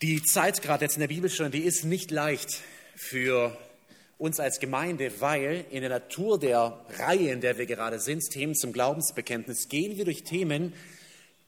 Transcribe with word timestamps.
Die 0.00 0.22
Zeit 0.22 0.62
gerade 0.62 0.84
jetzt 0.84 0.94
in 0.94 1.00
der 1.00 1.08
Bibelstunde, 1.08 1.50
die 1.50 1.64
ist 1.64 1.84
nicht 1.84 2.12
leicht 2.12 2.60
für 2.94 3.58
uns 4.16 4.38
als 4.38 4.60
Gemeinde, 4.60 5.10
weil 5.18 5.64
in 5.72 5.80
der 5.80 5.90
Natur 5.90 6.38
der 6.38 6.84
Reihe, 7.00 7.32
in 7.32 7.40
der 7.40 7.58
wir 7.58 7.66
gerade 7.66 7.98
sind, 7.98 8.22
Themen 8.30 8.54
zum 8.54 8.72
Glaubensbekenntnis, 8.72 9.68
gehen 9.68 9.96
wir 9.96 10.04
durch 10.04 10.22
Themen, 10.22 10.72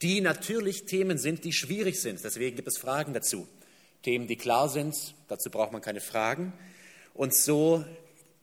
die 0.03 0.21
natürlich 0.21 0.85
Themen 0.87 1.17
sind, 1.17 1.45
die 1.45 1.53
schwierig 1.53 2.01
sind. 2.01 2.25
Deswegen 2.25 2.57
gibt 2.57 2.67
es 2.67 2.77
Fragen 2.77 3.15
dazu. 3.15 3.47
Themen, 4.03 4.26
die 4.26 4.35
klar 4.35 4.69
sind, 4.69 5.14
dazu 5.28 5.48
braucht 5.48 5.71
man 5.71 5.80
keine 5.80 6.01
Fragen. 6.01 6.53
Und 7.14 7.37
so 7.37 7.85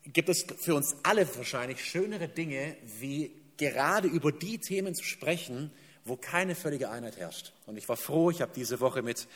gibt 0.05 0.29
es 0.29 0.45
für 0.57 0.75
uns 0.75 0.95
alle 1.03 1.27
wahrscheinlich 1.35 1.83
schönere 1.83 2.29
Dinge, 2.29 2.77
wie 3.01 3.31
gerade 3.57 4.07
über 4.07 4.31
die 4.31 4.59
Themen 4.59 4.95
zu 4.95 5.03
sprechen, 5.03 5.69
wo 6.05 6.15
keine 6.15 6.55
völlige 6.55 6.91
Einheit 6.91 7.17
herrscht. 7.17 7.51
Und 7.65 7.75
ich 7.75 7.89
war 7.89 7.97
froh, 7.97 8.31
ich 8.31 8.41
habe 8.41 8.53
diese 8.55 8.79
Woche 8.79 9.01
mit 9.01 9.27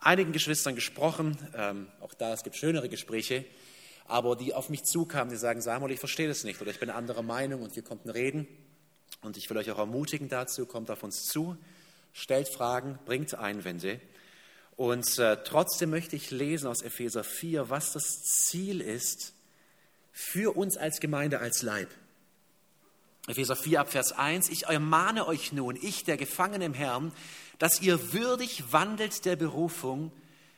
einigen 0.00 0.32
Geschwistern 0.32 0.74
gesprochen, 0.74 1.36
ähm, 1.54 1.88
auch 2.00 2.14
da, 2.14 2.32
es 2.32 2.42
gibt 2.42 2.56
schönere 2.56 2.88
Gespräche, 2.88 3.44
aber 4.06 4.34
die 4.34 4.54
auf 4.54 4.70
mich 4.70 4.84
zukamen, 4.84 5.30
die 5.30 5.36
sagen, 5.36 5.60
Samuel, 5.60 5.92
ich 5.92 6.00
verstehe 6.00 6.26
das 6.26 6.42
nicht 6.42 6.60
oder 6.60 6.70
ich 6.70 6.80
bin 6.80 6.90
anderer 6.90 7.22
Meinung 7.22 7.62
und 7.62 7.76
wir 7.76 7.82
konnten 7.82 8.10
reden. 8.10 8.48
Und 9.22 9.36
ich 9.36 9.48
will 9.50 9.58
euch 9.58 9.70
auch 9.70 9.78
ermutigen 9.78 10.28
dazu, 10.28 10.66
kommt 10.66 10.90
auf 10.90 11.02
uns 11.02 11.26
zu, 11.26 11.56
stellt 12.12 12.48
Fragen, 12.48 12.98
bringt 13.04 13.34
Einwände. 13.34 14.00
Und 14.76 15.18
äh, 15.18 15.36
trotzdem 15.44 15.90
möchte 15.90 16.16
ich 16.16 16.30
lesen 16.30 16.66
aus 16.66 16.80
Epheser 16.82 17.22
4, 17.22 17.68
was 17.68 17.92
das 17.92 18.22
Ziel 18.22 18.80
ist 18.80 19.34
für 20.10 20.56
uns 20.56 20.76
als 20.76 21.00
Gemeinde, 21.00 21.38
als 21.38 21.62
Leib. 21.62 21.90
Epheser 23.28 23.56
4 23.56 23.80
ab 23.80 23.92
Vers 23.92 24.12
1, 24.12 24.48
ich 24.48 24.64
ermahne 24.64 25.26
euch 25.26 25.52
nun, 25.52 25.76
ich, 25.76 26.04
der 26.04 26.16
Gefangene 26.16 26.64
im 26.64 26.74
Herrn, 26.74 27.12
dass 27.60 27.82
ihr 27.82 28.14
würdig 28.14 28.72
wandelt 28.72 29.26
der 29.26 29.36
Berufung, 29.36 30.10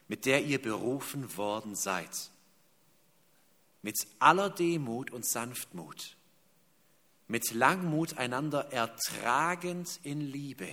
mit 0.06 0.24
der 0.24 0.45
ihr 0.45 0.62
berufen 0.62 1.37
worden 1.37 1.75
seid. 1.75 2.30
Mit 3.83 3.97
aller 4.20 4.48
Demut 4.48 5.11
und 5.11 5.27
Sanftmut, 5.27 6.17
mit 7.27 7.53
Langmut 7.53 8.19
einander 8.19 8.72
ertragend 8.72 9.98
in 10.05 10.20
Liebe. 10.20 10.69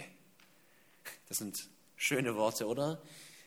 Das 1.28 1.40
sind 1.40 1.58
schöne 1.96 2.36
Worte, 2.36 2.68
oder? 2.68 3.02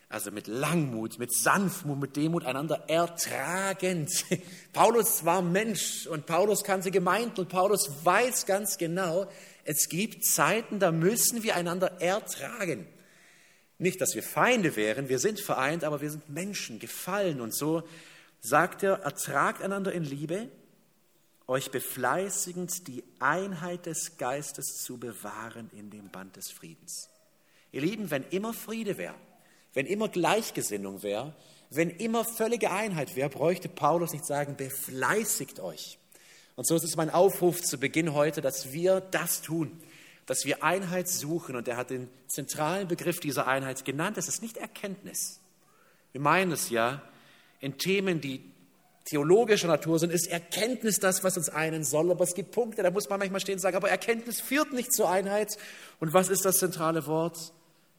Also 0.09 0.33
mit 0.33 0.49
Langmut, 0.49 1.21
mit 1.21 1.33
Sanftmut, 1.33 2.01
mit 2.01 2.17
Demut 2.17 2.45
einander 2.45 2.89
ertragend. 2.89 4.11
Paulus 4.73 5.25
war 5.25 5.41
Mensch 5.41 6.09
und 6.09 6.27
Paulus 6.27 6.65
kannte 6.65 6.91
Gemeinden 6.91 7.43
und 7.43 7.49
Paulus 7.49 8.05
weiß 8.05 8.45
ganz 8.45 8.77
genau, 8.77 9.29
es 9.65 9.89
gibt 9.89 10.25
Zeiten, 10.25 10.79
da 10.79 10.93
müssen 10.93 11.43
wir 11.43 11.57
einander 11.57 12.01
ertragen. 12.01 12.87
Nicht, 13.79 14.01
dass 14.01 14.15
wir 14.15 14.23
Feinde 14.23 14.77
wären, 14.77 15.09
wir 15.09 15.19
sind 15.19 15.41
vereint, 15.41 15.85
aber 15.85 16.01
wir 16.01 16.11
sind 16.11 16.29
Menschen, 16.29 16.79
gefallen. 16.79 17.41
Und 17.41 17.55
so 17.55 17.83
sagt 18.41 18.83
er, 18.83 19.01
ertragt 19.01 19.63
einander 19.63 19.93
in 19.93 20.05
Liebe, 20.05 20.49
euch 21.47 21.71
befleißigend 21.71 22.87
die 22.87 23.05
Einheit 23.19 23.87
des 23.87 24.17
Geistes 24.17 24.83
zu 24.83 24.99
bewahren 24.99 25.71
in 25.77 25.91
dem 25.91 26.11
Band 26.11 26.37
des 26.37 26.51
Friedens. 26.51 27.09
Ihr 27.73 27.81
Lieben, 27.81 28.11
wenn 28.11 28.25
immer 28.31 28.53
Friede 28.53 28.99
wäre, 28.99 29.15
wenn 29.75 29.87
immer 29.87 30.09
Gleichgesinnung 30.09 31.03
wäre, 31.03 31.35
wenn 31.71 31.91
immer 31.91 32.25
völlige 32.25 32.71
Einheit 32.71 33.17
wäre, 33.17 33.31
bräuchte 33.31 33.69
Paulus 33.69 34.13
nicht 34.13 34.27
sagen, 34.27 34.57
befleißigt 34.57 35.59
euch. 35.61 35.99
Und 36.57 36.67
so 36.67 36.77
ist 36.77 36.85
es 36.85 36.97
mein 36.97 37.11
Aufruf 37.11 37.63
zu 37.63 37.79
Beginn 37.79 38.15
heute, 38.15 38.41
dass 38.41 38.73
wir 38.73 39.01
das 39.01 39.43
tun, 39.43 39.81
dass 40.27 40.45
wir 40.45 40.63
Einheit 40.63 41.09
suchen. 41.09 41.57
Und 41.57 41.69
er 41.69 41.77
hat 41.77 41.91
den 41.91 42.09
zentralen 42.27 42.89
Begriff 42.89 43.21
dieser 43.21 43.47
Einheit 43.47 43.85
genannt. 43.85 44.19
Es 44.19 44.29
ist 44.29 44.43
nicht 44.43 44.57
Erkenntnis. 44.57 45.41
Wir 46.13 46.21
meinen 46.21 46.53
es 46.53 46.71
ja 46.71 47.03
in 47.61 47.79
Themen, 47.79 48.21
die 48.21 48.45
theologischer 49.05 49.69
Natur 49.69 49.99
sind, 49.99 50.13
ist 50.13 50.29
Erkenntnis 50.29 50.99
das, 50.99 51.25
was 51.25 51.37
uns 51.37 51.49
einen 51.49 51.85
soll. 51.85 52.11
Aber 52.11 52.25
es 52.25 52.35
gibt 52.35 52.53
Punkte, 52.53 52.83
da 52.83 52.91
muss 52.91 53.09
man 53.09 53.19
manchmal 53.19 53.41
stehen 53.41 53.55
und 53.55 53.61
sagen, 53.61 53.77
aber 53.77 53.91
Erkenntnis 53.91 54.41
führt 54.41 54.73
nicht 54.73 54.93
zur 54.93 55.11
Einheit. 55.11 55.57
Und 56.01 56.13
was 56.13 56.29
ist 56.29 56.45
das 56.45 56.59
zentrale 56.59 57.07
Wort? 57.07 57.53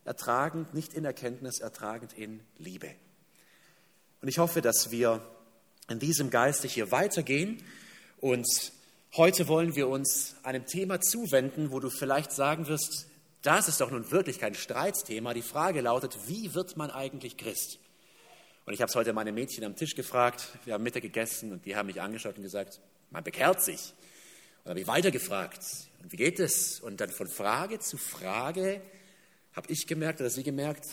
ertragend, 0.06 0.74
nicht 0.74 0.94
in 0.94 1.06
Erkenntnis, 1.06 1.60
ertragend 1.60 2.14
in 2.14 2.42
Liebe. 2.58 2.90
Und 4.22 4.28
ich 4.28 4.38
hoffe, 4.38 4.62
dass 4.62 4.92
wir 4.92 5.22
in 5.90 6.00
diesem 6.00 6.30
Geiste 6.30 6.68
hier 6.68 6.92
weitergehen. 6.92 7.62
Und 8.24 8.72
heute 9.18 9.50
wollen 9.50 9.76
wir 9.76 9.90
uns 9.90 10.38
einem 10.44 10.66
Thema 10.66 11.02
zuwenden, 11.02 11.72
wo 11.72 11.82
du 11.82 11.90
vielleicht 11.90 12.32
sagen 12.32 12.68
wirst, 12.68 13.08
das 13.42 13.68
ist 13.68 13.82
doch 13.82 13.92
nun 13.92 14.12
wirklich 14.12 14.40
kein 14.40 14.56
Streitsthema. 14.56 15.34
Die 15.34 15.42
Frage 15.42 15.82
lautet, 15.82 16.18
wie 16.26 16.54
wird 16.54 16.78
man 16.78 16.90
eigentlich 16.90 17.36
Christ? 17.36 17.80
Und 18.66 18.72
ich 18.72 18.80
habe 18.80 18.90
es 18.90 18.96
heute 18.96 19.12
meine 19.12 19.34
Mädchen 19.34 19.66
am 19.66 19.76
Tisch 19.76 19.94
gefragt. 19.94 20.48
Wir 20.64 20.74
haben 20.74 20.84
Mittag 20.86 21.02
gegessen 21.02 21.52
und 21.52 21.66
die 21.66 21.76
haben 21.76 21.88
mich 21.88 22.00
angeschaut 22.00 22.38
und 22.38 22.44
gesagt, 22.44 22.80
man 23.12 23.26
bekehrt 23.26 23.62
sich. 23.62 23.94
Und 24.64 24.70
habe 24.70 24.80
ich 24.80 24.88
weitergefragt, 24.88 25.60
und 26.02 26.14
wie 26.14 26.16
geht 26.16 26.40
es? 26.40 26.80
Und 26.80 27.02
dann 27.02 27.10
von 27.10 27.28
Frage 27.28 27.80
zu 27.80 27.98
Frage 27.98 28.80
habe 29.52 29.70
ich 29.70 29.86
gemerkt 29.86 30.22
oder 30.22 30.30
Sie 30.30 30.44
gemerkt, 30.44 30.88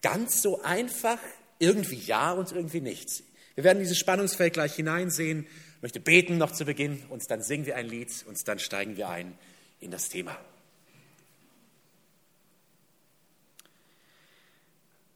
ganz 0.00 0.40
so 0.40 0.62
einfach, 0.62 1.18
irgendwie 1.58 1.98
ja 1.98 2.32
und 2.32 2.50
irgendwie 2.50 2.80
nichts. 2.80 3.24
Wir 3.56 3.64
werden 3.64 3.80
dieses 3.80 3.98
Spannungsfeld 3.98 4.54
gleich 4.54 4.74
hineinsehen. 4.74 5.46
Ich 5.82 5.84
möchte 5.84 5.98
beten 5.98 6.38
noch 6.38 6.52
zu 6.52 6.64
Beginn 6.64 7.02
und 7.08 7.28
dann 7.28 7.42
singen 7.42 7.66
wir 7.66 7.74
ein 7.74 7.88
Lied 7.88 8.24
und 8.28 8.38
dann 8.46 8.60
steigen 8.60 8.96
wir 8.96 9.08
ein 9.08 9.36
in 9.80 9.90
das 9.90 10.08
Thema. 10.08 10.38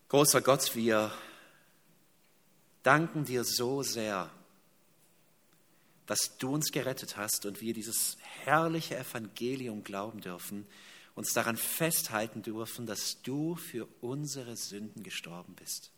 Großer 0.08 0.40
Gott, 0.40 0.74
wir 0.74 1.12
danken 2.82 3.24
dir 3.24 3.44
so 3.44 3.84
sehr, 3.84 4.28
dass 6.06 6.36
du 6.36 6.54
uns 6.54 6.72
gerettet 6.72 7.16
hast 7.16 7.46
und 7.46 7.60
wir 7.60 7.72
dieses 7.72 8.16
herrliche 8.42 8.96
Evangelium 8.96 9.84
glauben 9.84 10.20
dürfen 10.20 10.66
uns 11.14 11.32
daran 11.32 11.56
festhalten 11.56 12.42
dürfen, 12.42 12.86
dass 12.86 13.22
du 13.22 13.54
für 13.54 13.86
unsere 14.00 14.56
Sünden 14.56 15.04
gestorben 15.04 15.54
bist. 15.54 15.92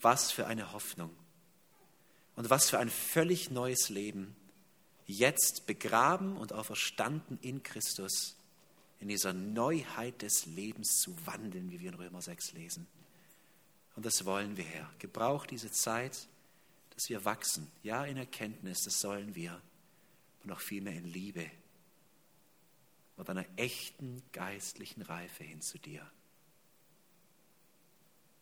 Was 0.00 0.30
für 0.30 0.46
eine 0.46 0.72
Hoffnung 0.72 1.10
und 2.36 2.50
was 2.50 2.70
für 2.70 2.78
ein 2.78 2.90
völlig 2.90 3.50
neues 3.50 3.88
Leben, 3.88 4.34
jetzt 5.06 5.66
begraben 5.66 6.36
und 6.36 6.52
auferstanden 6.52 7.38
in 7.42 7.62
Christus, 7.62 8.36
in 9.00 9.08
dieser 9.08 9.32
Neuheit 9.32 10.22
des 10.22 10.46
Lebens 10.46 11.00
zu 11.00 11.14
wandeln, 11.26 11.70
wie 11.70 11.80
wir 11.80 11.90
in 11.90 11.96
Römer 11.96 12.22
6 12.22 12.52
lesen. 12.52 12.86
Und 13.96 14.06
das 14.06 14.24
wollen 14.24 14.56
wir, 14.56 14.64
Herr. 14.64 14.90
Gebrauch 14.98 15.46
diese 15.46 15.70
Zeit, 15.70 16.26
dass 16.94 17.08
wir 17.08 17.24
wachsen. 17.24 17.70
Ja, 17.82 18.04
in 18.04 18.16
Erkenntnis, 18.16 18.82
das 18.84 19.00
sollen 19.00 19.34
wir. 19.34 19.60
Und 20.42 20.52
auch 20.52 20.60
vielmehr 20.60 20.94
in 20.94 21.06
Liebe 21.06 21.50
und 23.16 23.30
einer 23.30 23.46
echten 23.56 24.22
geistlichen 24.32 25.02
Reife 25.02 25.44
hin 25.44 25.60
zu 25.60 25.78
dir. 25.78 26.04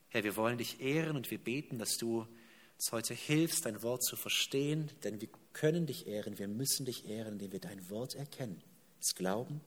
Herr, 0.09 0.25
wir 0.25 0.37
wollen 0.37 0.59
dich 0.59 0.81
ehren 0.81 1.17
und 1.17 1.31
wir 1.31 1.39
beten, 1.39 1.79
dass 1.79 1.97
du 1.97 2.27
uns 2.83 2.91
heute 2.91 3.15
hilfst, 3.15 3.65
dein 3.65 3.81
Wort 3.83 4.03
zu 4.03 4.17
verstehen, 4.17 4.91
denn 5.05 5.21
wir 5.21 5.29
können 5.53 5.87
dich 5.87 6.09
ehren, 6.09 6.41
wir 6.41 6.49
müssen 6.49 6.85
dich 6.85 7.09
ehren, 7.09 7.35
indem 7.35 7.53
wir 7.53 7.61
dein 7.61 7.89
Wort 7.91 8.17
erkennen, 8.17 8.61
es 9.01 9.15
glauben 9.15 9.61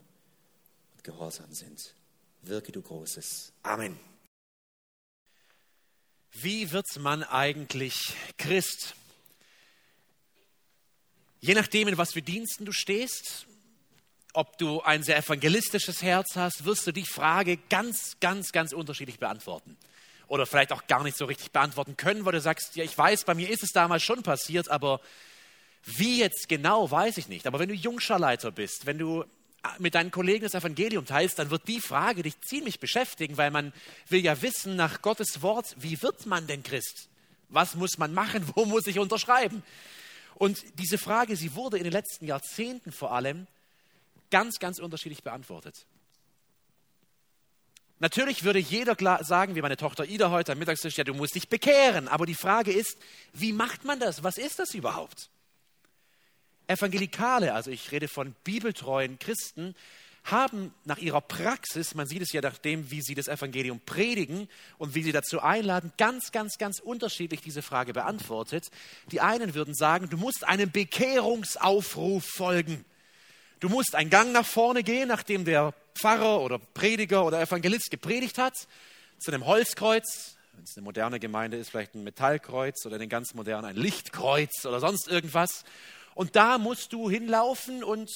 und 0.93 1.03
gehorsam 1.05 1.53
sind. 1.53 1.95
Wirke 2.41 2.73
du 2.73 2.81
Großes. 2.81 3.53
Amen. 3.63 3.97
Wie 6.33 6.73
wird 6.73 6.87
man 6.99 7.23
eigentlich 7.23 7.95
Christ? 8.37 8.95
Je 11.39 11.53
nachdem, 11.53 11.87
in 11.87 11.97
was 11.97 12.11
für 12.11 12.21
Diensten 12.21 12.65
du 12.65 12.73
stehst, 12.73 13.47
ob 14.33 14.57
du 14.57 14.81
ein 14.81 15.03
sehr 15.03 15.15
evangelistisches 15.15 16.01
Herz 16.01 16.35
hast, 16.35 16.65
wirst 16.65 16.85
du 16.85 16.91
die 16.91 17.05
Frage 17.05 17.55
ganz, 17.69 18.17
ganz, 18.19 18.51
ganz 18.51 18.73
unterschiedlich 18.73 19.19
beantworten. 19.19 19.77
Oder 20.27 20.45
vielleicht 20.45 20.71
auch 20.71 20.87
gar 20.87 21.03
nicht 21.03 21.17
so 21.17 21.25
richtig 21.25 21.51
beantworten 21.51 21.97
können, 21.97 22.25
weil 22.25 22.33
du 22.33 22.41
sagst, 22.41 22.75
ja, 22.75 22.83
ich 22.83 22.97
weiß, 22.97 23.25
bei 23.25 23.35
mir 23.35 23.49
ist 23.49 23.63
es 23.63 23.71
damals 23.71 24.03
schon 24.03 24.23
passiert, 24.23 24.69
aber 24.69 24.99
wie 25.83 26.19
jetzt 26.19 26.49
genau, 26.49 26.89
weiß 26.89 27.17
ich 27.17 27.27
nicht. 27.27 27.45
Aber 27.45 27.59
wenn 27.59 27.69
du 27.69 27.75
Jungscharleiter 27.75 28.51
bist, 28.51 28.85
wenn 28.85 28.97
du 28.97 29.23
mit 29.79 29.95
deinen 29.95 30.11
Kollegen 30.11 30.43
das 30.43 30.53
Evangelium 30.53 31.05
teilst, 31.05 31.39
dann 31.39 31.49
wird 31.49 31.67
die 31.67 31.79
Frage 31.79 32.23
dich 32.23 32.39
ziemlich 32.41 32.79
beschäftigen, 32.79 33.37
weil 33.37 33.51
man 33.51 33.73
will 34.09 34.23
ja 34.23 34.41
wissen 34.41 34.75
nach 34.75 35.01
Gottes 35.01 35.41
Wort, 35.41 35.75
wie 35.77 36.01
wird 36.01 36.25
man 36.25 36.47
denn 36.47 36.63
Christ? 36.63 37.07
Was 37.49 37.75
muss 37.75 37.97
man 37.97 38.13
machen? 38.13 38.51
Wo 38.55 38.65
muss 38.65 38.87
ich 38.87 38.99
unterschreiben? 38.99 39.63
Und 40.35 40.63
diese 40.79 40.97
Frage, 40.97 41.35
sie 41.35 41.55
wurde 41.55 41.77
in 41.77 41.83
den 41.83 41.93
letzten 41.93 42.25
Jahrzehnten 42.25 42.91
vor 42.91 43.13
allem 43.13 43.47
ganz, 44.31 44.59
ganz 44.59 44.79
unterschiedlich 44.79 45.23
beantwortet. 45.23 45.85
Natürlich 47.99 48.43
würde 48.43 48.59
jeder 48.59 48.95
sagen, 49.23 49.55
wie 49.55 49.61
meine 49.61 49.77
Tochter 49.77 50.05
Ida 50.05 50.29
heute 50.29 50.51
am 50.51 50.59
Mittagstisch, 50.59 50.97
ja, 50.97 51.05
du 51.05 51.13
musst 51.13 51.35
dich 51.35 51.47
bekehren. 51.47 52.07
Aber 52.07 52.25
die 52.25 52.35
Frage 52.35 52.71
ist, 52.71 52.97
wie 53.33 53.53
macht 53.53 53.85
man 53.85 53.99
das? 53.99 54.23
Was 54.23 54.37
ist 54.37 54.59
das 54.59 54.73
überhaupt? 54.73 55.29
Evangelikale, 56.67 57.53
also 57.53 57.71
ich 57.71 57.91
rede 57.91 58.07
von 58.07 58.35
bibeltreuen 58.43 59.17
Christen, 59.19 59.75
haben 60.25 60.73
nach 60.85 60.97
ihrer 60.97 61.21
Praxis, 61.21 61.93
man 61.93 62.07
sieht 62.07 62.23
es 62.23 62.33
ja 62.33 62.41
nach 62.41 62.57
dem, 62.57 62.89
wie 62.89 63.01
sie 63.01 63.13
das 63.13 63.27
Evangelium 63.27 63.79
predigen 63.79 64.49
und 64.79 64.95
wie 64.95 65.03
sie 65.03 65.11
dazu 65.11 65.39
einladen, 65.41 65.93
ganz, 65.97 66.31
ganz, 66.31 66.57
ganz 66.57 66.79
unterschiedlich 66.79 67.41
diese 67.41 67.61
Frage 67.61 67.93
beantwortet. 67.93 68.69
Die 69.11 69.21
einen 69.21 69.53
würden 69.53 69.75
sagen, 69.75 70.09
du 70.09 70.17
musst 70.17 70.43
einem 70.43 70.71
Bekehrungsaufruf 70.71 72.25
folgen. 72.25 72.83
Du 73.59 73.69
musst 73.69 73.95
einen 73.95 74.09
Gang 74.09 74.31
nach 74.31 74.45
vorne 74.45 74.83
gehen, 74.83 75.07
nachdem 75.07 75.45
der 75.45 75.73
Pfarrer 75.95 76.41
oder 76.41 76.59
Prediger 76.59 77.25
oder 77.25 77.41
Evangelist 77.41 77.89
gepredigt 77.89 78.37
hat, 78.37 78.53
zu 79.17 79.31
einem 79.31 79.45
Holzkreuz, 79.45 80.35
wenn 80.53 80.63
es 80.63 80.75
eine 80.75 80.83
moderne 80.83 81.19
Gemeinde 81.19 81.57
ist, 81.57 81.69
vielleicht 81.69 81.95
ein 81.95 82.03
Metallkreuz 82.03 82.85
oder 82.85 82.97
den 82.97 83.09
ganz 83.09 83.33
modernen 83.33 83.65
ein 83.65 83.75
Lichtkreuz 83.75 84.65
oder 84.65 84.79
sonst 84.79 85.07
irgendwas. 85.07 85.63
Und 86.15 86.35
da 86.35 86.57
musst 86.57 86.91
du 86.93 87.09
hinlaufen 87.09 87.83
und 87.83 88.09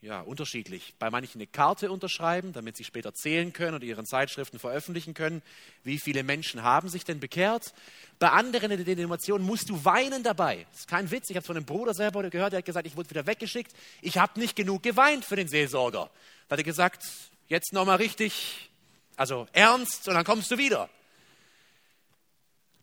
ja, 0.00 0.20
unterschiedlich. 0.20 0.94
Bei 1.00 1.10
manchen 1.10 1.38
eine 1.38 1.48
Karte 1.48 1.90
unterschreiben, 1.90 2.52
damit 2.52 2.76
sie 2.76 2.84
später 2.84 3.14
zählen 3.14 3.52
können 3.52 3.74
und 3.74 3.82
ihren 3.82 4.06
Zeitschriften 4.06 4.60
veröffentlichen 4.60 5.12
können. 5.12 5.42
Wie 5.82 5.98
viele 5.98 6.22
Menschen 6.22 6.62
haben 6.62 6.88
sich 6.88 7.04
denn 7.04 7.18
bekehrt? 7.18 7.74
Bei 8.20 8.30
anderen 8.30 8.70
in 8.70 8.76
der 8.76 8.86
Denomination 8.86 9.42
musst 9.42 9.70
du 9.70 9.84
weinen 9.84 10.22
dabei. 10.22 10.66
Das 10.70 10.80
ist 10.80 10.88
kein 10.88 11.10
Witz. 11.10 11.30
Ich 11.30 11.36
habe 11.36 11.44
von 11.44 11.56
einem 11.56 11.66
Bruder 11.66 11.94
selber 11.94 12.28
gehört, 12.30 12.52
der 12.52 12.58
hat 12.58 12.64
gesagt, 12.64 12.86
ich 12.86 12.96
wurde 12.96 13.10
wieder 13.10 13.26
weggeschickt. 13.26 13.72
Ich 14.00 14.18
habe 14.18 14.38
nicht 14.38 14.54
genug 14.54 14.84
geweint 14.84 15.24
für 15.24 15.36
den 15.36 15.48
Seelsorger. 15.48 16.10
Da 16.46 16.52
hat 16.52 16.60
er 16.60 16.64
gesagt, 16.64 17.02
jetzt 17.48 17.72
nochmal 17.72 17.96
richtig, 17.96 18.70
also 19.16 19.48
ernst 19.52 20.06
und 20.06 20.14
dann 20.14 20.24
kommst 20.24 20.50
du 20.52 20.58
wieder. 20.58 20.88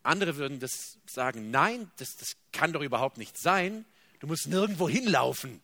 Andere 0.02 0.36
würden 0.36 0.60
das 0.60 0.98
sagen, 1.06 1.50
nein, 1.50 1.90
das, 1.96 2.16
das 2.16 2.36
kann 2.52 2.74
doch 2.74 2.82
überhaupt 2.82 3.16
nicht 3.16 3.38
sein. 3.38 3.86
Du 4.20 4.26
musst 4.26 4.46
nirgendwo 4.48 4.88
hinlaufen. 4.88 5.62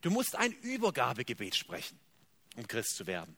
Du 0.00 0.10
musst 0.10 0.36
ein 0.36 0.52
Übergabegebet 0.52 1.56
sprechen, 1.56 1.98
um 2.56 2.66
Christ 2.66 2.96
zu 2.96 3.06
werden. 3.06 3.36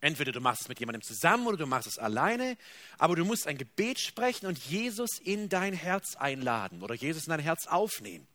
Entweder 0.00 0.30
du 0.30 0.40
machst 0.40 0.62
es 0.62 0.68
mit 0.68 0.78
jemandem 0.78 1.02
zusammen 1.02 1.46
oder 1.46 1.56
du 1.56 1.66
machst 1.66 1.88
es 1.88 1.98
alleine, 1.98 2.56
aber 2.98 3.16
du 3.16 3.24
musst 3.24 3.46
ein 3.46 3.58
Gebet 3.58 3.98
sprechen 3.98 4.46
und 4.46 4.58
Jesus 4.58 5.18
in 5.18 5.48
dein 5.48 5.72
Herz 5.72 6.14
einladen 6.16 6.82
oder 6.82 6.94
Jesus 6.94 7.24
in 7.24 7.30
dein 7.30 7.40
Herz 7.40 7.66
aufnehmen. 7.66 8.26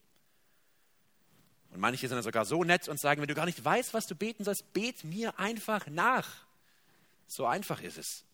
Und 1.72 1.80
manche 1.80 2.08
sind 2.08 2.16
dann 2.16 2.24
sogar 2.24 2.46
so 2.46 2.64
nett 2.64 2.88
und 2.88 3.00
sagen, 3.00 3.22
wenn 3.22 3.28
du 3.28 3.34
gar 3.34 3.46
nicht 3.46 3.64
weißt, 3.64 3.94
was 3.94 4.06
du 4.06 4.16
beten 4.16 4.44
sollst, 4.44 4.74
bet 4.74 5.04
mir 5.04 5.40
einfach 5.40 5.88
nach. 5.88 6.30
So 7.28 7.46
einfach 7.46 7.82
ist 7.82 7.98
es. 7.98 8.26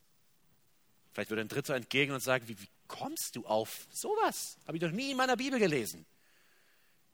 Vielleicht 1.14 1.30
würde 1.30 1.42
ein 1.42 1.48
Dritter 1.48 1.76
entgegen 1.76 2.12
und 2.14 2.22
sagen, 2.22 2.48
wie, 2.48 2.60
wie 2.60 2.70
kommst 2.88 3.36
du 3.36 3.46
auf 3.46 3.88
sowas? 3.92 4.58
Habe 4.68 4.78
ich 4.78 4.84
doch 4.84 4.92
nie 4.92 5.12
in 5.12 5.18
meiner 5.18 5.38
Bibel 5.38 5.60
gelesen. 5.60 6.06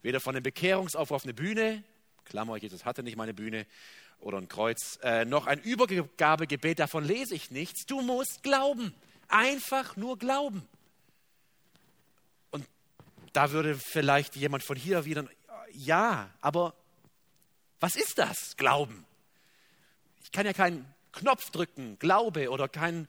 Weder 0.06 0.20
von 0.20 0.36
dem 0.36 0.44
Bekehrungsaufruf 0.44 1.16
auf 1.16 1.24
eine 1.24 1.34
Bühne, 1.34 1.84
Klammer, 2.26 2.58
Jesus 2.58 2.86
hatte 2.86 3.02
nicht 3.02 3.18
meine 3.18 3.34
Bühne, 3.34 3.66
oder 4.20 4.38
ein 4.38 4.48
Kreuz, 4.48 5.00
äh, 5.02 5.26
noch 5.26 5.48
ein 5.48 5.60
Übergabegebet, 5.60 6.78
davon 6.78 7.04
lese 7.04 7.34
ich 7.34 7.50
nichts. 7.50 7.88
Du 7.88 8.02
musst 8.02 8.44
glauben. 8.44 8.94
Einfach 9.30 9.96
nur 9.96 10.20
glauben. 10.20 10.62
Und 12.52 12.68
da 13.34 13.50
würde 13.50 13.74
vielleicht 13.74 14.36
jemand 14.36 14.64
von 14.64 14.78
hier 14.78 15.06
wieder, 15.06 15.26
ja, 15.72 16.30
aber 16.40 16.76
was 17.80 17.96
ist 17.96 18.20
das, 18.20 18.56
Glauben? 18.58 19.08
Ich 20.24 20.32
kann 20.32 20.46
ja 20.46 20.54
keinen 20.54 20.86
Knopf 21.14 21.50
drücken, 21.50 21.98
Glaube 21.98 22.52
oder 22.52 22.70
kein, 22.70 23.08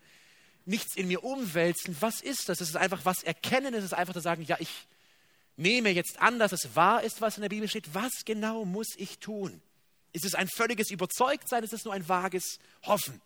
nichts 0.65 0.97
in 0.97 1.09
mir 1.09 1.23
umwälzen. 1.23 1.95
Was 2.01 2.23
ist 2.23 2.49
das? 2.49 2.63
Es 2.63 2.71
ist 2.71 2.77
einfach 2.77 3.05
was 3.05 3.23
erkennen, 3.23 3.75
es 3.75 3.85
ist 3.85 3.93
einfach 3.93 4.15
zu 4.15 4.21
sagen, 4.21 4.41
ja, 4.45 4.57
ich 4.61 4.87
nehme 5.57 5.91
jetzt 5.91 6.21
an, 6.21 6.39
dass 6.39 6.53
es 6.53 6.77
wahr 6.77 7.03
ist, 7.03 7.21
was 7.21 7.37
in 7.37 7.43
der 7.43 7.49
Bibel 7.49 7.69
steht, 7.69 7.95
was 7.95 8.25
genau 8.25 8.65
muss 8.65 8.95
ich 8.97 9.19
tun? 9.19 9.61
Ist 10.13 10.25
es 10.25 10.35
ein 10.35 10.49
völliges 10.49 10.91
Überzeugtsein? 10.91 11.65
Ist 11.65 11.73
es 11.73 11.85
nur 11.85 11.95
ein 11.95 12.09
vages 12.09 12.59
Hoffen? 12.85 13.21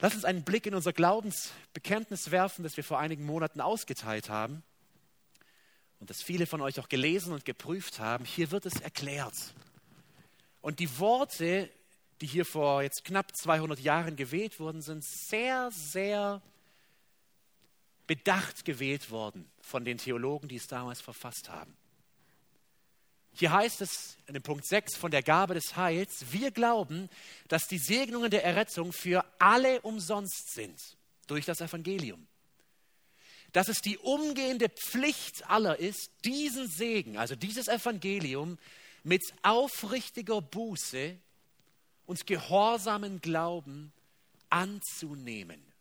Lass 0.00 0.14
uns 0.14 0.24
einen 0.24 0.42
Blick 0.42 0.66
in 0.66 0.74
unser 0.74 0.92
Glaubensbekenntnis 0.92 2.32
werfen, 2.32 2.64
das 2.64 2.76
wir 2.76 2.82
vor 2.82 2.98
einigen 2.98 3.24
Monaten 3.24 3.60
ausgeteilt 3.60 4.28
haben 4.28 4.64
und 6.00 6.10
das 6.10 6.20
viele 6.20 6.46
von 6.46 6.60
euch 6.60 6.80
auch 6.80 6.88
gelesen 6.88 7.32
und 7.32 7.44
geprüft 7.44 8.00
haben. 8.00 8.24
Hier 8.24 8.50
wird 8.50 8.66
es 8.66 8.80
erklärt. 8.80 9.54
Und 10.60 10.80
die 10.80 10.98
Worte, 10.98 11.70
die 12.20 12.26
hier 12.26 12.44
vor 12.44 12.82
jetzt 12.82 13.04
knapp 13.04 13.36
200 13.36 13.78
Jahren 13.78 14.16
gewählt 14.16 14.58
wurden, 14.58 14.82
sind 14.82 15.04
sehr, 15.04 15.70
sehr 15.70 16.42
bedacht 18.12 18.66
gewählt 18.66 19.10
worden 19.10 19.50
von 19.62 19.86
den 19.86 19.96
Theologen, 19.96 20.46
die 20.46 20.56
es 20.56 20.66
damals 20.66 21.00
verfasst 21.00 21.48
haben. 21.48 21.74
Hier 23.32 23.50
heißt 23.50 23.80
es 23.80 24.18
in 24.26 24.34
dem 24.34 24.42
Punkt 24.42 24.66
6 24.66 24.98
von 24.98 25.10
der 25.10 25.22
Gabe 25.22 25.54
des 25.54 25.76
Heils, 25.76 26.26
wir 26.30 26.50
glauben, 26.50 27.08
dass 27.48 27.68
die 27.68 27.78
Segnungen 27.78 28.30
der 28.30 28.44
Errettung 28.44 28.92
für 28.92 29.24
alle 29.38 29.80
umsonst 29.80 30.52
sind 30.52 30.78
durch 31.26 31.46
das 31.46 31.62
Evangelium. 31.62 32.26
Dass 33.52 33.68
es 33.68 33.80
die 33.80 33.96
umgehende 33.96 34.68
Pflicht 34.68 35.48
aller 35.48 35.78
ist, 35.78 36.10
diesen 36.26 36.68
Segen, 36.68 37.16
also 37.16 37.34
dieses 37.34 37.66
Evangelium, 37.66 38.58
mit 39.04 39.22
aufrichtiger 39.40 40.42
Buße 40.42 41.16
und 42.04 42.26
gehorsamen 42.26 43.22
Glauben 43.22 43.90
anzunehmen 44.50 45.71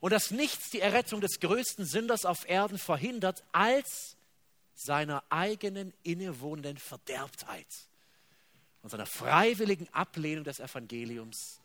und 0.00 0.12
dass 0.12 0.30
nichts 0.30 0.70
die 0.70 0.80
Errettung 0.80 1.20
des 1.20 1.40
größten 1.40 1.84
Sünders 1.84 2.24
auf 2.24 2.48
Erden 2.48 2.78
verhindert 2.78 3.42
als 3.52 4.16
seiner 4.74 5.22
eigenen 5.28 5.92
innewohnenden 6.02 6.78
Verderbtheit 6.78 7.66
und 8.82 8.90
seiner 8.90 9.06
freiwilligen 9.06 9.88
Ablehnung 9.92 10.44
des 10.44 10.60
Evangeliums, 10.60 11.60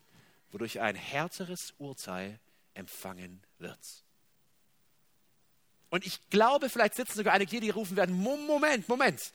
wodurch 0.52 0.80
ein 0.80 0.96
härteres 0.96 1.74
Urteil 1.78 2.38
empfangen 2.74 3.42
wird. 3.58 3.78
Und 5.88 6.04
ich 6.04 6.28
glaube, 6.30 6.68
vielleicht 6.68 6.94
sitzen 6.94 7.14
sogar 7.16 7.34
einige 7.34 7.50
hier, 7.50 7.60
die 7.60 7.70
rufen 7.70 7.96
werden, 7.96 8.14
Moment, 8.14 8.88
Moment, 8.88 9.32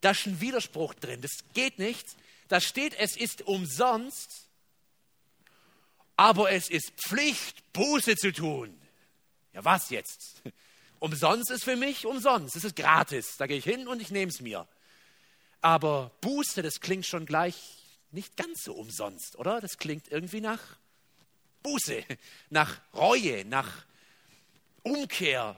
da 0.00 0.10
ist 0.10 0.26
ein 0.26 0.40
Widerspruch 0.40 0.94
drin, 0.94 1.20
das 1.20 1.38
geht 1.52 1.78
nicht. 1.78 2.16
Da 2.48 2.60
steht, 2.60 2.94
es 2.98 3.16
ist 3.16 3.42
umsonst 3.42 4.48
aber 6.16 6.50
es 6.50 6.68
ist 6.68 6.92
Pflicht, 6.96 7.72
Buße 7.72 8.16
zu 8.16 8.32
tun. 8.32 8.78
Ja, 9.52 9.64
was 9.64 9.90
jetzt? 9.90 10.42
Umsonst 10.98 11.50
ist 11.50 11.64
für 11.64 11.76
mich 11.76 12.06
umsonst. 12.06 12.56
Es 12.56 12.64
ist 12.64 12.76
gratis. 12.76 13.36
Da 13.36 13.46
gehe 13.46 13.58
ich 13.58 13.64
hin 13.64 13.88
und 13.88 14.00
ich 14.00 14.10
nehme 14.10 14.30
es 14.30 14.40
mir. 14.40 14.66
Aber 15.60 16.12
Buße, 16.20 16.62
das 16.62 16.80
klingt 16.80 17.06
schon 17.06 17.26
gleich 17.26 17.56
nicht 18.10 18.36
ganz 18.36 18.64
so 18.64 18.74
umsonst, 18.74 19.36
oder? 19.36 19.60
Das 19.60 19.76
klingt 19.76 20.08
irgendwie 20.10 20.40
nach 20.40 20.60
Buße, 21.62 22.04
nach 22.50 22.80
Reue, 22.94 23.44
nach 23.44 23.84
Umkehr, 24.82 25.56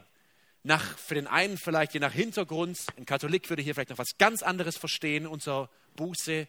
nach, 0.62 0.98
für 0.98 1.14
den 1.14 1.26
einen 1.26 1.58
vielleicht 1.58 1.94
je 1.94 2.00
nach 2.00 2.12
Hintergrund. 2.12 2.78
Ein 2.96 3.06
Katholik 3.06 3.48
würde 3.50 3.62
hier 3.62 3.74
vielleicht 3.74 3.90
noch 3.90 3.98
was 3.98 4.18
ganz 4.18 4.42
anderes 4.42 4.76
verstehen 4.76 5.26
unter 5.26 5.70
Buße. 5.94 6.48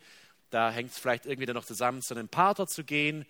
Da 0.49 0.71
hängt 0.71 0.91
es 0.91 0.97
vielleicht 0.97 1.25
irgendwie 1.25 1.45
dann 1.45 1.55
noch 1.55 1.65
zusammen, 1.65 2.01
zu 2.01 2.15
einem 2.15 2.29
Pater 2.29 2.67
zu 2.67 2.83
gehen 2.83 3.27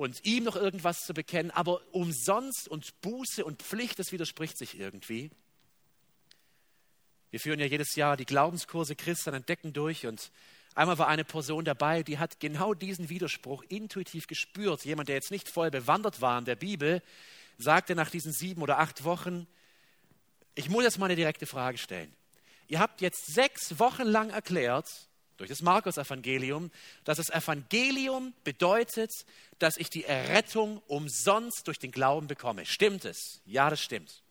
und 0.00 0.24
ihm 0.24 0.44
noch 0.44 0.56
irgendwas 0.56 1.00
zu 1.04 1.12
bekennen, 1.12 1.50
aber 1.50 1.82
umsonst 1.92 2.68
und 2.68 2.98
Buße 3.02 3.44
und 3.44 3.62
Pflicht, 3.62 3.98
das 3.98 4.12
widerspricht 4.12 4.56
sich 4.56 4.80
irgendwie. 4.80 5.30
Wir 7.30 7.38
führen 7.38 7.60
ja 7.60 7.66
jedes 7.66 7.96
Jahr 7.96 8.16
die 8.16 8.24
Glaubenskurse 8.24 8.96
Christen 8.96 9.34
entdecken 9.34 9.74
durch 9.74 10.06
und 10.06 10.32
einmal 10.74 10.96
war 10.96 11.08
eine 11.08 11.24
Person 11.24 11.66
dabei, 11.66 12.02
die 12.02 12.16
hat 12.16 12.40
genau 12.40 12.72
diesen 12.72 13.10
Widerspruch 13.10 13.62
intuitiv 13.68 14.26
gespürt. 14.26 14.86
Jemand, 14.86 15.10
der 15.10 15.16
jetzt 15.16 15.30
nicht 15.30 15.50
voll 15.50 15.70
bewandert 15.70 16.22
war 16.22 16.38
in 16.38 16.46
der 16.46 16.56
Bibel, 16.56 17.02
sagte 17.58 17.94
nach 17.94 18.08
diesen 18.08 18.32
sieben 18.32 18.62
oder 18.62 18.78
acht 18.78 19.04
Wochen, 19.04 19.46
ich 20.54 20.70
muss 20.70 20.84
jetzt 20.84 20.98
mal 20.98 21.06
eine 21.06 21.16
direkte 21.16 21.44
Frage 21.44 21.76
stellen. 21.76 22.10
Ihr 22.68 22.80
habt 22.80 23.02
jetzt 23.02 23.26
sechs 23.26 23.78
Wochen 23.78 24.04
lang 24.04 24.30
erklärt, 24.30 25.09
durch 25.40 25.48
das 25.48 25.62
Markus-Evangelium, 25.62 26.70
dass 27.04 27.16
das 27.16 27.30
Evangelium 27.30 28.34
bedeutet, 28.44 29.10
dass 29.58 29.78
ich 29.78 29.88
die 29.88 30.04
Errettung 30.04 30.82
umsonst 30.86 31.66
durch 31.66 31.78
den 31.78 31.92
Glauben 31.92 32.26
bekomme. 32.26 32.66
Stimmt 32.66 33.06
es? 33.06 33.40
Ja, 33.46 33.70
das 33.70 33.80
stimmt. 33.80 34.22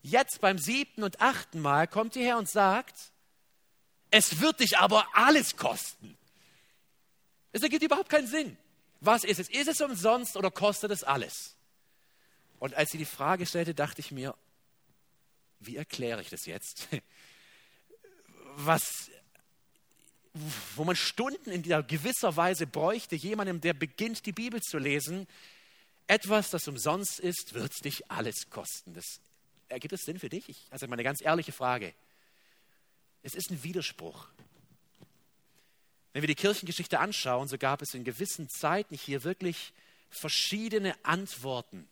Jetzt 0.00 0.40
beim 0.40 0.58
siebten 0.58 1.02
und 1.02 1.20
achten 1.20 1.60
Mal 1.60 1.88
kommt 1.88 2.14
ihr 2.14 2.22
her 2.22 2.38
und 2.38 2.48
sagt, 2.48 2.96
es 4.12 4.40
wird 4.40 4.60
dich 4.60 4.78
aber 4.78 5.04
alles 5.14 5.56
kosten. 5.56 6.16
Es 7.50 7.62
ergibt 7.62 7.82
überhaupt 7.82 8.08
keinen 8.08 8.28
Sinn. 8.28 8.56
Was 9.00 9.24
ist 9.24 9.40
es? 9.40 9.48
Ist 9.48 9.66
es 9.66 9.80
umsonst 9.80 10.36
oder 10.36 10.52
kostet 10.52 10.92
es 10.92 11.02
alles? 11.02 11.56
Und 12.60 12.74
als 12.74 12.90
sie 12.90 12.98
die 12.98 13.04
Frage 13.04 13.46
stellte, 13.46 13.74
dachte 13.74 14.00
ich 14.00 14.12
mir, 14.12 14.36
wie 15.58 15.76
erkläre 15.76 16.20
ich 16.20 16.30
das 16.30 16.46
jetzt? 16.46 16.86
Was 18.54 19.10
wo 20.76 20.84
man 20.84 20.96
Stunden 20.96 21.50
in 21.50 21.62
gewisser 21.62 22.36
Weise 22.36 22.66
bräuchte, 22.66 23.16
jemandem, 23.16 23.60
der 23.60 23.74
beginnt, 23.74 24.24
die 24.24 24.32
Bibel 24.32 24.60
zu 24.60 24.78
lesen, 24.78 25.26
etwas, 26.06 26.50
das 26.50 26.66
umsonst 26.68 27.20
ist, 27.20 27.54
wird 27.54 27.84
dich 27.84 28.10
alles 28.10 28.48
kosten. 28.50 28.94
Das, 28.94 29.20
ergibt 29.68 29.92
es 29.92 30.02
Sinn 30.02 30.18
für 30.18 30.28
dich? 30.28 30.48
Ich, 30.48 30.66
also 30.70 30.86
meine 30.86 31.02
ganz 31.02 31.20
ehrliche 31.22 31.52
Frage. 31.52 31.94
Es 33.22 33.34
ist 33.34 33.50
ein 33.50 33.62
Widerspruch. 33.62 34.26
Wenn 36.12 36.22
wir 36.22 36.26
die 36.26 36.34
Kirchengeschichte 36.34 36.98
anschauen, 36.98 37.48
so 37.48 37.56
gab 37.56 37.80
es 37.80 37.94
in 37.94 38.04
gewissen 38.04 38.48
Zeiten 38.48 38.94
hier 38.94 39.24
wirklich 39.24 39.72
verschiedene 40.10 40.94
Antworten. 41.04 41.88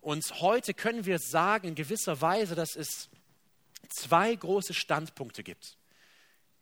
Und 0.00 0.22
heute 0.40 0.74
können 0.74 1.06
wir 1.06 1.18
sagen 1.18 1.68
in 1.68 1.74
gewisser 1.74 2.20
Weise, 2.20 2.54
dass 2.54 2.76
es 2.76 3.08
zwei 3.88 4.34
große 4.34 4.74
Standpunkte 4.74 5.42
gibt. 5.42 5.76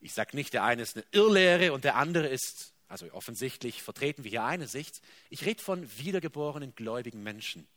Ich 0.03 0.15
sage 0.15 0.37
nicht, 0.37 0.53
der 0.53 0.65
eine 0.65 0.83
ist 0.83 0.97
eine 0.97 1.05
Irrlehre 1.13 1.73
und 1.73 1.85
der 1.85 1.95
andere 1.95 2.27
ist, 2.27 2.73
also 2.89 3.07
offensichtlich 3.13 3.83
vertreten 3.83 4.25
wir 4.25 4.31
hier 4.31 4.45
eine 4.45 4.67
Sicht. 4.67 5.01
Ich 5.31 5.47
rede 5.47 5.63
von 5.63 5.89
wiedergeborenen 5.97 6.75
gläubigen 6.75 7.23
Menschen. 7.23 7.69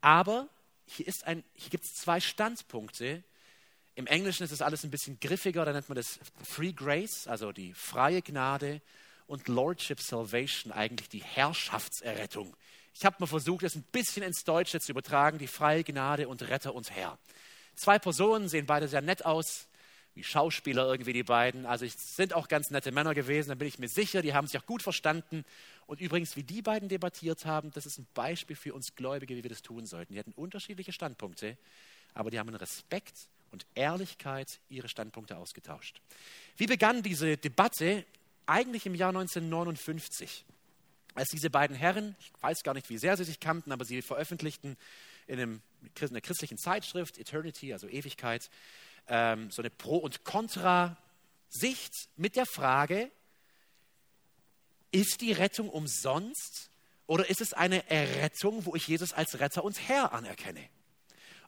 Aber 0.00 0.48
hier, 0.86 1.06
hier 1.06 1.70
gibt 1.70 1.84
es 1.84 1.94
zwei 1.94 2.18
Standpunkte. 2.18 3.22
Im 3.94 4.08
Englischen 4.08 4.42
ist 4.42 4.50
das 4.50 4.60
alles 4.60 4.82
ein 4.82 4.90
bisschen 4.90 5.20
griffiger, 5.20 5.64
da 5.64 5.72
nennt 5.72 5.88
man 5.88 5.96
das 5.96 6.18
Free 6.42 6.72
Grace, 6.72 7.28
also 7.28 7.52
die 7.52 7.74
freie 7.74 8.22
Gnade 8.22 8.82
und 9.28 9.46
Lordship 9.46 10.00
Salvation, 10.00 10.72
eigentlich 10.72 11.08
die 11.08 11.22
Herrschaftserrettung. 11.22 12.56
Ich 12.92 13.04
habe 13.04 13.16
mal 13.20 13.26
versucht, 13.26 13.62
das 13.62 13.76
ein 13.76 13.84
bisschen 13.92 14.24
ins 14.24 14.42
Deutsche 14.42 14.80
zu 14.80 14.90
übertragen, 14.90 15.38
die 15.38 15.46
freie 15.46 15.84
Gnade 15.84 16.28
und 16.28 16.42
Retter 16.42 16.74
und 16.74 16.90
Herr. 16.90 17.18
Zwei 17.76 18.00
Personen 18.00 18.48
sehen 18.48 18.66
beide 18.66 18.88
sehr 18.88 19.00
nett 19.00 19.24
aus, 19.24 19.68
wie 20.20 20.24
Schauspieler 20.24 20.86
irgendwie 20.86 21.14
die 21.14 21.22
beiden. 21.22 21.64
Also 21.64 21.86
es 21.86 22.14
sind 22.14 22.34
auch 22.34 22.46
ganz 22.48 22.70
nette 22.70 22.92
Männer 22.92 23.14
gewesen, 23.14 23.48
da 23.48 23.54
bin 23.54 23.66
ich 23.66 23.78
mir 23.78 23.88
sicher, 23.88 24.20
die 24.20 24.34
haben 24.34 24.46
sich 24.46 24.60
auch 24.60 24.66
gut 24.66 24.82
verstanden. 24.82 25.44
Und 25.86 26.00
übrigens, 26.00 26.36
wie 26.36 26.42
die 26.42 26.60
beiden 26.60 26.90
debattiert 26.90 27.46
haben, 27.46 27.70
das 27.72 27.86
ist 27.86 27.98
ein 27.98 28.06
Beispiel 28.12 28.54
für 28.54 28.74
uns 28.74 28.94
Gläubige, 28.94 29.34
wie 29.34 29.42
wir 29.42 29.48
das 29.48 29.62
tun 29.62 29.86
sollten. 29.86 30.12
Die 30.12 30.18
hatten 30.18 30.32
unterschiedliche 30.32 30.92
Standpunkte, 30.92 31.56
aber 32.12 32.30
die 32.30 32.38
haben 32.38 32.50
in 32.50 32.54
Respekt 32.54 33.14
und 33.50 33.64
Ehrlichkeit 33.74 34.60
ihre 34.68 34.88
Standpunkte 34.88 35.38
ausgetauscht. 35.38 36.02
Wie 36.58 36.66
begann 36.66 37.02
diese 37.02 37.38
Debatte? 37.38 38.04
Eigentlich 38.44 38.84
im 38.84 38.94
Jahr 38.94 39.10
1959 39.10 40.44
als 41.14 41.28
diese 41.28 41.50
beiden 41.50 41.76
Herren, 41.76 42.14
ich 42.20 42.30
weiß 42.40 42.62
gar 42.62 42.74
nicht, 42.74 42.88
wie 42.88 42.98
sehr 42.98 43.16
sie 43.16 43.24
sich 43.24 43.40
kannten, 43.40 43.72
aber 43.72 43.84
sie 43.84 44.02
veröffentlichten 44.02 44.76
in, 45.26 45.40
einem, 45.40 45.62
in 45.82 46.08
einer 46.08 46.20
christlichen 46.20 46.58
Zeitschrift, 46.58 47.18
Eternity, 47.18 47.72
also 47.72 47.88
Ewigkeit, 47.88 48.50
ähm, 49.10 49.50
so 49.50 49.60
eine 49.60 49.70
Pro- 49.70 49.98
und 49.98 50.24
Contra-Sicht 50.24 52.08
mit 52.16 52.36
der 52.36 52.46
Frage, 52.46 53.10
ist 54.92 55.20
die 55.20 55.32
Rettung 55.32 55.68
umsonst 55.68 56.70
oder 57.06 57.28
ist 57.28 57.40
es 57.40 57.52
eine 57.52 57.88
Errettung, 57.90 58.64
wo 58.64 58.74
ich 58.74 58.88
Jesus 58.88 59.12
als 59.12 59.40
Retter 59.40 59.64
und 59.64 59.88
Herr 59.88 60.12
anerkenne? 60.12 60.68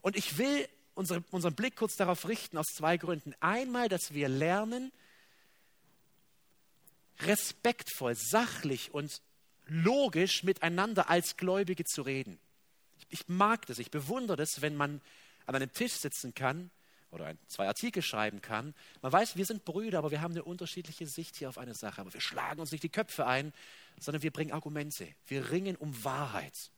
Und 0.01 0.17
ich 0.17 0.39
will 0.39 0.69
unsere, 0.95 1.25
unseren 1.31 1.55
Blick 1.55 1.77
kurz 1.77 1.97
darauf 1.97 2.29
richten, 2.29 2.59
aus 2.59 2.67
zwei 2.67 2.97
Gründen. 2.97 3.35
Einmal, 3.41 3.89
dass 3.89 4.13
wir 4.13 4.29
lernen, 4.29 4.93
respektvoll, 7.21 8.17
sachlich 8.17 8.93
und 8.93 9.23
logisch 9.67 10.43
miteinander 10.43 11.09
als 11.09 11.37
Gläubige 11.37 11.85
zu 11.85 12.03
reden. 12.03 12.41
Ich 13.09 13.29
mag 13.29 13.67
das, 13.67 13.79
ich 13.79 13.93
bewundere 13.93 14.37
das, 14.37 14.63
wenn 14.63 14.75
man 14.75 15.01
an 15.47 15.55
einem 15.55 15.73
Tisch 15.73 15.93
sitzen 15.93 16.35
kann 16.35 16.71
oder 17.13 17.27
ein, 17.27 17.39
zwei 17.47 17.69
Artikel 17.69 18.03
schreiben 18.03 18.41
kann. 18.43 18.75
Man 19.01 19.13
weiß, 19.13 19.37
wir 19.37 19.47
sind 19.47 19.65
Brüder, 19.65 19.99
aber 19.99 20.11
wir 20.11 20.21
haben 20.21 20.33
eine 20.33 20.43
unterschiedliche 20.43 21.07
Sicht 21.07 21.37
hier 21.37 21.49
auf 21.49 21.59
eine 21.59 21.75
Sache. 21.75 22.01
Aber 22.01 22.13
wir 22.13 22.21
schlagen 22.21 22.61
uns 22.61 22.73
nicht 22.73 22.83
die 22.83 22.89
Köpfe 22.89 23.27
ein, 23.27 23.53
sondern 24.01 24.23
wir 24.23 24.31
bringen 24.31 24.53
Argumente. 24.53 25.07
Wir 25.29 25.51
ringen 25.51 25.77
um 25.77 26.05
Wahrheit. 26.05 26.71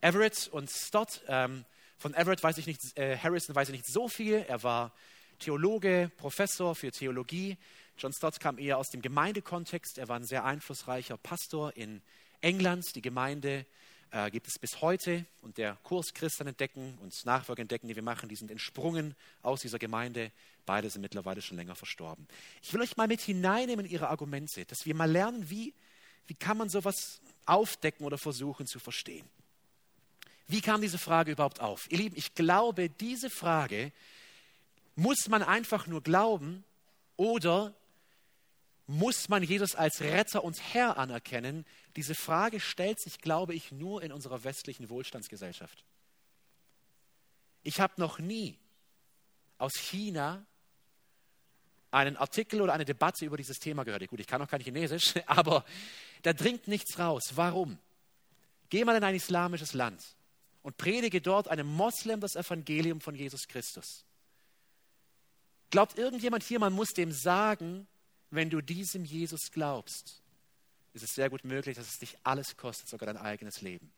Everett 0.00 0.48
und 0.52 0.70
Stott, 0.70 1.22
ähm, 1.26 1.64
von 1.98 2.14
Everett 2.14 2.42
weiß 2.42 2.58
ich 2.58 2.66
nicht, 2.66 2.96
äh, 2.96 3.18
Harrison 3.18 3.54
weiß 3.54 3.68
ich 3.70 3.72
nicht 3.72 3.86
so 3.86 4.08
viel. 4.08 4.44
Er 4.46 4.62
war 4.62 4.92
Theologe, 5.38 6.10
Professor 6.16 6.74
für 6.74 6.90
Theologie 6.90 7.58
John 8.00 8.14
Stott 8.14 8.40
kam 8.40 8.58
eher 8.58 8.78
aus 8.78 8.88
dem 8.88 9.02
Gemeindekontext. 9.02 9.98
Er 9.98 10.08
war 10.08 10.16
ein 10.16 10.24
sehr 10.24 10.46
einflussreicher 10.46 11.18
Pastor 11.18 11.76
in 11.76 12.00
England. 12.40 12.96
Die 12.96 13.02
Gemeinde 13.02 13.66
äh, 14.12 14.30
gibt 14.30 14.48
es 14.48 14.58
bis 14.58 14.80
heute 14.80 15.24
und 15.42 15.58
der 15.58 15.76
Kurs 15.82 16.12
Christen 16.12 16.46
entdecken 16.46 16.98
und 17.02 17.14
Nachfolge 17.24 17.62
entdecken, 17.62 17.88
die 17.88 17.96
wir 17.96 18.02
machen, 18.02 18.28
die 18.28 18.36
sind 18.36 18.50
entsprungen 18.50 19.14
aus 19.42 19.60
dieser 19.60 19.78
Gemeinde. 19.78 20.32
Beide 20.66 20.90
sind 20.90 21.02
mittlerweile 21.02 21.42
schon 21.42 21.56
länger 21.56 21.74
verstorben. 21.74 22.26
Ich 22.62 22.72
will 22.72 22.80
euch 22.80 22.96
mal 22.96 23.08
mit 23.08 23.20
hineinnehmen 23.20 23.86
in 23.86 23.92
ihre 23.92 24.08
Argumente, 24.08 24.64
dass 24.64 24.84
wir 24.84 24.94
mal 24.94 25.10
lernen, 25.10 25.48
wie, 25.50 25.74
wie 26.26 26.34
kann 26.34 26.58
man 26.58 26.68
sowas 26.68 27.20
aufdecken 27.46 28.04
oder 28.04 28.18
versuchen 28.18 28.66
zu 28.66 28.78
verstehen. 28.78 29.26
Wie 30.48 30.60
kam 30.60 30.80
diese 30.80 30.98
Frage 30.98 31.32
überhaupt 31.32 31.60
auf? 31.60 31.90
Ihr 31.90 31.98
Lieben, 31.98 32.16
ich 32.16 32.34
glaube, 32.34 32.90
diese 32.90 33.30
Frage 33.30 33.92
muss 34.96 35.28
man 35.28 35.42
einfach 35.42 35.86
nur 35.86 36.02
glauben 36.02 36.64
oder 37.16 37.74
muss 38.88 39.28
man 39.28 39.44
Jesus 39.44 39.76
als 39.76 40.00
Retter 40.00 40.42
und 40.42 40.60
Herr 40.74 40.98
anerkennen? 40.98 41.64
Diese 41.96 42.14
Frage 42.14 42.60
stellt 42.60 43.00
sich, 43.00 43.18
glaube 43.18 43.54
ich, 43.54 43.72
nur 43.72 44.02
in 44.02 44.12
unserer 44.12 44.44
westlichen 44.44 44.88
Wohlstandsgesellschaft. 44.90 45.84
Ich 47.62 47.80
habe 47.80 47.94
noch 47.98 48.18
nie 48.18 48.58
aus 49.58 49.74
China 49.74 50.44
einen 51.90 52.16
Artikel 52.16 52.60
oder 52.60 52.72
eine 52.72 52.84
Debatte 52.84 53.24
über 53.24 53.36
dieses 53.36 53.58
Thema 53.58 53.84
gehört. 53.84 54.06
Gut, 54.08 54.20
ich 54.20 54.26
kann 54.26 54.40
auch 54.40 54.48
kein 54.48 54.60
Chinesisch, 54.60 55.14
aber 55.26 55.64
da 56.22 56.32
dringt 56.32 56.68
nichts 56.68 56.98
raus. 56.98 57.32
Warum? 57.34 57.78
Geh 58.68 58.84
mal 58.84 58.96
in 58.96 59.04
ein 59.04 59.16
islamisches 59.16 59.72
Land 59.72 60.00
und 60.62 60.76
predige 60.76 61.20
dort 61.20 61.48
einem 61.48 61.66
Moslem 61.66 62.20
das 62.20 62.36
Evangelium 62.36 63.00
von 63.00 63.14
Jesus 63.14 63.48
Christus. 63.48 64.04
Glaubt 65.70 65.98
irgendjemand 65.98 66.44
hier, 66.44 66.60
man 66.60 66.72
muss 66.72 66.90
dem 66.90 67.12
sagen, 67.12 67.86
wenn 68.30 68.50
du 68.50 68.60
diesem 68.60 69.04
Jesus 69.04 69.50
glaubst, 69.52 70.22
ist 70.92 71.04
es 71.04 71.14
sehr 71.14 71.30
gut 71.30 71.44
möglich, 71.44 71.76
dass 71.76 71.88
es 71.88 71.98
dich 71.98 72.16
alles 72.24 72.56
kostet, 72.56 72.88
sogar 72.88 73.06
dein 73.06 73.16
eigenes 73.16 73.60
Leben. 73.60 73.92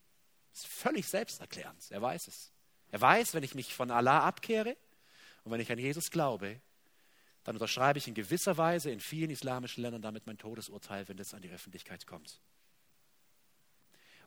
Das 0.52 0.64
ist 0.64 0.68
völlig 0.68 1.06
selbsterklärend. 1.08 1.90
Er 1.90 2.02
weiß 2.02 2.28
es. 2.28 2.52
Er 2.90 3.00
weiß, 3.00 3.34
wenn 3.34 3.42
ich 3.42 3.54
mich 3.54 3.74
von 3.74 3.90
Allah 3.90 4.20
abkehre 4.20 4.76
und 5.44 5.52
wenn 5.52 5.60
ich 5.60 5.72
an 5.72 5.78
Jesus 5.78 6.10
glaube, 6.10 6.60
dann 7.44 7.56
unterschreibe 7.56 7.98
ich 7.98 8.06
in 8.06 8.14
gewisser 8.14 8.56
Weise 8.56 8.90
in 8.90 9.00
vielen 9.00 9.30
islamischen 9.30 9.82
Ländern 9.82 10.02
damit 10.02 10.26
mein 10.26 10.38
Todesurteil, 10.38 11.08
wenn 11.08 11.16
das 11.16 11.34
an 11.34 11.42
die 11.42 11.50
Öffentlichkeit 11.50 12.06
kommt. 12.06 12.40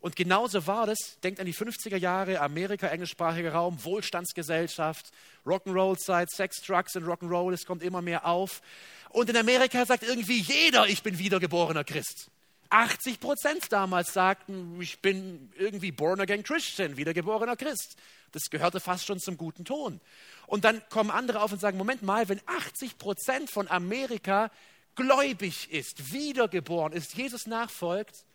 Und 0.01 0.15
genauso 0.15 0.67
war 0.67 0.85
das, 0.85 1.19
denkt 1.23 1.39
an 1.39 1.45
die 1.45 1.53
50er 1.53 1.97
Jahre, 1.97 2.39
Amerika, 2.39 2.87
englischsprachiger 2.87 3.53
Raum, 3.53 3.83
Wohlstandsgesellschaft, 3.83 5.11
Rock'n'Roll-Zeit, 5.45 6.29
Sex, 6.29 6.61
Drugs 6.61 6.95
und 6.95 7.05
Rock'n'Roll, 7.05 7.53
es 7.53 7.65
kommt 7.65 7.81
immer 7.81 8.01
mehr 8.01 8.25
auf. 8.25 8.61
Und 9.09 9.29
in 9.29 9.37
Amerika 9.37 9.85
sagt 9.85 10.03
irgendwie 10.03 10.41
jeder, 10.41 10.87
ich 10.87 11.01
bin 11.01 11.17
wiedergeborener 11.17 11.83
Christ. 11.83 12.29
80 12.69 13.19
Prozent 13.19 13.71
damals 13.71 14.13
sagten, 14.13 14.79
ich 14.81 15.01
bin 15.01 15.51
irgendwie 15.57 15.91
born 15.91 16.19
again 16.21 16.43
Christian, 16.43 16.97
wiedergeborener 16.97 17.55
Christ. 17.55 17.97
Das 18.31 18.49
gehörte 18.49 18.79
fast 18.79 19.05
schon 19.05 19.19
zum 19.19 19.37
guten 19.37 19.65
Ton. 19.65 20.01
Und 20.47 20.65
dann 20.65 20.81
kommen 20.89 21.11
andere 21.11 21.41
auf 21.41 21.51
und 21.51 21.59
sagen, 21.59 21.77
Moment 21.77 22.01
mal, 22.01 22.27
wenn 22.29 22.41
80 22.45 22.97
Prozent 22.97 23.49
von 23.49 23.69
Amerika 23.69 24.51
gläubig 24.95 25.71
ist, 25.71 26.11
wiedergeboren 26.11 26.93
ist, 26.93 27.15
Jesus 27.15 27.47
nachfolgt, 27.47 28.25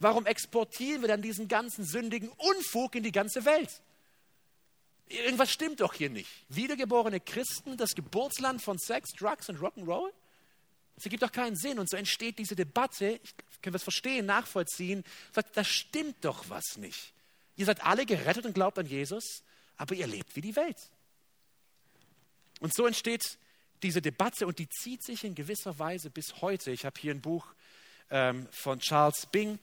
Warum 0.00 0.26
exportieren 0.26 1.02
wir 1.02 1.08
dann 1.08 1.22
diesen 1.22 1.48
ganzen 1.48 1.84
sündigen 1.84 2.28
Unfug 2.28 2.94
in 2.94 3.02
die 3.02 3.12
ganze 3.12 3.44
Welt? 3.44 3.82
Irgendwas 5.08 5.50
stimmt 5.50 5.80
doch 5.80 5.94
hier 5.94 6.10
nicht. 6.10 6.28
Wiedergeborene 6.48 7.18
Christen, 7.18 7.76
das 7.76 7.94
Geburtsland 7.94 8.62
von 8.62 8.78
Sex, 8.78 9.10
Drugs 9.12 9.48
und 9.48 9.58
Rock'n'Roll? 9.58 10.10
Das 10.98 11.06
ergibt 11.06 11.22
doch 11.22 11.30
keinen 11.30 11.54
Sinn. 11.54 11.78
Und 11.78 11.88
so 11.88 11.96
entsteht 11.96 12.40
diese 12.40 12.56
Debatte, 12.56 13.20
ich 13.22 13.62
kann 13.62 13.72
das 13.72 13.84
verstehen, 13.84 14.26
nachvollziehen, 14.26 15.04
sagt, 15.32 15.56
da 15.56 15.62
stimmt 15.62 16.24
doch 16.24 16.50
was 16.50 16.76
nicht. 16.76 17.12
Ihr 17.54 17.66
seid 17.66 17.84
alle 17.84 18.04
gerettet 18.04 18.44
und 18.46 18.52
glaubt 18.52 18.80
an 18.80 18.86
Jesus, 18.86 19.44
aber 19.76 19.94
ihr 19.94 20.08
lebt 20.08 20.34
wie 20.34 20.40
die 20.40 20.56
Welt. 20.56 20.76
Und 22.58 22.74
so 22.74 22.84
entsteht 22.84 23.22
diese 23.84 24.02
Debatte 24.02 24.44
und 24.44 24.58
die 24.58 24.68
zieht 24.68 25.04
sich 25.04 25.22
in 25.22 25.36
gewisser 25.36 25.78
Weise 25.78 26.10
bis 26.10 26.40
heute. 26.40 26.72
Ich 26.72 26.84
habe 26.84 27.00
hier 27.00 27.14
ein 27.14 27.20
Buch 27.20 27.46
ähm, 28.10 28.48
von 28.50 28.80
Charles 28.80 29.26
Bing, 29.26 29.60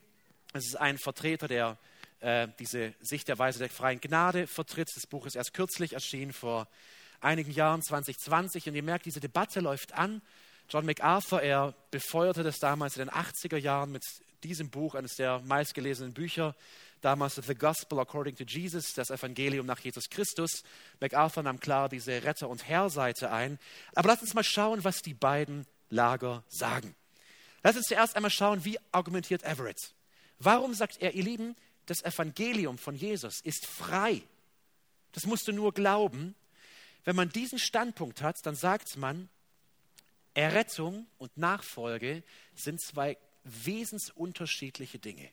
es 0.53 0.67
ist 0.67 0.75
ein 0.77 0.97
Vertreter, 0.97 1.49
der 1.49 1.77
äh, 2.21 2.47
diese 2.59 2.93
Sicht 3.01 3.27
der 3.27 3.37
Weise 3.39 3.59
der 3.59 3.69
freien 3.69 3.99
Gnade 3.99 4.47
vertritt. 4.47 4.89
Das 4.95 5.05
Buch 5.05 5.25
ist 5.25 5.35
erst 5.35 5.53
kürzlich 5.53 5.91
erschienen, 5.91 6.31
vor 6.31 6.69
einigen 7.19 7.51
Jahren, 7.51 7.81
2020. 7.81 8.69
Und 8.69 8.75
ihr 8.75 8.83
merkt, 8.83 9.05
diese 9.05 9.19
Debatte 9.19 9.59
läuft 9.59 9.91
an. 9.91 10.21
John 10.69 10.85
MacArthur, 10.85 11.41
er 11.41 11.73
befeuerte 11.91 12.43
das 12.43 12.57
damals 12.57 12.97
in 12.97 13.05
den 13.05 13.13
80er 13.13 13.57
Jahren 13.57 13.91
mit 13.91 14.03
diesem 14.43 14.69
Buch, 14.69 14.95
eines 14.95 15.15
der 15.15 15.39
meistgelesenen 15.41 16.13
Bücher, 16.13 16.55
damals 17.01 17.35
The 17.35 17.55
Gospel 17.55 17.99
According 17.99 18.35
to 18.35 18.43
Jesus, 18.43 18.93
das 18.93 19.11
Evangelium 19.11 19.65
nach 19.65 19.79
Jesus 19.79 20.09
Christus. 20.09 20.63
MacArthur 20.99 21.43
nahm 21.43 21.59
klar 21.59 21.87
diese 21.87 22.23
Retter- 22.23 22.49
und 22.49 22.67
Herrseite 22.67 23.31
ein. 23.31 23.59
Aber 23.93 24.07
lasst 24.07 24.23
uns 24.23 24.33
mal 24.33 24.43
schauen, 24.43 24.83
was 24.83 25.01
die 25.01 25.13
beiden 25.13 25.67
Lager 25.89 26.43
sagen. 26.47 26.95
Lass 27.63 27.75
uns 27.75 27.87
zuerst 27.87 28.15
einmal 28.15 28.31
schauen, 28.31 28.65
wie 28.65 28.77
argumentiert 28.91 29.43
Everett. 29.43 29.93
Warum 30.39 30.73
sagt 30.73 30.97
er, 31.01 31.13
ihr 31.13 31.23
Lieben, 31.23 31.55
das 31.85 32.03
Evangelium 32.03 32.77
von 32.77 32.95
Jesus 32.95 33.39
ist 33.41 33.67
frei? 33.67 34.21
Das 35.11 35.25
musst 35.25 35.47
du 35.47 35.51
nur 35.51 35.73
glauben. 35.73 36.35
wenn 37.03 37.15
man 37.15 37.29
diesen 37.29 37.59
Standpunkt 37.59 38.23
hat, 38.23 38.35
dann 38.43 38.55
sagt 38.55 38.97
man, 38.97 39.29
Errettung 40.35 41.07
und 41.17 41.35
Nachfolge 41.37 42.23
sind 42.53 42.81
zwei 42.81 43.17
wesensunterschiedliche 43.43 44.99
Dinge. 44.99 45.29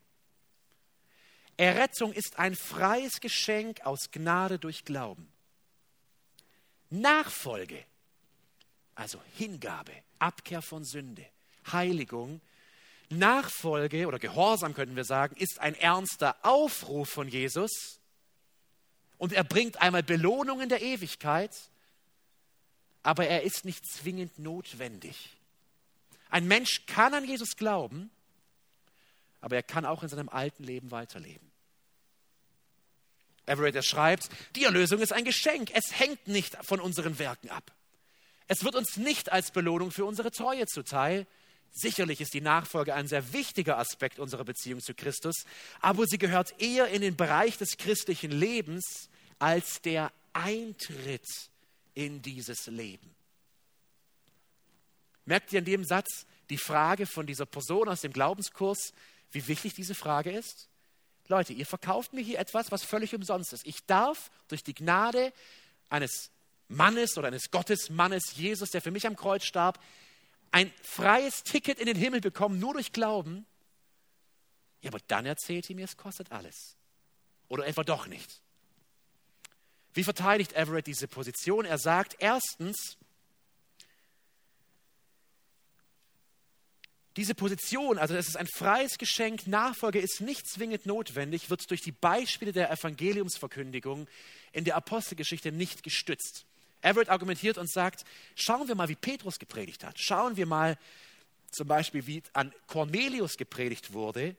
Errettung 1.56 2.12
ist 2.12 2.38
ein 2.38 2.54
freies 2.54 3.20
Geschenk 3.20 3.84
aus 3.84 4.10
Gnade 4.10 4.58
durch 4.58 4.84
Glauben. 4.84 5.30
Nachfolge, 6.88 7.84
also 8.94 9.20
Hingabe, 9.36 9.92
Abkehr 10.18 10.62
von 10.62 10.84
Sünde, 10.84 11.26
Heiligung, 11.70 12.40
Nachfolge 13.08 14.06
oder 14.06 14.18
Gehorsam 14.18 14.72
könnten 14.74 14.96
wir 14.96 15.04
sagen, 15.04 15.36
ist 15.36 15.58
ein 15.58 15.74
ernster 15.74 16.36
Aufruf 16.42 17.08
von 17.10 17.28
Jesus 17.28 18.00
und 19.18 19.32
er 19.32 19.44
bringt 19.44 19.80
einmal 19.80 20.02
Belohnungen 20.02 20.68
der 20.68 20.82
Ewigkeit, 20.82 21.54
aber 23.02 23.26
er 23.26 23.42
ist 23.42 23.64
nicht 23.64 23.86
zwingend 23.86 24.38
notwendig. 24.38 25.30
Ein 26.30 26.46
Mensch 26.46 26.86
kann 26.86 27.14
an 27.14 27.24
Jesus 27.24 27.56
glauben, 27.56 28.10
aber 29.40 29.56
er 29.56 29.62
kann 29.62 29.84
auch 29.84 30.02
in 30.02 30.08
seinem 30.08 30.28
alten 30.28 30.64
Leben 30.64 30.90
weiterleben. 30.90 31.50
Everett, 33.44 33.74
er 33.74 33.82
schreibt, 33.82 34.28
die 34.54 34.64
Erlösung 34.64 35.00
ist 35.00 35.12
ein 35.12 35.24
Geschenk. 35.24 35.70
Es 35.74 35.98
hängt 35.98 36.28
nicht 36.28 36.56
von 36.64 36.80
unseren 36.80 37.18
Werken 37.18 37.50
ab. 37.50 37.72
Es 38.46 38.64
wird 38.64 38.76
uns 38.76 38.96
nicht 38.96 39.32
als 39.32 39.50
Belohnung 39.50 39.90
für 39.90 40.04
unsere 40.04 40.30
Treue 40.30 40.66
zuteil. 40.66 41.26
Sicherlich 41.72 42.20
ist 42.20 42.34
die 42.34 42.40
Nachfolge 42.40 42.94
ein 42.94 43.08
sehr 43.08 43.32
wichtiger 43.32 43.78
Aspekt 43.78 44.18
unserer 44.18 44.44
Beziehung 44.44 44.80
zu 44.80 44.94
Christus, 44.94 45.44
aber 45.80 46.06
sie 46.06 46.18
gehört 46.18 46.60
eher 46.60 46.88
in 46.88 47.00
den 47.00 47.16
Bereich 47.16 47.56
des 47.56 47.78
christlichen 47.78 48.30
Lebens 48.30 49.08
als 49.38 49.80
der 49.80 50.12
Eintritt 50.34 51.26
in 51.94 52.22
dieses 52.22 52.66
Leben. 52.66 53.14
Merkt 55.24 55.52
ihr 55.52 55.60
in 55.60 55.64
dem 55.64 55.84
Satz 55.84 56.26
die 56.50 56.58
Frage 56.58 57.06
von 57.06 57.26
dieser 57.26 57.46
Person 57.46 57.88
aus 57.88 58.00
dem 58.00 58.12
Glaubenskurs, 58.12 58.92
wie 59.30 59.46
wichtig 59.48 59.74
diese 59.74 59.94
Frage 59.94 60.30
ist? 60.30 60.68
Leute, 61.28 61.52
ihr 61.52 61.66
verkauft 61.66 62.12
mir 62.12 62.20
hier 62.20 62.38
etwas, 62.38 62.70
was 62.70 62.82
völlig 62.82 63.14
umsonst 63.14 63.52
ist. 63.52 63.66
Ich 63.66 63.86
darf 63.86 64.30
durch 64.48 64.62
die 64.62 64.74
Gnade 64.74 65.32
eines 65.88 66.30
Mannes 66.68 67.16
oder 67.16 67.28
eines 67.28 67.50
Gottesmannes, 67.50 68.36
Jesus, 68.36 68.70
der 68.70 68.82
für 68.82 68.90
mich 68.90 69.06
am 69.06 69.16
Kreuz 69.16 69.44
starb, 69.44 69.82
ein 70.50 70.70
freies 70.82 71.44
Ticket 71.44 71.78
in 71.78 71.86
den 71.86 71.96
Himmel 71.96 72.20
bekommen, 72.20 72.58
nur 72.58 72.74
durch 72.74 72.92
Glauben. 72.92 73.46
Ja, 74.82 74.90
aber 74.90 75.00
dann 75.06 75.24
erzählt 75.24 75.70
ihr 75.70 75.76
mir, 75.76 75.84
es 75.84 75.96
kostet 75.96 76.32
alles. 76.32 76.76
Oder 77.48 77.66
etwa 77.66 77.84
doch 77.84 78.06
nicht. 78.06 78.41
Wie 79.94 80.04
verteidigt 80.04 80.54
Everett 80.54 80.86
diese 80.86 81.08
Position? 81.08 81.64
Er 81.64 81.78
sagt, 81.78 82.16
erstens, 82.18 82.96
Diese 87.18 87.34
Position, 87.34 87.98
also 87.98 88.14
es 88.14 88.26
ist 88.26 88.38
ein 88.38 88.46
freies 88.46 88.96
Geschenk, 88.96 89.46
Nachfolge 89.46 89.98
ist 89.98 90.22
nicht 90.22 90.48
zwingend 90.48 90.86
notwendig, 90.86 91.50
wird 91.50 91.70
durch 91.70 91.82
die 91.82 91.92
Beispiele 91.92 92.52
der 92.52 92.70
Evangeliumsverkündigung 92.70 94.08
in 94.52 94.64
der 94.64 94.76
Apostelgeschichte 94.76 95.52
nicht 95.52 95.82
gestützt. 95.82 96.46
Everett 96.80 97.10
argumentiert 97.10 97.58
und 97.58 97.70
sagt, 97.70 98.04
schauen 98.34 98.66
wir 98.66 98.74
mal, 98.74 98.88
wie 98.88 98.94
Petrus 98.94 99.38
gepredigt 99.38 99.84
hat. 99.84 100.00
Schauen 100.00 100.38
wir 100.38 100.46
mal 100.46 100.78
zum 101.50 101.68
Beispiel, 101.68 102.06
wie 102.06 102.22
an 102.32 102.50
Cornelius 102.66 103.36
gepredigt 103.36 103.92
wurde. 103.92 104.34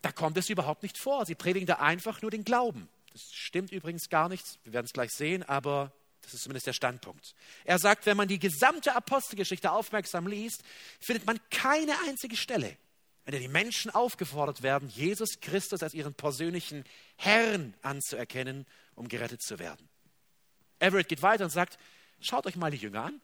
Da 0.00 0.12
kommt 0.12 0.38
es 0.38 0.48
überhaupt 0.48 0.82
nicht 0.82 0.96
vor. 0.96 1.26
Sie 1.26 1.34
predigen 1.34 1.66
da 1.66 1.74
einfach 1.74 2.22
nur 2.22 2.30
den 2.30 2.44
Glauben. 2.44 2.88
Das 3.12 3.32
stimmt 3.32 3.72
übrigens 3.72 4.08
gar 4.08 4.28
nicht. 4.28 4.44
Wir 4.64 4.72
werden 4.72 4.86
es 4.86 4.92
gleich 4.92 5.12
sehen, 5.12 5.42
aber 5.42 5.92
das 6.22 6.34
ist 6.34 6.42
zumindest 6.44 6.66
der 6.66 6.72
Standpunkt. 6.72 7.34
Er 7.64 7.78
sagt, 7.78 8.06
wenn 8.06 8.16
man 8.16 8.28
die 8.28 8.38
gesamte 8.38 8.94
Apostelgeschichte 8.94 9.70
aufmerksam 9.70 10.26
liest, 10.26 10.62
findet 11.00 11.26
man 11.26 11.38
keine 11.50 11.94
einzige 12.06 12.36
Stelle, 12.36 12.76
in 13.26 13.32
der 13.32 13.40
die 13.40 13.48
Menschen 13.48 13.90
aufgefordert 13.90 14.62
werden, 14.62 14.88
Jesus 14.88 15.40
Christus 15.40 15.82
als 15.82 15.94
ihren 15.94 16.14
persönlichen 16.14 16.84
Herrn 17.16 17.74
anzuerkennen, 17.82 18.66
um 18.94 19.08
gerettet 19.08 19.42
zu 19.42 19.58
werden. 19.58 19.88
Everett 20.78 21.08
geht 21.08 21.22
weiter 21.22 21.44
und 21.44 21.50
sagt, 21.50 21.78
schaut 22.20 22.46
euch 22.46 22.56
mal 22.56 22.70
die 22.70 22.78
Jünger 22.78 23.04
an, 23.04 23.20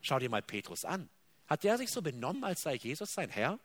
schaut 0.00 0.22
ihr 0.22 0.30
mal 0.30 0.42
Petrus 0.42 0.84
an. 0.84 1.08
Hat 1.46 1.64
der 1.64 1.78
sich 1.78 1.90
so 1.90 2.02
benommen, 2.02 2.44
als 2.44 2.62
sei 2.62 2.74
Jesus 2.74 3.12
sein 3.12 3.30
Herr? 3.30 3.58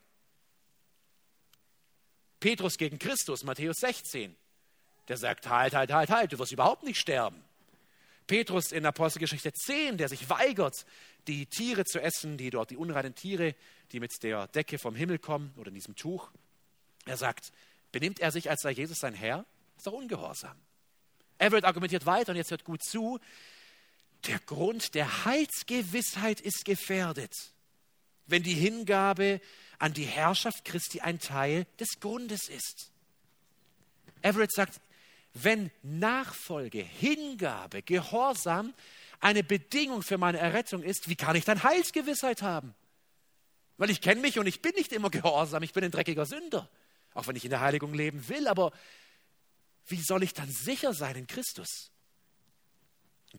Petrus 2.39 2.77
gegen 2.77 2.97
Christus, 2.99 3.43
Matthäus 3.43 3.77
16. 3.77 4.35
Der 5.07 5.17
sagt, 5.17 5.49
halt, 5.49 5.73
halt, 5.73 5.91
halt, 5.91 6.09
halt, 6.09 6.33
du 6.33 6.39
wirst 6.39 6.51
überhaupt 6.51 6.83
nicht 6.83 6.99
sterben. 6.99 7.43
Petrus 8.27 8.71
in 8.71 8.85
Apostelgeschichte 8.85 9.53
10, 9.53 9.97
der 9.97 10.09
sich 10.09 10.29
weigert, 10.29 10.85
die 11.27 11.45
Tiere 11.45 11.85
zu 11.85 12.01
essen, 12.01 12.37
die 12.37 12.49
dort, 12.49 12.71
die 12.71 12.77
unreinen 12.77 13.13
Tiere, 13.13 13.55
die 13.91 13.99
mit 13.99 14.11
der 14.23 14.47
Decke 14.47 14.79
vom 14.79 14.95
Himmel 14.95 15.19
kommen 15.19 15.53
oder 15.57 15.67
in 15.69 15.75
diesem 15.75 15.95
Tuch. 15.95 16.31
Er 17.05 17.17
sagt, 17.17 17.51
benimmt 17.91 18.19
er 18.19 18.31
sich, 18.31 18.49
als 18.49 18.61
sei 18.61 18.71
Jesus 18.71 18.99
sein 18.99 19.13
Herr? 19.13 19.45
Ist 19.77 19.87
doch 19.87 19.93
ungehorsam. 19.93 20.57
Everett 21.37 21.65
argumentiert 21.65 22.05
weiter 22.05 22.31
und 22.31 22.37
jetzt 22.37 22.51
hört 22.51 22.63
gut 22.63 22.83
zu. 22.83 23.19
Der 24.27 24.39
Grund 24.39 24.95
der 24.95 25.25
Heilsgewissheit 25.25 26.41
ist 26.41 26.65
gefährdet, 26.65 27.33
wenn 28.25 28.41
die 28.41 28.53
Hingabe 28.53 29.41
an 29.77 29.93
die 29.93 30.05
Herrschaft 30.05 30.65
Christi 30.65 31.01
ein 31.01 31.19
Teil 31.19 31.67
des 31.79 31.99
Grundes 31.99 32.49
ist. 32.49 32.91
Everett 34.21 34.51
sagt, 34.51 34.79
wenn 35.35 35.69
Nachfolge, 35.83 36.81
Hingabe, 36.81 37.81
Gehorsam 37.81 38.73
eine 39.19 39.43
Bedingung 39.43 40.01
für 40.01 40.17
meine 40.17 40.37
Errettung 40.37 40.81
ist, 40.81 41.09
wie 41.09 41.15
kann 41.15 41.35
ich 41.35 41.45
dann 41.45 41.61
Heilsgewissheit 41.61 42.41
haben? 42.41 42.73
Weil 43.77 43.89
ich 43.89 44.01
kenne 44.01 44.21
mich 44.21 44.39
und 44.39 44.47
ich 44.47 44.61
bin 44.61 44.73
nicht 44.75 44.93
immer 44.93 45.09
gehorsam, 45.09 45.61
ich 45.63 45.73
bin 45.73 45.83
ein 45.83 45.91
dreckiger 45.91 46.25
Sünder, 46.25 46.69
auch 47.13 47.27
wenn 47.27 47.35
ich 47.35 47.43
in 47.43 47.49
der 47.49 47.59
Heiligung 47.59 47.93
leben 47.93 48.27
will, 48.29 48.47
aber 48.47 48.71
wie 49.87 50.01
soll 50.01 50.23
ich 50.23 50.33
dann 50.33 50.49
sicher 50.49 50.93
sein 50.93 51.15
in 51.15 51.27
Christus? 51.27 51.91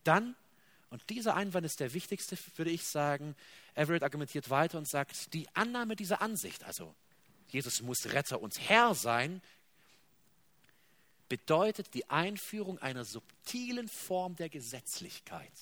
Dann, 0.05 0.37
und 0.91 1.09
dieser 1.09 1.35
Einwand 1.35 1.65
ist 1.65 1.81
der 1.81 1.95
wichtigste, 1.95 2.37
würde 2.57 2.71
ich 2.71 2.85
sagen, 2.85 3.35
Everett 3.75 4.03
argumentiert 4.03 4.51
weiter 4.51 4.77
und 4.77 4.89
sagt, 4.89 5.33
die 5.33 5.49
Annahme 5.55 5.97
dieser 5.97 6.21
Ansicht, 6.21 6.65
also 6.65 6.95
Jesus 7.49 7.81
muss 7.81 8.13
Retter 8.13 8.41
und 8.41 8.59
Herr 8.69 8.95
sein, 8.95 9.41
bedeutet 11.29 11.95
die 11.95 12.09
Einführung 12.09 12.79
einer 12.79 13.05
subtilen 13.05 13.89
Form 13.89 14.37
der 14.37 14.49
Gesetzlichkeit. 14.49 15.53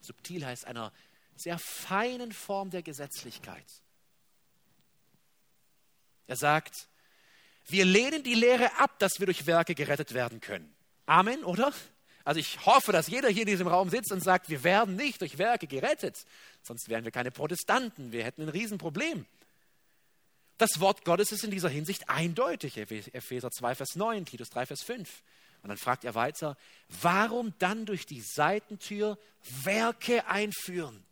Subtil 0.00 0.44
heißt 0.44 0.66
einer 0.66 0.92
sehr 1.36 1.58
feinen 1.58 2.32
Form 2.32 2.70
der 2.70 2.82
Gesetzlichkeit. 2.82 3.66
Er 6.26 6.36
sagt, 6.36 6.88
wir 7.66 7.84
lehnen 7.84 8.22
die 8.22 8.34
Lehre 8.34 8.78
ab, 8.78 8.98
dass 8.98 9.18
wir 9.18 9.26
durch 9.26 9.46
Werke 9.46 9.74
gerettet 9.74 10.14
werden 10.14 10.40
können. 10.40 10.74
Amen, 11.06 11.44
oder? 11.44 11.72
Also 12.24 12.40
ich 12.40 12.64
hoffe, 12.64 12.92
dass 12.92 13.08
jeder 13.08 13.28
hier 13.28 13.42
in 13.42 13.48
diesem 13.48 13.68
Raum 13.68 13.90
sitzt 13.90 14.10
und 14.10 14.22
sagt, 14.22 14.48
wir 14.48 14.64
werden 14.64 14.96
nicht 14.96 15.20
durch 15.20 15.36
Werke 15.36 15.66
gerettet. 15.66 16.24
Sonst 16.62 16.88
wären 16.88 17.04
wir 17.04 17.10
keine 17.10 17.30
Protestanten. 17.30 18.12
Wir 18.12 18.24
hätten 18.24 18.42
ein 18.42 18.48
Riesenproblem. 18.48 19.26
Das 20.58 20.80
Wort 20.80 21.04
Gottes 21.04 21.32
ist 21.32 21.44
in 21.44 21.50
dieser 21.50 21.68
Hinsicht 21.68 22.08
eindeutig. 22.08 22.76
Epheser 22.76 23.50
2, 23.50 23.74
Vers 23.74 23.96
9, 23.96 24.24
Titus 24.24 24.50
3, 24.50 24.66
Vers 24.66 24.82
5. 24.82 25.22
Und 25.62 25.68
dann 25.68 25.78
fragt 25.78 26.04
er 26.04 26.14
weiter, 26.14 26.56
warum 27.02 27.54
dann 27.58 27.86
durch 27.86 28.06
die 28.06 28.20
Seitentür 28.20 29.18
Werke 29.62 30.26
einführen? 30.26 31.04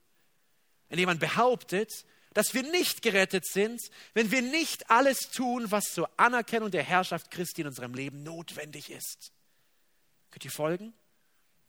Indem 0.89 1.07
man 1.07 1.19
behauptet, 1.19 1.91
dass 2.35 2.55
wir 2.55 2.63
nicht 2.63 3.03
gerettet 3.03 3.47
sind, 3.47 3.81
wenn 4.15 4.31
wir 4.31 4.43
nicht 4.43 4.91
alles 4.91 5.31
tun, 5.31 5.71
was 5.71 5.85
zur 5.93 6.09
Anerkennung 6.19 6.71
der 6.71 6.83
Herrschaft 6.83 7.31
Christi 7.31 7.63
in 7.63 7.67
unserem 7.67 7.95
Leben 7.95 8.23
notwendig 8.23 8.91
ist. 8.91 9.33
Könnt 10.31 10.45
ihr 10.45 10.51
folgen? 10.51 10.95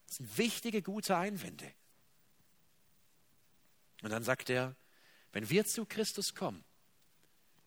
Das 0.08 0.18
sind 0.18 0.38
wichtige, 0.38 0.82
gute 0.82 1.18
Einwände. 1.18 1.72
Und 4.04 4.12
dann 4.12 4.24
sagt 4.24 4.50
er, 4.50 4.76
wenn 5.32 5.50
wir 5.50 5.66
zu 5.66 5.86
Christus 5.86 6.36
kommen, 6.36 6.64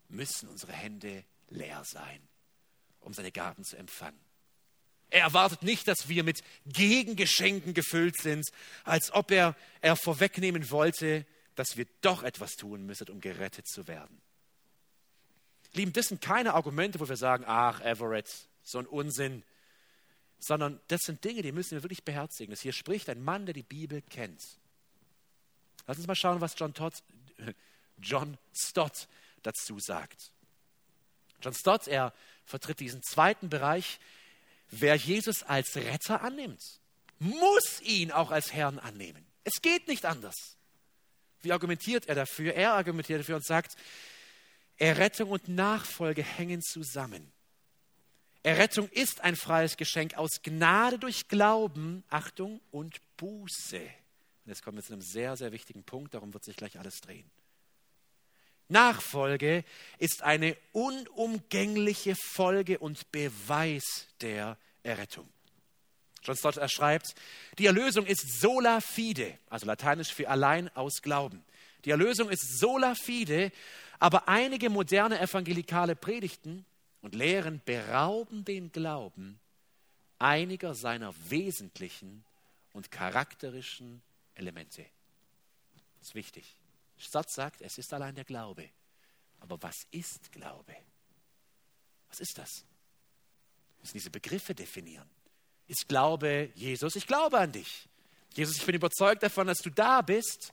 müssen 0.09 0.49
unsere 0.49 0.73
Hände 0.73 1.25
leer 1.49 1.83
sein, 1.85 2.21
um 3.01 3.13
seine 3.13 3.33
Gaben 3.33 3.65
zu 3.65 3.77
empfangen. 3.77 4.21
Er 5.11 5.23
erwartet 5.23 5.63
nicht, 5.63 5.87
dass 5.87 6.09
wir 6.09 6.25
mit 6.25 6.43
Gegengeschenken 6.67 7.75
gefüllt 7.75 8.17
sind, 8.19 8.45
als 8.85 9.13
ob 9.13 9.31
er, 9.31 9.55
er 9.81 9.97
vorwegnehmen 9.97 10.71
wollte, 10.71 11.25
dass 11.55 11.77
wir 11.77 11.87
doch 12.01 12.23
etwas 12.23 12.53
tun 12.57 12.85
müssen, 12.85 13.09
um 13.09 13.21
gerettet 13.21 13.67
zu 13.69 13.87
werden. 13.87 14.21
Lieben, 15.73 15.93
das 15.93 16.07
sind 16.07 16.21
keine 16.21 16.55
Argumente, 16.55 16.99
wo 17.01 17.09
wir 17.09 17.17
sagen, 17.17 17.45
ach, 17.47 17.81
Everett, 17.83 18.49
so 18.63 18.79
ein 18.79 18.87
Unsinn, 18.87 19.43
sondern 20.39 20.81
das 20.89 21.03
sind 21.03 21.25
Dinge, 21.25 21.43
die 21.43 21.53
müssen 21.53 21.73
wir 21.73 21.83
wirklich 21.83 22.05
beherzigen. 22.05 22.51
Das 22.51 22.61
hier 22.61 22.73
spricht 22.73 23.09
ein 23.09 23.23
Mann, 23.23 23.47
der 23.47 23.55
die 23.55 23.63
Bibel 23.63 24.03
kennt. 24.03 24.43
Lass 25.87 25.99
uns 25.99 26.07
mal 26.07 26.15
schauen, 26.15 26.41
was 26.41 26.55
John, 26.59 26.75
Todd, 26.75 26.95
John 27.99 28.37
Stott 28.55 29.09
dazu 29.47 29.79
sagt. 29.79 30.33
John 31.41 31.55
Stott, 31.55 31.87
er 31.87 32.13
vertritt 32.45 32.81
diesen 32.81 33.03
zweiten 33.03 33.49
Bereich, 33.49 33.99
wer 34.71 34.97
Jesus 34.97 35.43
als 35.43 35.77
Retter 35.77 36.23
annimmt, 36.23 36.81
muss 37.19 37.81
ihn 37.83 38.13
auch 38.13 38.31
als 38.31 38.53
Herrn 38.53 38.79
annehmen. 38.79 39.25
Es 39.45 39.63
geht 39.63 39.89
nicht 39.89 40.05
anders. 40.05 40.57
Wie 41.43 41.53
argumentiert 41.53 42.07
er 42.07 42.15
dafür? 42.15 42.55
Er 42.55 42.73
argumentiert 42.73 43.21
dafür 43.21 43.37
und 43.37 43.45
sagt, 43.45 43.77
Errettung 44.77 45.31
und 45.31 45.49
Nachfolge 45.49 46.23
hängen 46.23 46.61
zusammen. 46.63 47.33
Errettung 48.43 48.89
ist 48.91 49.23
ein 49.23 49.37
freies 49.37 49.77
Geschenk 49.77 50.15
aus 50.15 50.43
Gnade 50.43 50.99
durch 50.99 51.29
Glauben, 51.29 52.05
Achtung 52.09 52.61
und 52.71 53.01
Buße. 53.17 53.81
Und 53.81 54.51
jetzt 54.51 54.63
kommen 54.63 54.77
wir 54.77 54.85
zu 54.85 54.93
einem 54.93 55.03
sehr, 55.03 55.37
sehr 55.37 55.51
wichtigen 55.53 55.83
Punkt, 55.83 56.15
darum 56.15 56.33
wird 56.33 56.45
sich 56.45 56.57
gleich 56.57 56.79
alles 56.79 57.01
drehen. 57.01 57.29
Nachfolge 58.69 59.65
ist 59.99 60.23
eine 60.23 60.57
unumgängliche 60.73 62.15
Folge 62.17 62.79
und 62.79 63.11
Beweis 63.13 64.09
der 64.21 64.57
Errettung. 64.83 65.29
John 66.23 66.37
Stott 66.37 66.59
schreibt, 66.71 67.15
die 67.59 67.67
Erlösung 67.67 68.05
ist 68.07 68.41
sola 68.41 68.81
fide, 68.81 69.39
also 69.49 69.67
lateinisch 69.67 70.13
für 70.13 70.29
allein 70.29 70.69
aus 70.75 71.01
Glauben. 71.03 71.45
Die 71.85 71.91
Erlösung 71.91 72.31
ist 72.31 72.59
sola 72.59 72.97
fide, 72.97 73.53
aber 74.01 74.29
einige 74.29 74.69
moderne 74.69 75.21
evangelikale 75.21 75.95
Predigten 75.95 76.65
und 77.01 77.15
Lehren 77.15 77.63
berauben 77.65 78.45
den 78.45 78.73
Glauben 78.73 79.39
einiger 80.19 80.75
seiner 80.75 81.15
wesentlichen 81.29 82.25
und 82.73 82.91
charakterischen 82.91 84.03
Elemente. 84.35 84.85
Das 85.99 86.09
ist 86.09 86.15
wichtig. 86.15 86.57
Stott 86.99 87.31
sagt, 87.31 87.61
es 87.61 87.79
ist 87.79 87.93
allein 87.93 88.15
der 88.15 88.25
Glaube. 88.25 88.71
Aber 89.41 89.63
was 89.63 89.87
ist 89.91 90.33
Glaube? 90.33 90.75
Was 92.09 92.21
ist 92.21 92.39
das? 92.39 92.51
Wir 93.77 93.83
müssen 93.83 93.99
diese 93.99 94.11
Begriffe 94.11 94.55
definieren. 94.55 95.09
Ist 95.67 95.89
Glaube 95.89 96.51
Jesus? 96.55 96.97
Ich 96.97 97.07
glaube 97.07 97.39
an 97.39 97.53
dich. 97.53 97.89
Jesus, 98.35 98.59
ich 98.59 98.67
bin 98.67 98.75
überzeugt 98.75 99.23
davon, 99.23 99.47
dass 99.47 99.59
du 99.59 99.71
da 99.71 100.03
bist, 100.03 100.53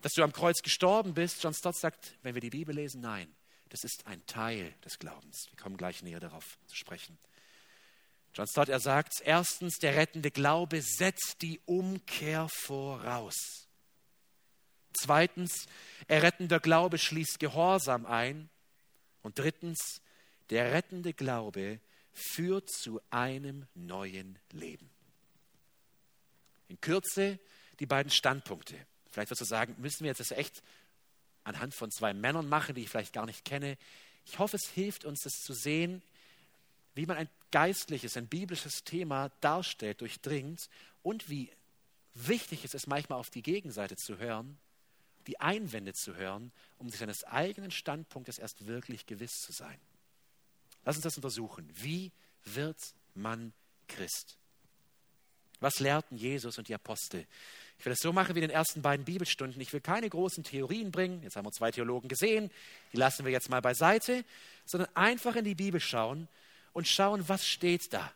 dass 0.00 0.12
du 0.12 0.22
am 0.22 0.32
Kreuz 0.32 0.62
gestorben 0.62 1.14
bist. 1.14 1.42
John 1.42 1.54
Stott 1.54 1.76
sagt, 1.76 2.16
wenn 2.22 2.34
wir 2.34 2.40
die 2.40 2.50
Bibel 2.50 2.74
lesen, 2.74 3.00
nein, 3.00 3.32
das 3.68 3.84
ist 3.84 4.06
ein 4.06 4.24
Teil 4.26 4.74
des 4.84 4.98
Glaubens. 4.98 5.46
Wir 5.50 5.58
kommen 5.58 5.76
gleich 5.76 6.02
näher 6.02 6.20
darauf 6.20 6.58
zu 6.66 6.76
sprechen. 6.76 7.18
John 8.34 8.46
Stott, 8.46 8.68
er 8.68 8.80
sagt, 8.80 9.20
erstens, 9.24 9.76
der 9.76 9.94
rettende 9.94 10.30
Glaube 10.30 10.80
setzt 10.80 11.42
die 11.42 11.60
Umkehr 11.66 12.48
voraus. 12.48 13.61
Zweitens, 14.94 15.66
errettender 16.08 16.60
Glaube 16.60 16.98
schließt 16.98 17.38
Gehorsam 17.38 18.06
ein. 18.06 18.48
Und 19.22 19.38
drittens, 19.38 20.00
der 20.50 20.72
rettende 20.72 21.12
Glaube 21.12 21.80
führt 22.12 22.70
zu 22.70 23.00
einem 23.10 23.66
neuen 23.74 24.38
Leben. 24.50 24.90
In 26.68 26.80
Kürze 26.80 27.38
die 27.80 27.86
beiden 27.86 28.10
Standpunkte. 28.10 28.74
Vielleicht 29.10 29.30
wirst 29.30 29.40
du 29.40 29.46
sagen, 29.46 29.76
müssen 29.78 30.00
wir 30.00 30.08
jetzt 30.08 30.20
das 30.20 30.30
echt 30.30 30.62
anhand 31.44 31.74
von 31.74 31.90
zwei 31.90 32.14
Männern 32.14 32.48
machen, 32.48 32.74
die 32.74 32.82
ich 32.82 32.90
vielleicht 32.90 33.12
gar 33.12 33.26
nicht 33.26 33.44
kenne. 33.44 33.76
Ich 34.24 34.38
hoffe, 34.38 34.56
es 34.56 34.68
hilft 34.68 35.04
uns, 35.04 35.20
das 35.22 35.32
zu 35.32 35.52
sehen, 35.52 36.02
wie 36.94 37.06
man 37.06 37.16
ein 37.16 37.28
geistliches, 37.50 38.16
ein 38.16 38.28
biblisches 38.28 38.84
Thema 38.84 39.30
darstellt, 39.40 40.00
durchdringt 40.00 40.68
und 41.02 41.28
wie 41.28 41.50
wichtig 42.14 42.64
es 42.64 42.74
ist, 42.74 42.86
manchmal 42.86 43.18
auf 43.18 43.30
die 43.30 43.42
Gegenseite 43.42 43.96
zu 43.96 44.18
hören 44.18 44.58
die 45.26 45.40
Einwände 45.40 45.92
zu 45.92 46.16
hören, 46.16 46.52
um 46.78 46.88
sich 46.88 47.00
seines 47.00 47.24
eigenen 47.24 47.70
Standpunktes 47.70 48.38
erst 48.38 48.66
wirklich 48.66 49.06
gewiss 49.06 49.40
zu 49.40 49.52
sein. 49.52 49.78
Lass 50.84 50.96
uns 50.96 51.04
das 51.04 51.16
untersuchen. 51.16 51.68
Wie 51.74 52.12
wird 52.44 52.78
man 53.14 53.52
Christ? 53.88 54.36
Was 55.60 55.78
lehrten 55.78 56.16
Jesus 56.16 56.58
und 56.58 56.68
die 56.68 56.74
Apostel? 56.74 57.24
Ich 57.78 57.86
will 57.86 57.92
es 57.92 58.00
so 58.00 58.12
machen 58.12 58.34
wie 58.34 58.40
in 58.40 58.48
den 58.48 58.50
ersten 58.50 58.82
beiden 58.82 59.04
Bibelstunden. 59.04 59.60
Ich 59.60 59.72
will 59.72 59.80
keine 59.80 60.10
großen 60.10 60.42
Theorien 60.42 60.90
bringen. 60.90 61.22
Jetzt 61.22 61.36
haben 61.36 61.46
wir 61.46 61.52
zwei 61.52 61.70
Theologen 61.70 62.08
gesehen. 62.08 62.50
Die 62.92 62.96
lassen 62.96 63.24
wir 63.24 63.30
jetzt 63.30 63.48
mal 63.48 63.62
beiseite. 63.62 64.24
Sondern 64.64 64.90
einfach 64.96 65.36
in 65.36 65.44
die 65.44 65.54
Bibel 65.54 65.80
schauen 65.80 66.26
und 66.72 66.88
schauen, 66.88 67.28
was 67.28 67.46
steht 67.46 67.92
da. 67.92 68.12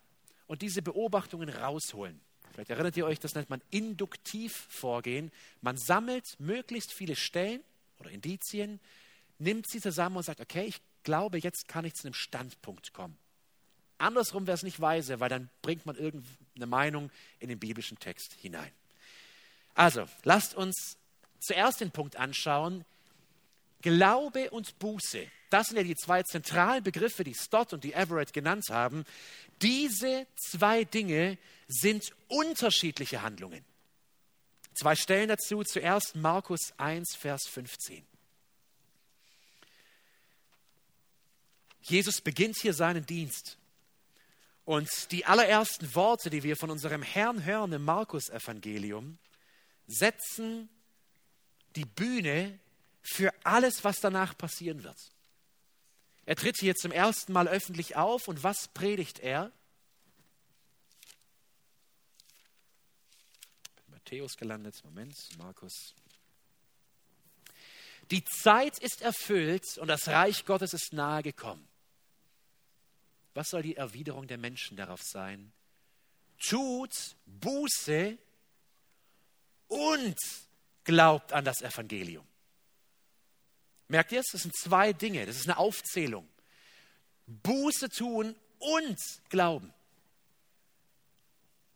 Und 0.49 0.63
diese 0.63 0.83
Beobachtungen 0.83 1.49
rausholen. 1.49 2.21
Vielleicht 2.57 2.71
erinnert 2.71 2.97
ihr 2.97 3.05
euch, 3.05 3.21
das 3.21 3.35
nennt 3.35 3.51
man 3.51 3.61
induktiv 3.69 4.67
vorgehen. 4.71 5.31
Man 5.61 5.77
sammelt 5.77 6.41
möglichst 6.41 6.91
viele 6.91 7.15
Stellen 7.15 7.61
oder 7.99 8.09
Indizien, 8.09 8.81
nimmt 9.39 9.69
sie 9.69 9.79
zusammen 9.79 10.17
und 10.17 10.23
sagt, 10.23 10.41
okay, 10.41 10.65
ich 10.65 10.81
glaube, 11.03 11.37
jetzt 11.37 11.69
kann 11.69 11.85
ich 11.85 11.93
zu 11.93 12.07
einem 12.07 12.15
Standpunkt 12.15 12.95
kommen. 12.95 13.15
Andersrum 13.99 14.47
wäre 14.47 14.55
es 14.55 14.63
nicht 14.63 14.81
weise, 14.81 15.21
weil 15.21 15.29
dann 15.29 15.51
bringt 15.61 15.85
man 15.85 15.97
irgendeine 15.97 16.67
Meinung 16.67 17.11
in 17.41 17.51
den 17.51 17.59
biblischen 17.59 17.99
Text 17.99 18.33
hinein. 18.41 18.73
Also, 19.75 20.09
lasst 20.25 20.55
uns 20.55 20.97
zuerst 21.41 21.83
den 21.83 21.91
Punkt 21.91 22.17
anschauen. 22.17 22.87
Glaube 23.83 24.51
und 24.51 24.79
Buße, 24.79 25.27
das 25.51 25.69
sind 25.69 25.77
ja 25.77 25.83
die 25.83 25.95
zwei 25.95 26.23
zentralen 26.23 26.83
Begriffe, 26.83 27.25
die 27.25 27.35
Stott 27.35 27.73
und 27.73 27.85
die 27.85 27.93
Everett 27.93 28.33
genannt 28.33 28.67
haben. 28.71 29.05
Diese 29.63 30.27
zwei 30.37 30.85
Dinge 30.85 31.39
sind 31.69 32.13
unterschiedliche 32.29 33.23
Handlungen. 33.23 33.65
Zwei 34.75 34.95
Stellen 34.95 35.29
dazu. 35.29 35.63
Zuerst 35.63 36.17
Markus 36.17 36.73
1, 36.77 37.17
Vers 37.17 37.47
15. 37.49 38.05
Jesus 41.81 42.21
beginnt 42.21 42.57
hier 42.61 42.75
seinen 42.75 43.07
Dienst. 43.07 43.57
Und 44.65 45.13
die 45.13 45.25
allerersten 45.25 45.95
Worte, 45.95 46.29
die 46.29 46.43
wir 46.43 46.57
von 46.57 46.71
unserem 46.71 47.03
Herrn 47.03 47.45
hören 47.45 47.73
im 47.73 47.85
Markus-Evangelium, 47.85 49.19
setzen 49.87 50.69
die 51.77 51.85
Bühne 51.85 52.59
für 53.03 53.33
alles, 53.45 53.85
was 53.85 54.01
danach 54.01 54.37
passieren 54.37 54.83
wird. 54.83 55.16
Er 56.27 56.35
tritt 56.35 56.59
hier 56.59 56.75
zum 56.75 56.91
ersten 56.91 57.33
Mal 57.33 57.47
öffentlich 57.47 57.97
auf 57.97 58.27
und 58.27 58.43
was 58.43 58.69
predigt 58.69 59.21
er? 59.21 59.53
Matthäus 63.87 64.37
gelandet, 64.37 64.85
Moment, 64.85 65.17
Markus. 65.39 65.95
Die 68.11 68.25
Zeit 68.25 68.79
ist 68.79 69.03
erfüllt 69.03 69.79
und 69.79 69.89
das 69.89 70.09
Reich 70.09 70.45
Gottes 70.45 70.73
ist 70.75 70.93
nahe 70.93 71.23
gekommen. 71.23 71.67
Was 73.35 73.51
soll 73.51 73.63
die 73.63 73.77
Erwiderung 73.77 74.27
der 74.27 74.39
Menschen 74.39 74.77
darauf 74.77 75.03
sein? 75.03 75.53
Tut 76.39 77.17
Buße 77.27 78.19
und 79.69 80.17
glaubt 80.85 81.33
an 81.33 81.45
das 81.45 81.63
Evangelium. 81.63 82.27
Merkt 83.89 84.13
ihr 84.13 84.21
es? 84.21 84.27
Das 84.33 84.43
sind 84.43 84.57
zwei 84.57 84.93
Dinge. 84.93 85.27
Das 85.27 85.37
ist 85.37 85.49
eine 85.49 85.59
Aufzählung. 85.59 86.29
Buße 87.27 87.89
tun 87.89 88.37
und 88.59 88.99
glauben. 89.29 89.73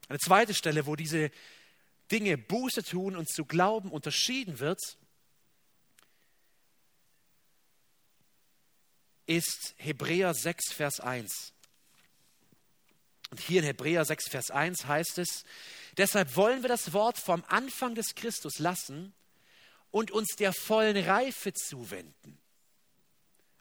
Eine 0.09 0.18
zweite 0.18 0.55
Stelle, 0.55 0.87
wo 0.87 0.96
diese 0.96 1.31
Dinge 2.11 2.37
Buße 2.37 2.83
tun 2.83 3.14
und 3.14 3.29
zu 3.29 3.44
glauben 3.44 3.92
unterschieden 3.92 4.59
wird, 4.59 4.81
ist 9.27 9.75
Hebräer 9.77 10.35
6, 10.35 10.73
Vers 10.73 10.99
1. 10.99 11.53
Und 13.31 13.38
hier 13.38 13.61
in 13.61 13.66
Hebräer 13.66 14.05
6, 14.05 14.29
Vers 14.29 14.51
1 14.51 14.87
heißt 14.87 15.18
es, 15.18 15.44
deshalb 15.96 16.35
wollen 16.35 16.62
wir 16.62 16.68
das 16.68 16.92
Wort 16.92 17.16
vom 17.16 17.44
Anfang 17.46 17.94
des 17.94 18.16
Christus 18.16 18.59
lassen 18.59 19.14
und 19.90 20.11
uns 20.11 20.37
der 20.37 20.53
vollen 20.53 20.96
Reife 20.96 21.53
zuwenden 21.53 22.38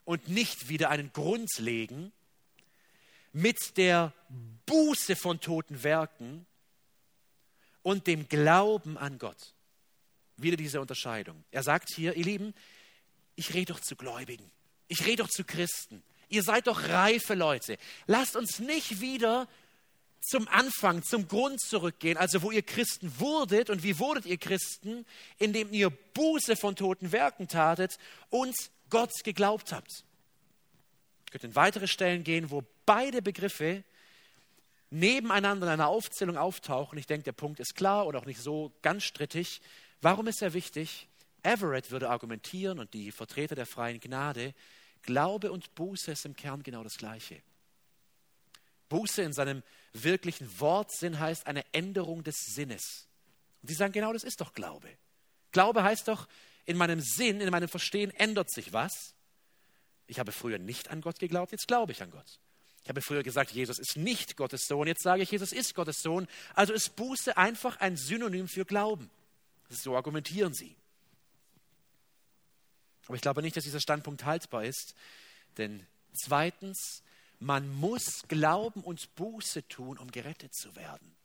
und 0.04 0.28
nicht 0.28 0.68
wieder 0.68 0.90
einen 0.90 1.12
Grund 1.12 1.58
legen 1.58 2.12
mit 3.32 3.76
der 3.76 4.12
Buße 4.66 5.16
von 5.16 5.40
toten 5.40 5.82
Werken 5.82 6.46
und 7.82 8.06
dem 8.06 8.28
Glauben 8.28 8.98
an 8.98 9.18
Gott. 9.18 9.54
Wieder 10.36 10.56
diese 10.56 10.80
Unterscheidung. 10.80 11.44
Er 11.50 11.62
sagt 11.62 11.90
hier, 11.94 12.16
ihr 12.16 12.24
Lieben, 12.24 12.54
ich 13.36 13.54
rede 13.54 13.72
doch 13.72 13.80
zu 13.80 13.96
Gläubigen, 13.96 14.50
ich 14.88 15.06
rede 15.06 15.22
doch 15.22 15.30
zu 15.30 15.44
Christen. 15.44 16.02
Ihr 16.28 16.44
seid 16.44 16.68
doch 16.68 16.88
reife 16.88 17.34
Leute. 17.34 17.76
Lasst 18.06 18.36
uns 18.36 18.60
nicht 18.60 19.00
wieder 19.00 19.48
zum 20.20 20.48
Anfang, 20.48 21.02
zum 21.02 21.28
Grund 21.28 21.60
zurückgehen, 21.60 22.16
also 22.16 22.42
wo 22.42 22.50
ihr 22.50 22.62
Christen 22.62 23.12
wurdet 23.18 23.70
und 23.70 23.82
wie 23.82 23.98
wurdet 23.98 24.26
ihr 24.26 24.38
Christen, 24.38 25.06
indem 25.38 25.72
ihr 25.72 25.90
Buße 25.90 26.56
von 26.56 26.76
toten 26.76 27.12
Werken 27.12 27.48
tatet 27.48 27.98
und 28.28 28.54
Gott 28.90 29.12
geglaubt 29.24 29.72
habt. 29.72 30.04
Ihr 31.26 31.32
könnt 31.32 31.44
in 31.44 31.54
weitere 31.54 31.86
Stellen 31.86 32.24
gehen, 32.24 32.50
wo 32.50 32.64
beide 32.84 33.22
Begriffe 33.22 33.84
nebeneinander 34.90 35.66
in 35.68 35.72
einer 35.72 35.88
Aufzählung 35.88 36.36
auftauchen. 36.36 36.98
Ich 36.98 37.06
denke, 37.06 37.24
der 37.24 37.32
Punkt 37.32 37.60
ist 37.60 37.74
klar 37.74 38.06
und 38.06 38.16
auch 38.16 38.26
nicht 38.26 38.40
so 38.40 38.72
ganz 38.82 39.04
strittig. 39.04 39.62
Warum 40.02 40.26
ist 40.26 40.42
er 40.42 40.52
wichtig? 40.52 41.08
Everett 41.42 41.90
würde 41.90 42.10
argumentieren 42.10 42.78
und 42.78 42.92
die 42.92 43.12
Vertreter 43.12 43.54
der 43.54 43.66
freien 43.66 44.00
Gnade, 44.00 44.54
Glaube 45.02 45.50
und 45.50 45.74
Buße 45.74 46.12
ist 46.12 46.26
im 46.26 46.36
Kern 46.36 46.62
genau 46.62 46.82
das 46.82 46.98
Gleiche. 46.98 47.40
Buße 48.90 49.22
in 49.22 49.32
seinem 49.32 49.62
wirklichen 49.94 50.60
Wortsinn 50.60 51.18
heißt 51.18 51.46
eine 51.46 51.64
Änderung 51.72 52.22
des 52.22 52.36
Sinnes. 52.54 53.08
Und 53.62 53.68
sie 53.68 53.74
sagen, 53.74 53.92
genau 53.92 54.12
das 54.12 54.24
ist 54.24 54.42
doch 54.42 54.52
Glaube. 54.52 54.90
Glaube 55.52 55.82
heißt 55.82 56.08
doch, 56.08 56.28
in 56.66 56.76
meinem 56.76 57.00
Sinn, 57.00 57.40
in 57.40 57.50
meinem 57.50 57.68
Verstehen 57.68 58.10
ändert 58.10 58.50
sich 58.50 58.74
was. 58.74 59.14
Ich 60.06 60.18
habe 60.18 60.32
früher 60.32 60.58
nicht 60.58 60.90
an 60.90 61.00
Gott 61.00 61.18
geglaubt, 61.18 61.52
jetzt 61.52 61.66
glaube 61.66 61.92
ich 61.92 62.02
an 62.02 62.10
Gott. 62.10 62.38
Ich 62.82 62.88
habe 62.88 63.02
früher 63.02 63.22
gesagt, 63.22 63.50
Jesus 63.52 63.78
ist 63.78 63.96
nicht 63.96 64.36
Gottes 64.36 64.66
Sohn, 64.66 64.86
jetzt 64.86 65.02
sage 65.02 65.22
ich, 65.22 65.30
Jesus 65.30 65.52
ist 65.52 65.74
Gottes 65.74 66.00
Sohn. 66.00 66.26
Also 66.54 66.72
ist 66.72 66.96
Buße 66.96 67.36
einfach 67.36 67.76
ein 67.78 67.96
Synonym 67.96 68.48
für 68.48 68.64
Glauben. 68.64 69.10
So 69.68 69.96
argumentieren 69.96 70.54
sie. 70.54 70.74
Aber 73.06 73.16
ich 73.16 73.22
glaube 73.22 73.42
nicht, 73.42 73.56
dass 73.56 73.64
dieser 73.64 73.80
Standpunkt 73.80 74.24
haltbar 74.24 74.64
ist, 74.64 74.94
denn 75.58 75.86
zweitens, 76.12 77.02
man 77.40 77.68
muss 77.74 78.22
Glauben 78.28 78.82
und 78.82 79.14
Buße 79.16 79.66
tun, 79.66 79.98
um 79.98 80.10
gerettet 80.10 80.54
zu 80.54 80.76
werden. 80.76 81.16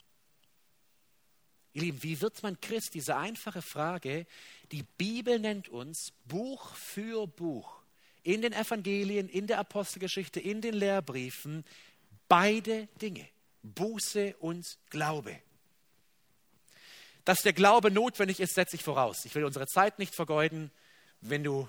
Ihr 1.73 1.81
Lieben, 1.83 2.03
wie 2.03 2.21
wird 2.21 2.41
man 2.41 2.59
Christ? 2.61 2.93
Diese 2.93 3.17
einfache 3.17 3.61
Frage. 3.61 4.25
Die 4.71 4.83
Bibel 4.97 5.39
nennt 5.39 5.67
uns 5.67 6.13
Buch 6.23 6.73
für 6.75 7.27
Buch 7.27 7.81
in 8.23 8.41
den 8.41 8.53
Evangelien, 8.53 9.27
in 9.27 9.45
der 9.45 9.59
Apostelgeschichte, 9.59 10.39
in 10.39 10.61
den 10.61 10.73
Lehrbriefen 10.73 11.65
beide 12.29 12.87
Dinge, 13.01 13.27
Buße 13.61 14.37
und 14.39 14.65
Glaube. 14.89 15.37
Dass 17.25 17.41
der 17.41 17.53
Glaube 17.53 17.91
notwendig 17.91 18.39
ist, 18.39 18.53
setze 18.53 18.77
ich 18.77 18.83
voraus. 18.83 19.25
Ich 19.25 19.35
will 19.35 19.43
unsere 19.43 19.67
Zeit 19.67 19.99
nicht 19.99 20.15
vergeuden. 20.15 20.71
Wenn 21.19 21.43
du 21.43 21.67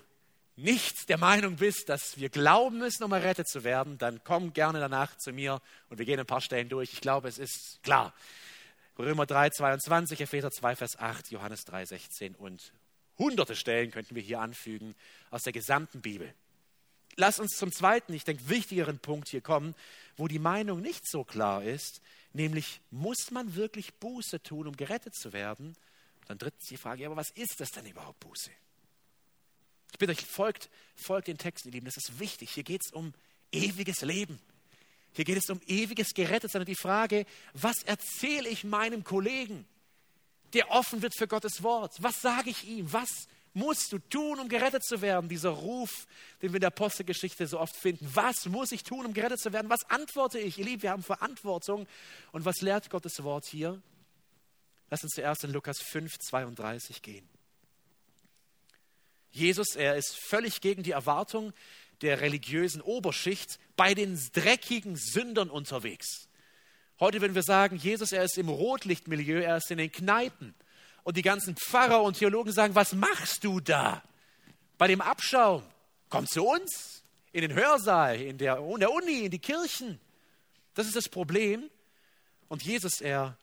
nicht 0.57 1.11
der 1.11 1.19
Meinung 1.19 1.57
bist, 1.57 1.89
dass 1.89 2.17
wir 2.17 2.31
glauben 2.31 2.79
müssen, 2.79 3.05
um 3.05 3.13
errettet 3.13 3.49
zu 3.49 3.63
werden, 3.63 3.99
dann 3.99 4.23
komm 4.25 4.53
gerne 4.55 4.81
danach 4.81 5.17
zu 5.19 5.33
mir 5.33 5.61
und 5.91 5.99
wir 5.99 6.07
gehen 6.07 6.19
ein 6.19 6.27
paar 6.27 6.41
Stellen 6.41 6.69
durch. 6.69 6.95
Ich 6.95 7.01
glaube, 7.01 7.29
es 7.29 7.39
ist 7.39 7.81
klar. 7.83 8.15
Römer 8.99 9.27
3, 9.27 9.51
22, 9.51 10.23
Epheser 10.23 10.51
2, 10.51 10.77
Vers 10.77 10.99
8, 10.99 11.31
Johannes 11.31 11.67
3, 11.67 11.85
16 11.85 12.35
und 12.35 12.73
hunderte 13.19 13.55
Stellen 13.55 13.91
könnten 13.91 14.15
wir 14.15 14.23
hier 14.23 14.41
anfügen 14.41 14.95
aus 15.31 15.43
der 15.43 15.53
gesamten 15.53 16.01
Bibel. 16.01 16.33
Lass 17.17 17.39
uns 17.39 17.57
zum 17.57 17.73
zweiten, 17.73 18.13
ich 18.15 18.25
denke, 18.25 18.49
wichtigeren 18.49 18.99
Punkt 18.99 19.29
hier 19.29 19.43
kommen, 19.43 19.75
wo 20.17 20.29
die 20.29 20.39
Meinung 20.39 20.81
nicht 20.81 21.09
so 21.09 21.25
klar 21.25 21.63
ist, 21.63 22.01
nämlich 22.33 22.81
muss 22.91 23.31
man 23.31 23.55
wirklich 23.55 23.95
Buße 23.95 24.43
tun, 24.43 24.67
um 24.67 24.77
gerettet 24.77 25.15
zu 25.15 25.33
werden? 25.33 25.77
Dann 26.27 26.39
drittens 26.39 26.67
die 26.69 26.77
Frage, 26.77 27.07
aber 27.07 27.17
was 27.17 27.31
ist 27.31 27.61
das 27.61 27.71
denn 27.71 27.87
überhaupt 27.87 28.21
Buße? 28.21 28.51
Ich 29.97 29.99
bitte 29.99 30.13
euch, 30.13 30.27
folgt, 30.27 30.69
folgt 30.95 31.27
den 31.27 31.39
Texten, 31.39 31.69
ihr 31.69 31.73
Lieben, 31.73 31.87
das 31.87 31.97
ist 31.97 32.19
wichtig. 32.19 32.51
Hier 32.51 32.65
geht 32.65 32.83
es 32.85 32.93
um 32.93 33.15
ewiges 33.51 34.03
Leben. 34.03 34.39
Hier 35.15 35.25
geht 35.25 35.39
es 35.39 35.49
um 35.49 35.59
ewiges 35.67 36.13
Gerettetsein 36.13 36.61
und 36.61 36.69
die 36.69 36.75
Frage, 36.75 37.25
was 37.55 37.83
erzähle 37.83 38.47
ich 38.51 38.63
meinem 38.63 39.05
Kollegen, 39.05 39.65
der 40.53 40.71
offen 40.71 41.01
wird 41.01 41.17
für 41.17 41.27
Gottes 41.27 41.63
Wort? 41.63 41.95
Was 42.01 42.21
sage 42.21 42.51
ich 42.51 42.69
ihm? 42.69 42.93
Was 42.93 43.27
musst 43.55 43.91
du 43.91 43.99
tun, 43.99 44.39
um 44.39 44.51
gerettet 44.51 44.85
zu 44.85 45.01
werden? 45.01 45.31
Dieser 45.31 45.49
Ruf, 45.49 46.07
den 46.43 46.51
wir 46.51 46.57
in 46.57 46.61
der 46.61 46.69
Apostelgeschichte 46.69 47.47
so 47.47 47.59
oft 47.59 47.75
finden. 47.75 48.07
Was 48.13 48.45
muss 48.45 48.73
ich 48.73 48.83
tun, 48.83 49.07
um 49.07 49.15
gerettet 49.15 49.41
zu 49.41 49.55
werden? 49.55 49.71
Was 49.71 49.89
antworte 49.89 50.39
ich? 50.39 50.59
Ihr 50.59 50.67
Lieben, 50.67 50.83
wir 50.83 50.91
haben 50.91 51.05
Verantwortung. 51.05 51.87
Und 52.33 52.45
was 52.45 52.61
lehrt 52.61 52.91
Gottes 52.91 53.23
Wort 53.23 53.47
hier? 53.47 53.81
Lass 54.91 55.03
uns 55.03 55.15
zuerst 55.15 55.43
in 55.45 55.53
Lukas 55.55 55.79
5, 55.81 56.19
32 56.19 57.01
gehen. 57.01 57.36
Jesus, 59.37 59.77
er 59.77 59.97
ist 59.97 60.17
völlig 60.17 60.63
gegen 60.63 60.83
die 60.83 60.93
Erwartung 60.93 61.53
der 62.01 62.23
religiösen 62.23 62.81
Oberschicht 62.81 63.59
bei 63.77 63.93
den 63.93 64.19
dreckigen 64.33 64.97
Sündern 64.97 65.51
unterwegs. 65.51 66.29
Heute 66.99 67.21
würden 67.21 67.35
wir 67.35 67.43
sagen, 67.43 67.77
Jesus, 67.77 68.13
er 68.13 68.25
ist 68.25 68.39
im 68.39 68.49
Rotlichtmilieu, 68.49 69.41
er 69.41 69.59
ist 69.59 69.71
in 69.71 69.77
den 69.77 69.93
Kneipen. 69.93 70.55
Und 71.05 71.19
die 71.19 71.23
ganzen 71.23 71.55
Pfarrer 71.55 72.03
und 72.03 72.17
Theologen 72.19 72.51
sagen, 72.51 72.75
was 72.75 72.95
machst 72.95 73.45
du 73.45 73.61
da? 73.61 74.03
Bei 74.79 74.87
dem 74.87 75.03
Abschaum. 75.03 75.63
Komm 76.09 76.27
zu 76.27 76.43
uns, 76.47 77.03
in 77.33 77.43
den 77.43 77.53
Hörsaal, 77.53 78.21
in 78.21 78.39
der, 78.39 78.59
in 78.59 78.81
der 78.81 78.91
Uni, 78.91 79.27
in 79.27 79.31
die 79.31 79.39
Kirchen. 79.39 80.01
Das 80.75 80.87
ist 80.87 80.97
das 80.97 81.11
Problem. 81.11 81.69
Und 82.49 82.63
Jesus, 82.63 83.03
er 83.03 83.37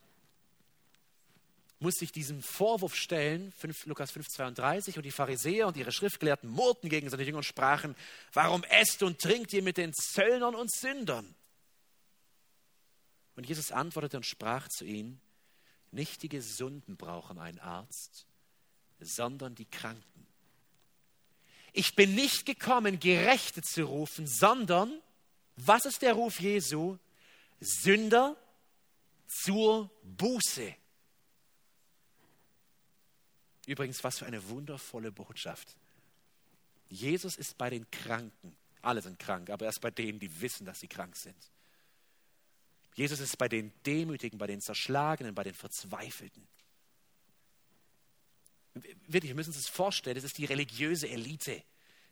muss 1.83 1.95
sich 1.95 2.11
diesem 2.11 2.41
Vorwurf 2.41 2.95
stellen, 2.95 3.51
5, 3.51 3.85
Lukas 3.85 4.11
5, 4.11 4.27
32, 4.27 4.97
und 4.97 5.03
die 5.03 5.11
Pharisäer 5.11 5.67
und 5.67 5.77
ihre 5.77 5.91
Schriftgelehrten 5.91 6.49
murrten 6.49 6.89
gegen 6.89 7.09
seine 7.09 7.23
Jünger 7.23 7.37
und 7.37 7.43
sprachen, 7.43 7.95
warum 8.31 8.63
esst 8.63 9.03
und 9.03 9.19
trinkt 9.19 9.53
ihr 9.53 9.61
mit 9.61 9.77
den 9.77 9.93
Zöllnern 9.93 10.55
und 10.55 10.73
Sündern? 10.73 11.35
Und 13.35 13.47
Jesus 13.47 13.71
antwortete 13.71 14.17
und 14.17 14.25
sprach 14.25 14.67
zu 14.69 14.85
ihnen, 14.85 15.21
nicht 15.91 16.23
die 16.23 16.29
Gesunden 16.29 16.95
brauchen 16.95 17.37
einen 17.37 17.59
Arzt, 17.59 18.25
sondern 18.99 19.53
die 19.53 19.65
Kranken. 19.65 20.27
Ich 21.73 21.95
bin 21.95 22.15
nicht 22.15 22.45
gekommen, 22.45 22.99
Gerechte 22.99 23.61
zu 23.61 23.83
rufen, 23.83 24.25
sondern, 24.25 25.01
was 25.57 25.85
ist 25.85 26.01
der 26.01 26.13
Ruf 26.13 26.39
Jesu? 26.39 26.97
Sünder 27.59 28.37
zur 29.27 29.89
Buße. 30.03 30.75
Übrigens, 33.65 34.03
was 34.03 34.19
für 34.19 34.25
eine 34.25 34.49
wundervolle 34.49 35.11
Botschaft. 35.11 35.75
Jesus 36.89 37.37
ist 37.37 37.57
bei 37.57 37.69
den 37.69 37.89
Kranken. 37.91 38.55
Alle 38.81 39.01
sind 39.01 39.17
krank, 39.17 39.49
aber 39.49 39.65
er 39.65 39.69
ist 39.69 39.79
bei 39.79 39.91
denen, 39.91 40.19
die 40.19 40.41
wissen, 40.41 40.65
dass 40.65 40.81
sie 40.81 40.87
krank 40.87 41.15
sind. 41.15 41.37
Jesus 42.95 43.19
ist 43.19 43.37
bei 43.37 43.47
den 43.47 43.71
Demütigen, 43.85 44.37
bei 44.37 44.47
den 44.47 44.61
Zerschlagenen, 44.61 45.33
bei 45.33 45.43
den 45.43 45.53
Verzweifelten. 45.53 46.45
Wirklich, 48.73 49.29
wir 49.29 49.35
müssen 49.35 49.49
uns 49.49 49.57
das 49.57 49.67
vorstellen, 49.67 50.15
das 50.15 50.25
ist 50.25 50.37
die 50.37 50.45
religiöse 50.45 51.07
Elite. 51.07 51.63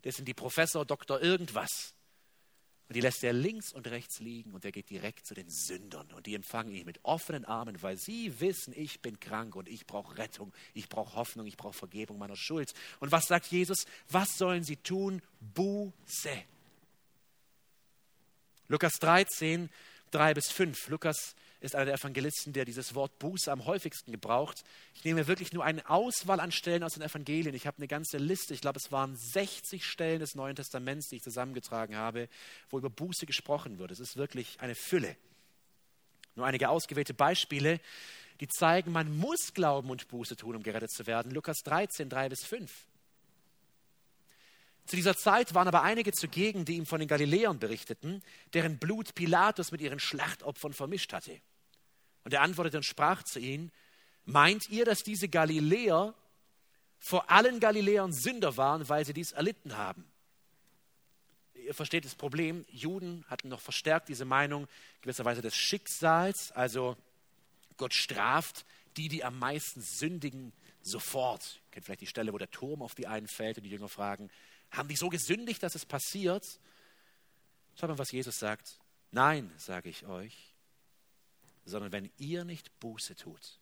Das 0.04 0.16
sind 0.16 0.28
die 0.28 0.34
Professor, 0.34 0.86
Doktor, 0.86 1.22
irgendwas. 1.22 1.94
Und 2.92 2.96
die 2.96 3.00
lässt 3.00 3.24
er 3.24 3.32
links 3.32 3.72
und 3.72 3.88
rechts 3.88 4.20
liegen 4.20 4.54
und 4.54 4.66
er 4.66 4.74
geht 4.74 4.90
direkt 4.90 5.26
zu 5.26 5.34
den 5.34 5.50
Sündern 5.50 6.12
und 6.12 6.26
die 6.26 6.36
empfangen 6.36 6.76
ihn 6.76 6.86
mit 6.86 7.00
offenen 7.04 7.46
Armen, 7.46 7.82
weil 7.82 7.96
sie 7.96 8.42
wissen, 8.42 8.74
ich 8.76 9.00
bin 9.00 9.18
krank 9.18 9.56
und 9.56 9.70
ich 9.70 9.88
brauche 9.88 10.18
Rettung, 10.18 10.52
ich 10.74 10.90
brauche 10.90 11.16
Hoffnung, 11.16 11.48
ich 11.48 11.56
brauche 11.56 11.72
Vergebung 11.72 12.18
meiner 12.18 12.36
Schuld. 12.36 12.74
Und 13.00 13.14
was 13.14 13.28
sagt 13.28 13.46
Jesus? 13.46 13.86
Was 14.10 14.38
sollen 14.38 14.66
sie 14.66 14.76
tun? 14.76 15.22
Buße. 15.40 16.44
Lukas 18.68 19.00
13, 19.00 19.70
3 20.12 20.34
bis 20.34 20.52
5. 20.52 20.90
Lukas 20.90 21.34
ist 21.62 21.76
einer 21.76 21.86
der 21.86 21.93
Evangelisten, 21.93 22.54
der 22.54 22.65
dieses 22.65 22.95
Wort 22.95 23.19
Buße 23.19 23.52
am 23.52 23.65
häufigsten 23.65 24.12
gebraucht. 24.12 24.63
Ich 24.95 25.04
nehme 25.04 25.28
wirklich 25.28 25.54
nur 25.54 25.63
eine 25.63 25.88
Auswahl 25.89 26.39
an 26.39 26.52
Stellen 26.52 26.84
aus 26.84 26.93
den 26.93 27.04
Evangelien. 27.04 27.54
Ich 27.54 27.67
habe 27.67 27.78
eine 27.78 27.88
ganze 27.88 28.17
Liste, 28.17 28.54
ich 28.54 28.62
glaube, 28.62 28.80
es 28.84 28.91
waren 28.91 29.15
60 29.15 29.86
Stellen 29.86 30.19
des 30.19 30.34
Neuen 30.36 30.56
Testaments, 30.56 31.10
die 31.10 31.17
ich 31.17 31.21
zusammengetragen 31.24 31.95
habe, 31.95 32.28
wo 32.71 32.80
über 32.80 32.89
Buße 32.89 33.28
gesprochen 33.28 33.78
wird. 33.78 33.91
Es 33.91 34.00
ist 34.00 34.17
wirklich 34.17 34.60
eine 34.60 34.76
Fülle. 34.76 35.15
Nur 36.36 36.47
einige 36.47 36.69
ausgewählte 36.69 37.13
Beispiele, 37.13 37.80
die 38.39 38.47
zeigen, 38.47 38.91
man 38.91 39.15
muss 39.15 39.54
Glauben 39.54 39.91
und 39.91 40.08
Buße 40.08 40.36
tun, 40.36 40.56
um 40.56 40.63
gerettet 40.63 40.91
zu 40.91 41.06
werden. 41.06 41.32
Lukas 41.32 41.60
13, 41.63 42.10
3 42.10 42.30
bis 42.30 42.43
5. 42.43 42.71
Zu 44.88 44.95
dieser 44.95 45.15
Zeit 45.15 45.54
waren 45.54 45.67
aber 45.67 45.84
einige 45.84 46.12
zugegen, 46.12 46.65
die 46.65 46.78
ihm 46.78 46.88
von 46.88 47.00
den 47.00 47.08
Galiläern 47.08 47.60
berichteten, 47.60 48.24
deren 48.54 48.80
Blut 48.80 49.13
Pilatus 49.13 49.71
mit 49.71 49.80
ihren 49.82 50.00
Schlachtopfern 50.00 50.74
vermischt 50.74 51.13
hatte. 51.13 51.39
Und 52.24 52.34
er 52.34 52.42
antwortete 52.42 52.78
und 52.78 52.84
sprach 52.84 53.24
zu 53.24 53.40
ihnen, 53.40 53.72
meint 54.26 54.70
ihr, 54.70 54.86
dass 54.86 55.04
diese 55.04 55.28
Galiläer 55.28 56.14
vor 57.00 57.30
allen 57.32 57.60
Galiläern 57.60 58.14
Sünder 58.14 58.58
waren, 58.58 58.88
weil 58.90 59.06
sie 59.06 59.14
dies 59.14 59.32
erlitten 59.32 59.78
haben? 59.78 60.06
Ihr 61.54 61.74
versteht 61.74 62.06
das 62.06 62.16
Problem, 62.16 62.66
Juden 62.70 63.26
hatten 63.28 63.50
noch 63.50 63.62
verstärkt 63.62 64.10
diese 64.10 64.26
Meinung 64.26 64.68
gewisserweise 65.02 65.42
des 65.42 65.56
Schicksals, 65.56 66.52
also 66.52 66.98
Gott 67.78 67.94
straft 67.94 68.66
die, 68.98 69.08
die 69.08 69.24
am 69.24 69.40
meisten 69.40 69.82
sündigen, 69.82 70.54
sofort. 70.82 71.62
Ihr 71.66 71.72
kennt 71.72 71.86
vielleicht 71.86 72.02
die 72.02 72.08
Stelle, 72.08 72.34
wo 72.34 72.38
der 72.38 72.52
Turm 72.52 72.82
auf 72.82 72.96
die 72.96 73.08
einen 73.08 73.28
fällt 73.28 73.58
und 73.58 73.64
die 73.64 73.70
Jünger 73.70 73.90
fragen, 73.90 74.30
haben 74.72 74.88
die 74.90 74.96
so 74.96 75.10
gesündigt, 75.10 75.62
dass 75.64 75.76
es 75.76 75.86
passiert? 75.86 76.60
Schaut 77.80 77.90
mal, 77.90 77.98
was 77.98 78.12
Jesus 78.12 78.38
sagt. 78.38 78.80
Nein, 79.12 79.52
sage 79.58 79.90
ich 79.90 80.06
euch, 80.06 80.51
sondern 81.72 81.92
wenn 81.92 82.12
ihr 82.18 82.44
nicht 82.46 82.80
Buße 82.80 83.16
tut, 83.16 83.60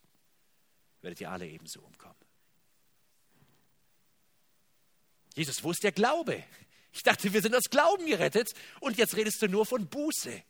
werdet 1.01 1.21
ihr 1.21 1.31
alle 1.31 1.47
ebenso 1.47 1.79
umkommen. 1.81 2.15
Jesus, 5.35 5.63
wo 5.63 5.71
ist 5.71 5.83
der 5.83 5.93
Glaube? 5.93 6.43
Ich 6.91 7.03
dachte, 7.03 7.31
wir 7.31 7.41
sind 7.41 7.55
aus 7.55 7.69
Glauben 7.69 8.05
gerettet 8.05 8.51
und 8.81 8.97
jetzt 8.97 9.15
redest 9.15 9.41
du 9.41 9.47
nur 9.47 9.65
von 9.65 9.87
Buße. 9.87 10.43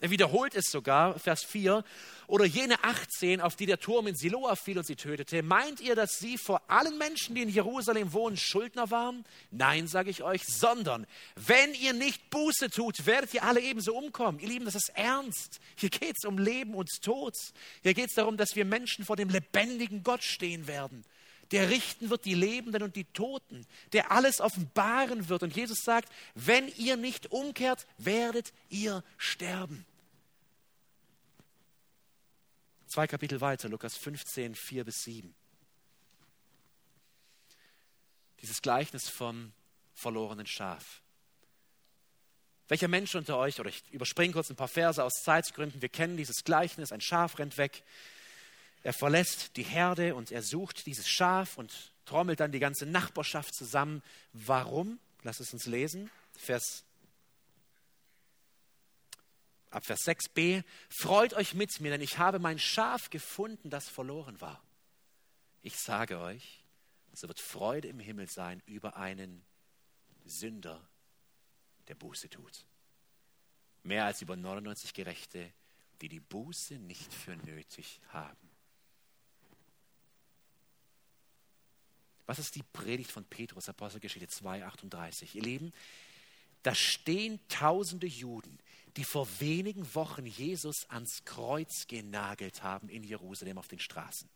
Er 0.00 0.10
wiederholt 0.10 0.54
es 0.54 0.70
sogar, 0.70 1.18
Vers 1.18 1.42
4, 1.42 1.82
oder 2.26 2.44
jene 2.44 2.82
18, 2.84 3.40
auf 3.40 3.56
die 3.56 3.64
der 3.64 3.80
Turm 3.80 4.06
in 4.06 4.14
Siloa 4.14 4.54
fiel 4.56 4.76
und 4.76 4.86
sie 4.86 4.96
tötete. 4.96 5.42
Meint 5.42 5.80
ihr, 5.80 5.94
dass 5.94 6.18
sie 6.18 6.36
vor 6.36 6.60
allen 6.68 6.98
Menschen, 6.98 7.34
die 7.34 7.42
in 7.42 7.48
Jerusalem 7.48 8.12
wohnen, 8.12 8.36
Schuldner 8.36 8.90
waren? 8.90 9.24
Nein, 9.50 9.88
sage 9.88 10.10
ich 10.10 10.22
euch, 10.22 10.44
sondern 10.44 11.06
wenn 11.36 11.72
ihr 11.74 11.94
nicht 11.94 12.28
Buße 12.28 12.68
tut, 12.68 13.06
werdet 13.06 13.32
ihr 13.32 13.44
alle 13.44 13.60
ebenso 13.60 13.96
umkommen. 13.96 14.38
Ihr 14.38 14.48
Lieben, 14.48 14.66
das 14.66 14.74
ist 14.74 14.92
ernst. 14.94 15.60
Hier 15.76 15.90
geht 15.90 16.16
es 16.18 16.26
um 16.26 16.36
Leben 16.36 16.74
und 16.74 16.90
Tod. 17.00 17.34
Hier 17.82 17.94
geht 17.94 18.08
es 18.08 18.14
darum, 18.14 18.36
dass 18.36 18.54
wir 18.54 18.66
Menschen 18.66 19.04
vor 19.04 19.16
dem 19.16 19.30
lebendigen 19.30 20.02
Gott 20.02 20.22
stehen 20.22 20.66
werden 20.66 21.04
der 21.52 21.70
richten 21.70 22.10
wird 22.10 22.24
die 22.24 22.34
Lebenden 22.34 22.82
und 22.82 22.96
die 22.96 23.04
Toten, 23.04 23.66
der 23.92 24.10
alles 24.10 24.40
offenbaren 24.40 25.28
wird. 25.28 25.42
Und 25.42 25.54
Jesus 25.54 25.78
sagt, 25.82 26.12
wenn 26.34 26.68
ihr 26.76 26.96
nicht 26.96 27.30
umkehrt, 27.30 27.86
werdet 27.98 28.52
ihr 28.68 29.04
sterben. 29.16 29.86
Zwei 32.86 33.06
Kapitel 33.06 33.40
weiter, 33.40 33.68
Lukas 33.68 33.96
15, 33.96 34.54
4 34.54 34.84
bis 34.84 35.02
7. 35.02 35.34
Dieses 38.42 38.62
Gleichnis 38.62 39.08
vom 39.08 39.52
verlorenen 39.94 40.46
Schaf. 40.46 41.00
Welcher 42.68 42.88
Mensch 42.88 43.14
unter 43.14 43.38
euch, 43.38 43.60
oder 43.60 43.68
ich 43.68 43.82
überspringe 43.92 44.32
kurz 44.32 44.50
ein 44.50 44.56
paar 44.56 44.68
Verse 44.68 45.02
aus 45.02 45.22
Zeitgründen, 45.22 45.82
wir 45.82 45.88
kennen 45.88 46.16
dieses 46.16 46.42
Gleichnis, 46.42 46.90
ein 46.90 47.00
Schaf 47.00 47.38
rennt 47.38 47.58
weg, 47.58 47.82
er 48.86 48.92
verlässt 48.92 49.56
die 49.56 49.64
Herde 49.64 50.14
und 50.14 50.30
er 50.30 50.44
sucht 50.44 50.86
dieses 50.86 51.08
Schaf 51.08 51.58
und 51.58 51.92
trommelt 52.04 52.38
dann 52.38 52.52
die 52.52 52.60
ganze 52.60 52.86
Nachbarschaft 52.86 53.52
zusammen. 53.52 54.00
Warum? 54.32 55.00
Lass 55.24 55.40
es 55.40 55.52
uns 55.52 55.66
lesen. 55.66 56.08
Vers 56.34 56.84
ab 59.70 59.84
Vers 59.84 60.06
6b, 60.06 60.62
freut 60.88 61.34
euch 61.34 61.54
mit 61.54 61.80
mir, 61.80 61.90
denn 61.90 62.00
ich 62.00 62.18
habe 62.18 62.38
mein 62.38 62.60
Schaf 62.60 63.10
gefunden, 63.10 63.70
das 63.70 63.88
verloren 63.88 64.40
war. 64.40 64.62
Ich 65.62 65.74
sage 65.80 66.20
euch, 66.20 66.62
so 67.12 67.26
wird 67.26 67.40
Freude 67.40 67.88
im 67.88 67.98
Himmel 67.98 68.28
sein 68.30 68.62
über 68.66 68.96
einen 68.96 69.44
Sünder, 70.24 70.80
der 71.88 71.96
Buße 71.96 72.30
tut. 72.30 72.64
Mehr 73.82 74.04
als 74.04 74.22
über 74.22 74.36
99 74.36 74.94
Gerechte, 74.94 75.52
die 76.00 76.08
die 76.08 76.20
Buße 76.20 76.74
nicht 76.74 77.12
für 77.12 77.36
nötig 77.36 78.00
haben. 78.10 78.45
Was 82.26 82.38
ist 82.38 82.56
die 82.56 82.62
Predigt 82.62 83.10
von 83.10 83.24
Petrus, 83.24 83.68
Apostelgeschichte 83.68 84.28
2, 84.28 84.64
38? 84.64 85.34
Ihr 85.36 85.42
Lieben, 85.42 85.72
da 86.62 86.74
stehen 86.74 87.38
tausende 87.48 88.08
Juden, 88.08 88.58
die 88.96 89.04
vor 89.04 89.28
wenigen 89.38 89.94
Wochen 89.94 90.26
Jesus 90.26 90.88
ans 90.90 91.24
Kreuz 91.24 91.86
genagelt 91.86 92.62
haben 92.62 92.88
in 92.88 93.04
Jerusalem 93.04 93.58
auf 93.58 93.68
den 93.68 93.78
Straßen. 93.78 94.28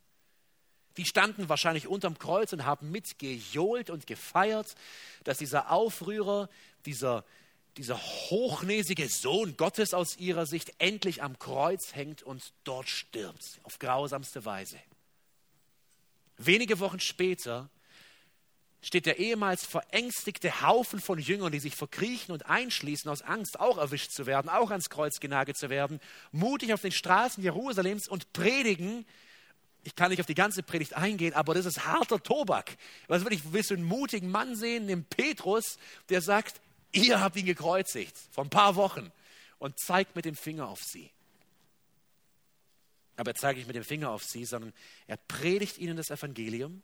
Die 0.96 1.04
standen 1.04 1.48
wahrscheinlich 1.48 1.86
unterm 1.86 2.18
Kreuz 2.18 2.52
und 2.52 2.64
haben 2.64 2.90
mitgejohlt 2.90 3.90
und 3.90 4.06
gefeiert, 4.06 4.74
dass 5.24 5.38
dieser 5.38 5.70
Aufrührer, 5.70 6.48
dieser, 6.84 7.24
dieser 7.76 7.98
hochnäsige 7.98 9.08
Sohn 9.08 9.56
Gottes 9.56 9.94
aus 9.94 10.16
ihrer 10.16 10.46
Sicht 10.46 10.74
endlich 10.78 11.22
am 11.22 11.38
Kreuz 11.38 11.94
hängt 11.94 12.22
und 12.22 12.52
dort 12.64 12.88
stirbt, 12.88 13.60
auf 13.62 13.78
grausamste 13.78 14.44
Weise. 14.44 14.78
Wenige 16.36 16.80
Wochen 16.80 17.00
später 17.00 17.70
steht 18.82 19.06
der 19.06 19.18
ehemals 19.18 19.64
verängstigte 19.64 20.62
Haufen 20.62 21.00
von 21.00 21.18
Jüngern, 21.18 21.52
die 21.52 21.60
sich 21.60 21.76
verkriechen 21.76 22.32
und 22.32 22.46
einschließen 22.46 23.10
aus 23.10 23.22
Angst, 23.22 23.60
auch 23.60 23.78
erwischt 23.78 24.12
zu 24.12 24.26
werden, 24.26 24.48
auch 24.48 24.70
ans 24.70 24.88
Kreuz 24.88 25.20
genagelt 25.20 25.58
zu 25.58 25.68
werden, 25.68 26.00
mutig 26.32 26.72
auf 26.72 26.80
den 26.80 26.92
Straßen 26.92 27.42
Jerusalems 27.42 28.08
und 28.08 28.32
predigen. 28.32 29.06
Ich 29.82 29.96
kann 29.96 30.10
nicht 30.10 30.20
auf 30.20 30.26
die 30.26 30.34
ganze 30.34 30.62
Predigt 30.62 30.94
eingehen, 30.94 31.34
aber 31.34 31.54
das 31.54 31.66
ist 31.66 31.84
harter 31.84 32.22
Tobak. 32.22 32.76
Was 33.06 33.24
will 33.24 33.32
ich, 33.32 33.52
willst 33.52 33.70
du 33.70 33.74
einen 33.74 33.84
mutigen 33.84 34.30
Mann 34.30 34.56
sehen, 34.56 34.86
den 34.86 35.04
Petrus, 35.04 35.78
der 36.08 36.22
sagt, 36.22 36.60
ihr 36.92 37.20
habt 37.20 37.36
ihn 37.36 37.46
gekreuzigt 37.46 38.16
vor 38.30 38.44
ein 38.44 38.50
paar 38.50 38.76
Wochen 38.76 39.12
und 39.58 39.78
zeigt 39.78 40.16
mit 40.16 40.24
dem 40.24 40.34
Finger 40.34 40.68
auf 40.68 40.82
sie. 40.82 41.10
Aber 43.16 43.32
er 43.32 43.34
zeigt 43.34 43.58
nicht 43.58 43.66
mit 43.66 43.76
dem 43.76 43.84
Finger 43.84 44.10
auf 44.10 44.24
sie, 44.24 44.46
sondern 44.46 44.72
er 45.06 45.18
predigt 45.18 45.76
ihnen 45.76 45.98
das 45.98 46.10
Evangelium 46.10 46.82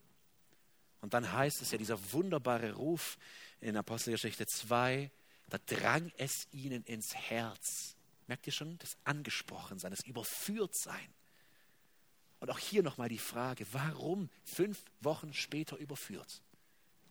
und 1.07 1.15
dann 1.15 1.33
heißt 1.33 1.63
es 1.63 1.71
ja, 1.71 1.79
dieser 1.79 2.13
wunderbare 2.13 2.73
Ruf 2.73 3.17
in 3.61 3.77
Apostelgeschichte 3.77 4.45
2, 4.45 5.09
da 5.49 5.59
drang 5.65 6.11
es 6.17 6.49
ihnen 6.51 6.83
ins 6.83 7.15
Herz. 7.15 7.95
Merkt 8.27 8.49
ihr 8.49 8.53
schon? 8.53 8.77
Das 8.79 8.97
Angesprochensein, 9.05 9.93
das 9.93 10.05
Überführtsein. 10.05 11.15
Und 12.41 12.51
auch 12.51 12.59
hier 12.59 12.83
nochmal 12.83 13.09
die 13.09 13.21
Frage, 13.21 13.69
warum 13.71 14.31
fünf 14.43 14.83
Wochen 15.01 15.33
später 15.33 15.77
überführt? 15.77 16.43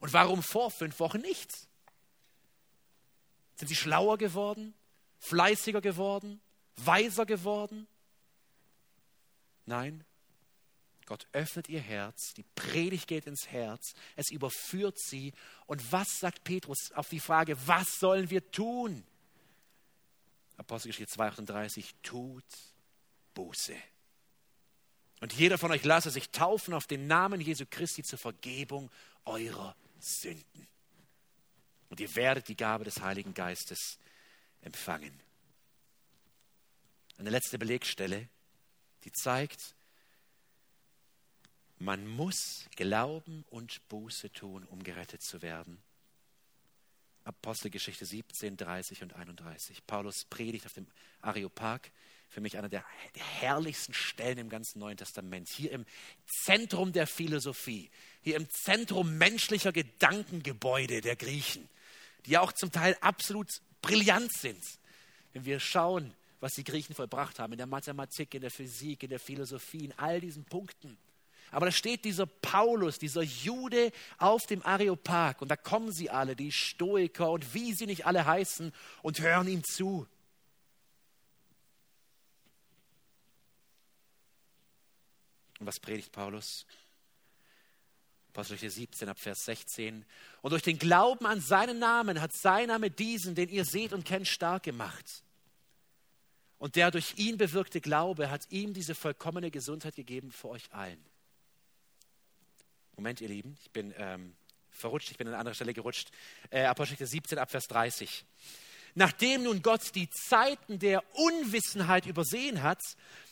Und 0.01 0.11
warum 0.11 0.43
vor 0.43 0.71
fünf 0.71 0.99
Wochen 0.99 1.21
nichts? 1.21 1.69
Sind 3.55 3.69
sie 3.69 3.77
schlauer 3.77 4.17
geworden, 4.17 4.73
fleißiger 5.19 5.79
geworden, 5.79 6.41
weiser 6.75 7.25
geworden? 7.25 7.87
Nein, 9.65 10.03
Gott 11.05 11.27
öffnet 11.33 11.69
ihr 11.69 11.81
Herz, 11.81 12.33
die 12.33 12.45
Predigt 12.55 13.07
geht 13.07 13.27
ins 13.27 13.47
Herz, 13.47 13.93
es 14.15 14.31
überführt 14.31 14.99
sie. 14.99 15.33
Und 15.67 15.91
was 15.91 16.19
sagt 16.19 16.43
Petrus 16.43 16.91
auf 16.93 17.09
die 17.09 17.19
Frage, 17.19 17.55
was 17.67 17.99
sollen 17.99 18.29
wir 18.29 18.49
tun? 18.51 19.05
Apostelgeschichte 20.57 21.13
2,38, 21.15 21.93
tut 22.01 22.43
Buße. 23.33 23.75
Und 25.21 25.33
jeder 25.33 25.57
von 25.57 25.71
euch 25.71 25.83
lasse 25.83 26.09
sich 26.09 26.31
taufen 26.31 26.73
auf 26.73 26.87
den 26.87 27.07
Namen 27.07 27.39
Jesu 27.39 27.65
Christi 27.69 28.03
zur 28.03 28.19
Vergebung 28.19 28.91
eurer 29.25 29.75
Sünden. 29.99 30.67
Und 31.89 31.99
ihr 31.99 32.15
werdet 32.15 32.47
die 32.47 32.57
Gabe 32.57 32.83
des 32.83 33.01
Heiligen 33.01 33.33
Geistes 33.33 33.97
empfangen. 34.61 35.19
Eine 37.17 37.29
letzte 37.29 37.57
Belegstelle, 37.57 38.27
die 39.03 39.11
zeigt, 39.11 39.75
man 41.77 42.07
muss 42.07 42.67
glauben 42.75 43.43
und 43.49 43.87
Buße 43.89 44.31
tun, 44.31 44.65
um 44.65 44.83
gerettet 44.83 45.21
zu 45.21 45.41
werden. 45.41 45.81
Apostelgeschichte 47.25 48.05
17, 48.05 48.55
30 48.55 49.01
und 49.01 49.15
31. 49.15 49.85
Paulus 49.85 50.25
predigt 50.25 50.65
auf 50.67 50.73
dem 50.73 50.87
Areopag, 51.21 51.91
für 52.29 52.41
mich 52.41 52.57
einer 52.57 52.69
der 52.69 52.85
herrlichsten 53.39 53.93
Stellen 53.93 54.37
im 54.37 54.49
ganzen 54.49 54.79
Neuen 54.79 54.97
Testament. 54.97 55.49
Hier 55.49 55.71
im 55.71 55.85
Zentrum 56.43 56.91
der 56.91 57.07
Philosophie, 57.07 57.89
hier 58.21 58.35
im 58.35 58.49
Zentrum 58.49 59.17
menschlicher 59.17 59.71
Gedankengebäude 59.71 61.01
der 61.01 61.15
Griechen, 61.15 61.67
die 62.25 62.31
ja 62.31 62.41
auch 62.41 62.51
zum 62.51 62.71
Teil 62.71 62.95
absolut 63.01 63.49
brillant 63.81 64.33
sind. 64.33 64.63
Wenn 65.33 65.45
wir 65.45 65.59
schauen, 65.59 66.13
was 66.39 66.53
die 66.53 66.63
Griechen 66.63 66.93
vollbracht 66.93 67.39
haben 67.39 67.53
in 67.53 67.57
der 67.57 67.67
Mathematik, 67.67 68.33
in 68.35 68.41
der 68.41 68.51
Physik, 68.51 69.03
in 69.03 69.09
der 69.09 69.19
Philosophie, 69.19 69.85
in 69.85 69.93
all 69.97 70.19
diesen 70.21 70.43
Punkten. 70.45 70.97
Aber 71.51 71.67
da 71.67 71.71
steht 71.71 72.05
dieser 72.05 72.25
Paulus, 72.25 72.99
dieser 72.99 73.21
Jude 73.21 73.91
auf 74.17 74.45
dem 74.45 74.65
Areopag 74.65 75.41
und 75.41 75.49
da 75.49 75.55
kommen 75.55 75.91
sie 75.91 76.09
alle, 76.09 76.35
die 76.35 76.51
Stoiker 76.51 77.31
und 77.31 77.53
wie 77.53 77.73
sie 77.73 77.85
nicht 77.85 78.05
alle 78.05 78.25
heißen 78.25 78.73
und 79.01 79.19
hören 79.19 79.47
ihm 79.47 79.63
zu. 79.63 80.07
Und 85.59 85.67
was 85.67 85.79
predigt 85.79 86.11
Paulus? 86.11 86.65
Apostelgeschichte 88.29 88.81
17 88.81 89.09
ab 89.09 89.17
Vers 89.17 89.45
16. 89.45 90.05
Und 90.41 90.51
durch 90.51 90.61
den 90.61 90.77
Glauben 90.77 91.25
an 91.25 91.39
seinen 91.39 91.79
Namen 91.79 92.19
hat 92.19 92.33
sein 92.33 92.67
Name 92.67 92.91
diesen, 92.91 93.33
den 93.33 93.47
ihr 93.47 93.63
seht 93.63 93.93
und 93.93 94.03
kennt, 94.03 94.27
stark 94.27 94.63
gemacht. 94.63 95.23
Und 96.57 96.75
der 96.75 96.91
durch 96.91 97.13
ihn 97.17 97.37
bewirkte 97.37 97.79
Glaube 97.79 98.29
hat 98.29 98.51
ihm 98.51 98.73
diese 98.73 98.93
vollkommene 98.93 99.51
Gesundheit 99.51 99.95
gegeben 99.95 100.31
vor 100.31 100.51
euch 100.51 100.73
allen. 100.73 101.01
Moment, 102.95 103.19
ihr 103.19 103.27
Lieben, 103.27 103.57
ich 103.61 103.71
bin 103.71 103.93
ähm, 103.97 104.35
verrutscht, 104.69 105.11
ich 105.11 105.17
bin 105.17 105.27
an 105.27 105.33
eine 105.33 105.39
andere 105.39 105.55
Stelle 105.55 105.73
gerutscht. 105.73 106.11
Äh, 106.49 106.63
Apostelgeschichte 106.63 107.07
17 107.07 107.37
ab 107.37 107.51
Vers 107.51 107.67
30. 107.67 108.25
Nachdem 108.93 109.43
nun 109.43 109.61
Gott 109.61 109.93
die 109.95 110.09
Zeiten 110.09 110.79
der 110.79 111.03
Unwissenheit 111.15 112.05
übersehen 112.05 112.63
hat, 112.63 112.81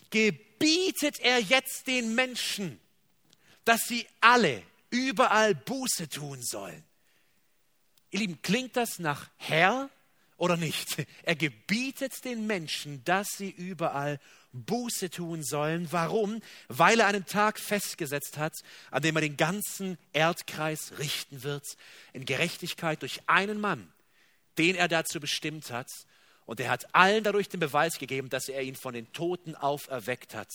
gebietet 0.10 1.19
er 1.21 1.39
jetzt 1.39 1.88
den 1.88 2.13
Menschen, 2.13 2.80
dass 3.64 3.88
sie 3.88 4.05
alle 4.20 4.61
überall 4.89 5.55
Buße 5.55 6.09
tun 6.09 6.41
sollen. 6.41 6.84
Ihr 8.11 8.20
Lieben, 8.20 8.41
klingt 8.41 8.76
das 8.76 8.99
nach 8.99 9.30
Herr 9.38 9.89
oder 10.36 10.57
nicht? 10.57 10.97
Er 11.24 11.36
gebietet 11.36 12.26
den 12.26 12.45
Menschen, 12.45 13.03
dass 13.05 13.30
sie 13.38 13.49
überall 13.49 14.20
Buße 14.54 15.10
tun 15.10 15.43
sollen. 15.43 15.91
Warum? 15.91 16.41
Weil 16.68 16.99
er 16.99 17.08
einen 17.08 17.26
Tag 17.26 17.60
festgesetzt 17.60 18.38
hat, 18.38 18.54
an 18.91 19.01
dem 19.01 19.16
er 19.16 19.22
den 19.22 19.36
ganzen 19.38 19.97
Erdkreis 20.14 20.93
richten 20.99 21.43
wird, 21.43 21.76
in 22.14 22.26
Gerechtigkeit 22.26 23.01
durch 23.01 23.22
einen 23.28 23.60
Mann, 23.60 23.91
den 24.58 24.76
er 24.76 24.88
dazu 24.88 25.20
bestimmt 25.20 25.72
hat. 25.72 25.89
Und 26.45 26.60
er 26.60 26.70
hat 26.70 26.93
allen 26.93 27.24
dadurch 27.24 27.49
den 27.49 27.60
Beweis 27.60 27.97
gegeben, 27.97 28.30
dass 28.30 28.47
er 28.47 28.62
ihn 28.62 28.76
von 28.76 28.93
den 28.93 29.12
Toten 29.12 29.56
auferweckt 29.56 30.36
hat. 30.36 30.49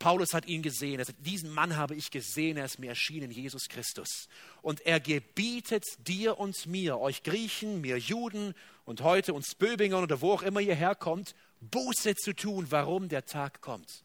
Paulus 0.00 0.32
hat 0.32 0.46
ihn 0.46 0.62
gesehen. 0.62 0.98
Er 0.98 1.04
sagt, 1.04 1.24
diesen 1.26 1.50
Mann 1.50 1.76
habe 1.76 1.94
ich 1.94 2.10
gesehen, 2.10 2.56
er 2.56 2.64
ist 2.64 2.78
mir 2.78 2.88
erschienen, 2.88 3.30
Jesus 3.30 3.68
Christus. 3.68 4.28
Und 4.62 4.80
er 4.86 4.98
gebietet 4.98 5.84
dir 5.98 6.38
und 6.38 6.66
mir, 6.66 6.98
euch 6.98 7.22
Griechen, 7.22 7.82
mir 7.82 7.98
Juden 7.98 8.54
und 8.86 9.02
heute 9.02 9.34
uns 9.34 9.54
Böbingern 9.54 10.02
oder 10.02 10.22
wo 10.22 10.32
auch 10.32 10.42
immer 10.42 10.60
ihr 10.60 10.74
herkommt, 10.74 11.34
Buße 11.60 12.14
zu 12.16 12.34
tun, 12.34 12.66
warum 12.70 13.08
der 13.08 13.26
Tag 13.26 13.60
kommt, 13.60 14.04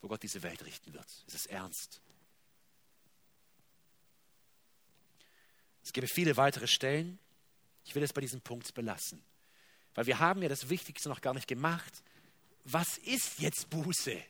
wo 0.00 0.08
Gott 0.08 0.22
diese 0.22 0.42
Welt 0.42 0.64
richten 0.64 0.94
wird. 0.94 1.06
Es 1.26 1.34
ist 1.34 1.46
ernst. 1.46 2.00
Es 5.82 5.92
gäbe 5.92 6.06
viele 6.06 6.36
weitere 6.36 6.66
Stellen. 6.66 7.18
Ich 7.84 7.94
will 7.94 8.02
es 8.02 8.12
bei 8.12 8.20
diesem 8.20 8.40
Punkt 8.40 8.74
belassen. 8.74 9.22
Weil 9.94 10.06
wir 10.06 10.18
haben 10.18 10.42
ja 10.42 10.48
das 10.48 10.68
Wichtigste 10.68 11.08
noch 11.08 11.20
gar 11.20 11.34
nicht 11.34 11.48
gemacht. 11.48 12.02
Was 12.64 12.98
ist 12.98 13.40
jetzt 13.40 13.70
Buße? 13.70 14.22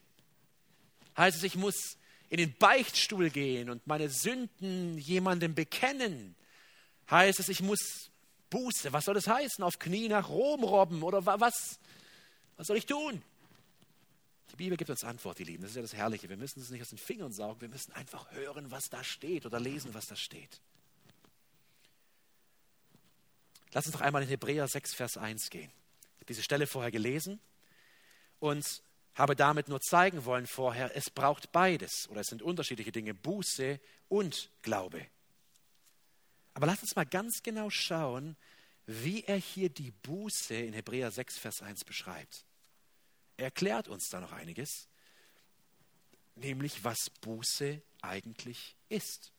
Heißt 1.17 1.37
es, 1.37 1.43
ich 1.43 1.57
muss 1.57 1.99
in 2.31 2.39
den 2.39 2.55
Beichtstuhl 2.57 3.31
gehen 3.31 3.69
und 3.69 3.87
meine 3.87 4.09
Sünden 4.09 4.97
jemandem 4.99 5.55
bekennen? 5.55 6.37
Heißt 7.11 7.41
es, 7.41 7.49
ich 7.49 7.61
muss 7.61 8.11
Buße, 8.51 8.93
was 8.93 9.05
soll 9.05 9.15
das 9.15 9.27
heißen? 9.27 9.65
Auf 9.65 9.79
Knie 9.79 10.09
nach 10.09 10.29
Rom 10.29 10.63
robben 10.63 11.03
oder 11.03 11.27
was? 11.27 11.81
Was 12.59 12.67
soll 12.67 12.77
ich 12.77 12.87
tun? 12.87 13.23
Die 14.51 14.57
Bibel 14.57 14.77
gibt 14.77 14.91
uns 14.91 15.05
Antwort, 15.05 15.41
ihr 15.41 15.47
Lieben. 15.47 15.63
Das 15.63 15.71
ist 15.71 15.77
ja 15.77 15.83
das 15.83 15.95
Herrliche. 15.95 16.29
Wir 16.29 16.37
müssen 16.37 16.61
es 16.61 16.71
nicht 16.71 16.83
aus 16.83 16.89
den 16.89 16.99
Fingern 16.99 17.33
saugen. 17.33 17.61
Wir 17.61 17.69
müssen 17.69 17.93
einfach 17.93 18.31
hören, 18.33 18.71
was 18.71 18.91
da 18.91 19.03
steht 19.05 19.47
oder 19.47 19.61
lesen, 19.61 19.95
was 19.95 20.07
da 20.07 20.17
steht. 20.17 20.61
Lass 23.73 23.87
uns 23.87 23.95
doch 23.95 24.01
einmal 24.01 24.23
in 24.23 24.29
Hebräer 24.29 24.67
6, 24.67 24.95
Vers 24.95 25.17
1 25.17 25.51
gehen. 25.51 25.71
Ich 25.71 26.17
habe 26.17 26.27
diese 26.27 26.43
Stelle 26.43 26.67
vorher 26.67 26.91
gelesen 26.91 27.39
und 28.41 28.83
habe 29.15 29.37
damit 29.37 29.69
nur 29.69 29.81
zeigen 29.81 30.25
wollen 30.25 30.47
vorher, 30.47 30.97
es 30.97 31.11
braucht 31.11 31.53
beides 31.53 32.09
oder 32.09 32.21
es 32.21 32.29
sind 32.29 32.41
unterschiedliche 32.41 32.93
Dinge, 32.93 33.15
Buße 33.15 33.81
und 34.09 34.51
Glaube. 34.63 35.07
Aber 36.55 36.67
lass 36.67 36.83
uns 36.83 36.97
mal 36.97 37.07
ganz 37.07 37.43
genau 37.43 37.69
schauen, 37.69 38.37
wie 38.87 39.23
er 39.25 39.37
hier 39.37 39.69
die 39.69 39.91
Buße 39.91 40.55
in 40.55 40.73
Hebräer 40.73 41.11
6, 41.11 41.39
Vers 41.39 41.63
1 41.63 41.85
beschreibt. 41.85 42.45
Er 43.39 43.47
erklärt 43.47 43.89
uns 43.89 44.09
da 44.09 44.21
noch 44.21 44.33
einiges, 44.33 44.89
nämlich 46.35 46.85
was 46.85 47.09
Buße 47.21 47.81
eigentlich 48.03 48.77
ist. 48.89 49.33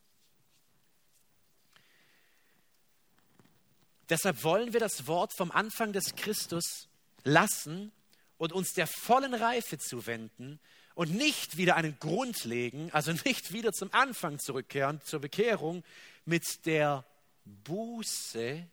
Deshalb 4.08 4.42
wollen 4.42 4.72
wir 4.72 4.80
das 4.80 5.06
Wort 5.06 5.32
vom 5.36 5.52
Anfang 5.52 5.92
des 5.92 6.16
Christus 6.16 6.88
lassen 7.22 7.92
und 8.38 8.52
uns 8.52 8.72
der 8.72 8.86
vollen 8.86 9.34
Reife 9.34 9.78
zuwenden 9.78 10.58
und 10.94 11.14
nicht 11.14 11.58
wieder 11.58 11.76
einen 11.76 11.98
Grund 11.98 12.44
legen, 12.44 12.90
also 12.92 13.12
nicht 13.12 13.52
wieder 13.52 13.72
zum 13.72 13.92
Anfang 13.92 14.38
zurückkehren, 14.38 15.00
zur 15.02 15.20
Bekehrung, 15.20 15.84
mit 16.24 16.64
der 16.64 17.04
Buße 17.44 18.66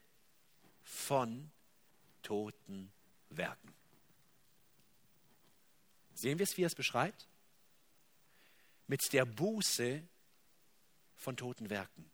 von 0.84 1.52
toten 2.24 2.92
Werken. 3.30 3.77
Sehen 6.18 6.40
wir 6.40 6.46
es, 6.46 6.58
wie 6.58 6.64
er 6.64 6.68
es 6.68 6.76
beschreibt? 6.76 7.28
Mit 8.88 9.14
der 9.14 9.26
Buße 9.26 10.02
von 11.16 11.38
toten 11.38 11.70
Werken. 11.70 12.10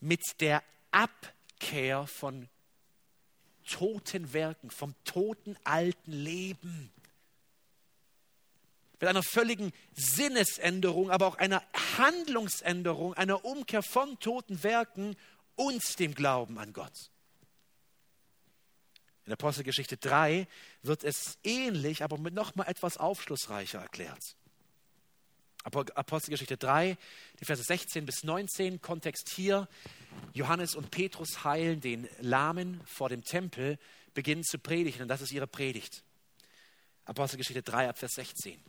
Mit 0.00 0.20
der 0.40 0.62
Abkehr 0.90 2.06
von 2.06 2.50
toten 3.66 4.34
Werken, 4.34 4.70
vom 4.70 4.94
toten 5.04 5.56
alten 5.64 6.12
Leben. 6.12 6.92
Mit 9.00 9.08
einer 9.08 9.22
völligen 9.22 9.72
Sinnesänderung, 9.94 11.10
aber 11.10 11.28
auch 11.28 11.36
einer 11.36 11.62
Handlungsänderung, 11.96 13.14
einer 13.14 13.44
Umkehr 13.44 13.82
von 13.82 14.18
toten 14.18 14.62
Werken 14.62 15.16
und 15.54 15.98
dem 15.98 16.14
Glauben 16.14 16.58
an 16.58 16.74
Gott. 16.74 17.11
In 19.24 19.32
Apostelgeschichte 19.32 19.96
3 19.96 20.48
wird 20.82 21.04
es 21.04 21.38
ähnlich, 21.44 22.02
aber 22.02 22.18
mit 22.18 22.34
nochmal 22.34 22.68
etwas 22.68 22.96
aufschlussreicher 22.96 23.80
erklärt. 23.80 24.36
Apostelgeschichte 25.64 26.56
3, 26.56 26.98
die 27.38 27.44
Verse 27.44 27.62
16 27.62 28.04
bis 28.04 28.24
19, 28.24 28.80
Kontext 28.80 29.28
hier. 29.28 29.68
Johannes 30.32 30.74
und 30.74 30.90
Petrus 30.90 31.44
heilen 31.44 31.80
den 31.80 32.08
Lahmen 32.20 32.80
vor 32.84 33.08
dem 33.08 33.22
Tempel, 33.22 33.78
beginnen 34.12 34.42
zu 34.42 34.58
predigen 34.58 35.02
und 35.02 35.08
das 35.08 35.20
ist 35.20 35.30
ihre 35.30 35.46
Predigt. 35.46 36.02
Apostelgeschichte 37.04 37.62
3 37.62 37.88
ab 37.88 37.98
Vers 37.98 38.14
16. 38.14 38.60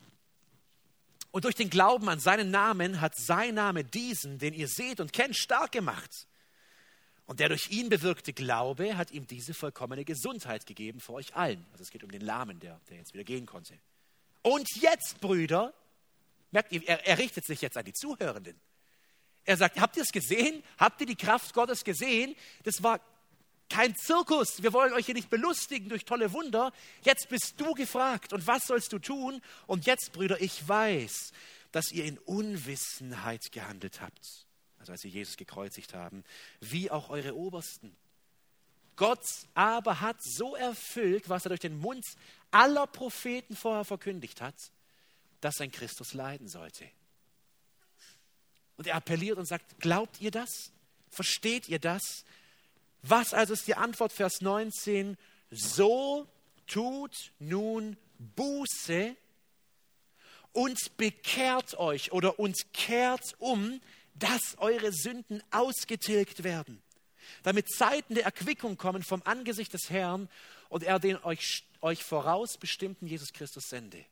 Und 1.31 1.45
durch 1.45 1.55
den 1.55 1.71
Glauben 1.71 2.09
an 2.09 2.19
seinen 2.19 2.51
Namen 2.51 3.01
hat 3.01 3.15
sein 3.17 3.55
Name 3.55 3.83
diesen, 3.83 4.37
den 4.37 4.53
ihr 4.53 4.67
seht 4.67 4.99
und 4.99 5.13
kennt, 5.13 5.35
stark 5.35 5.71
gemacht. 5.71 6.27
Und 7.25 7.39
der 7.39 7.49
durch 7.49 7.69
ihn 7.69 7.89
bewirkte 7.89 8.33
Glaube 8.33 8.97
hat 8.97 9.11
ihm 9.11 9.27
diese 9.27 9.53
vollkommene 9.53 10.03
Gesundheit 10.03 10.65
gegeben 10.65 10.99
vor 10.99 11.15
euch 11.15 11.35
allen. 11.35 11.65
Also 11.71 11.83
es 11.83 11.91
geht 11.91 12.03
um 12.03 12.11
den 12.11 12.21
Lahmen, 12.21 12.59
der, 12.59 12.81
der 12.89 12.97
jetzt 12.97 13.13
wieder 13.13 13.23
gehen 13.23 13.45
konnte. 13.45 13.79
Und 14.41 14.67
jetzt, 14.75 15.21
Brüder, 15.21 15.73
merkt 16.51 16.73
ihr, 16.73 16.87
er, 16.87 17.07
er 17.07 17.17
richtet 17.17 17.45
sich 17.45 17.61
jetzt 17.61 17.77
an 17.77 17.85
die 17.85 17.93
Zuhörenden. 17.93 18.59
Er 19.45 19.57
sagt, 19.57 19.79
habt 19.79 19.95
ihr 19.97 20.03
es 20.03 20.11
gesehen? 20.11 20.63
Habt 20.77 20.99
ihr 21.01 21.07
die 21.07 21.15
Kraft 21.15 21.53
Gottes 21.53 21.83
gesehen? 21.83 22.35
Das 22.63 22.83
war 22.83 22.99
kein 23.69 23.95
Zirkus. 23.95 24.61
Wir 24.61 24.73
wollen 24.73 24.93
euch 24.93 25.05
hier 25.05 25.15
nicht 25.15 25.29
belustigen 25.29 25.89
durch 25.89 26.05
tolle 26.05 26.31
Wunder. 26.33 26.71
Jetzt 27.03 27.29
bist 27.29 27.55
du 27.57 27.73
gefragt. 27.73 28.33
Und 28.33 28.45
was 28.47 28.67
sollst 28.67 28.93
du 28.93 28.99
tun? 28.99 29.41
Und 29.65 29.85
jetzt, 29.85 30.11
Brüder, 30.13 30.39
ich 30.41 30.67
weiß, 30.67 31.31
dass 31.71 31.91
ihr 31.91 32.05
in 32.05 32.19
Unwissenheit 32.19 33.51
gehandelt 33.51 34.01
habt. 34.01 34.42
Also 34.83 34.91
als 34.91 35.01
sie 35.01 35.09
Jesus 35.09 35.37
gekreuzigt 35.37 35.93
haben, 35.93 36.23
wie 36.59 36.91
auch 36.91 37.09
eure 37.09 37.35
Obersten. 37.35 37.95
Gott 38.95 39.25
aber 39.53 40.01
hat 40.01 40.21
so 40.21 40.55
erfüllt, 40.55 41.29
was 41.29 41.45
er 41.45 41.49
durch 41.49 41.61
den 41.61 41.79
Mund 41.79 42.05
aller 42.51 42.85
Propheten 42.85 43.55
vorher 43.55 43.85
verkündigt 43.85 44.41
hat, 44.41 44.55
dass 45.41 45.61
ein 45.61 45.71
Christus 45.71 46.13
leiden 46.13 46.47
sollte 46.47 46.85
und 48.77 48.87
er 48.87 48.95
appelliert 48.95 49.37
und 49.37 49.45
sagt, 49.45 49.79
glaubt 49.79 50.19
ihr 50.19 50.31
das? 50.31 50.71
Versteht 51.09 51.69
ihr 51.69 51.79
das? 51.79 52.25
Was 53.01 53.33
also 53.33 53.53
ist 53.53 53.67
die 53.67 53.75
Antwort, 53.75 54.11
Vers 54.11 54.41
19? 54.41 55.17
So 55.51 56.27
tut 56.67 57.31
nun 57.39 57.97
Buße 58.35 59.15
und 60.53 60.97
bekehrt 60.97 61.75
euch 61.75 62.11
oder 62.11 62.39
uns 62.39 62.65
kehrt 62.73 63.35
um, 63.39 63.81
dass 64.15 64.57
eure 64.57 64.91
Sünden 64.91 65.41
ausgetilgt 65.51 66.43
werden, 66.43 66.81
damit 67.43 67.69
Zeiten 67.69 68.15
der 68.15 68.25
Erquickung 68.25 68.77
kommen 68.77 69.03
vom 69.03 69.21
Angesicht 69.23 69.73
des 69.73 69.89
Herrn 69.89 70.29
und 70.69 70.83
er 70.83 70.99
den 70.99 71.17
euch, 71.23 71.63
euch 71.81 72.03
voraus 72.03 72.57
bestimmten 72.57 73.07
Jesus 73.07 73.33
Christus 73.33 73.69
sende. 73.69 74.05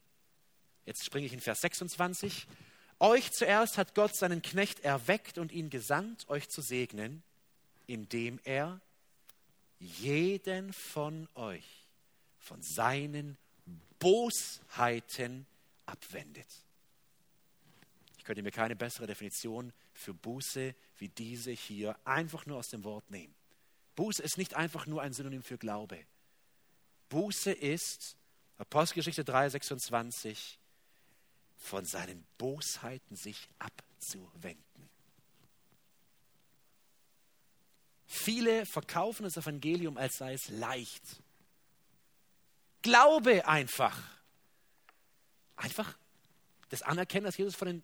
Jetzt 0.86 1.06
springe 1.06 1.28
ich 1.28 1.34
in 1.34 1.42
Vers 1.42 1.62
26. 1.62 2.48
Euch 3.00 3.32
zuerst 3.32 3.78
hat 3.78 3.96
Gott 3.96 4.16
seinen 4.16 4.42
Knecht 4.42 4.82
erweckt 4.82 5.38
und 5.38 5.52
ihn 5.52 5.70
gesandt, 5.70 6.28
euch 6.30 6.50
zu 6.50 6.62
segnen, 6.62 7.24
indem 7.88 8.40
er 8.44 8.80
jeden 9.80 10.72
von 10.74 11.28
euch 11.36 11.88
von 12.38 12.62
seinen 12.62 13.38
Bosheiten 14.00 15.46
abwendet. 15.86 16.48
Ich 18.18 18.24
könnte 18.24 18.44
mir 18.44 18.52
keine 18.52 18.76
bessere 18.76 19.08
Definition 19.08 19.74
für 20.02 20.14
Buße 20.14 20.76
wie 20.98 21.10
diese 21.10 21.52
hier 21.52 21.98
einfach 22.06 22.46
nur 22.46 22.58
aus 22.58 22.70
dem 22.70 22.84
Wort 22.84 23.10
nehmen. 23.10 23.34
Buße 23.96 24.22
ist 24.22 24.38
nicht 24.38 24.56
einfach 24.56 24.86
nur 24.88 25.02
ein 25.02 25.14
Synonym 25.14 25.44
für 25.44 25.58
Glaube. 25.58 26.04
Buße 27.10 27.52
ist, 27.52 28.18
Apostelgeschichte 28.58 29.24
3, 29.24 29.50
26, 29.50 30.60
von 31.58 31.86
seinen 31.86 32.26
Bosheiten 32.38 33.16
sich 33.16 33.48
abzuwenden. 33.60 34.90
Viele 38.08 38.66
verkaufen 38.66 39.24
das 39.24 39.38
Evangelium, 39.38 39.98
als 39.98 40.18
sei 40.18 40.34
es 40.34 40.50
leicht. 40.50 41.22
Glaube 42.82 43.48
einfach. 43.48 44.02
Einfach 45.56 45.98
das 46.70 46.82
Anerkennen, 46.82 47.26
dass 47.26 47.38
Jesus 47.38 47.56
von 47.56 47.68
den 47.68 47.84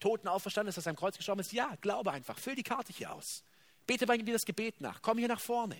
Toten 0.00 0.28
auferstanden 0.28 0.68
ist, 0.68 0.76
dass 0.76 0.86
er 0.86 0.90
am 0.90 0.96
Kreuz 0.96 1.16
gestorben 1.16 1.40
ist. 1.40 1.52
Ja, 1.52 1.74
glaube 1.80 2.12
einfach. 2.12 2.38
Füll 2.38 2.54
die 2.54 2.62
Karte 2.62 2.92
hier 2.92 3.12
aus. 3.12 3.42
Bete 3.86 4.06
bei 4.06 4.16
dir 4.16 4.32
das 4.32 4.44
Gebet 4.44 4.80
nach. 4.80 5.02
Komm 5.02 5.18
hier 5.18 5.28
nach 5.28 5.40
vorne. 5.40 5.76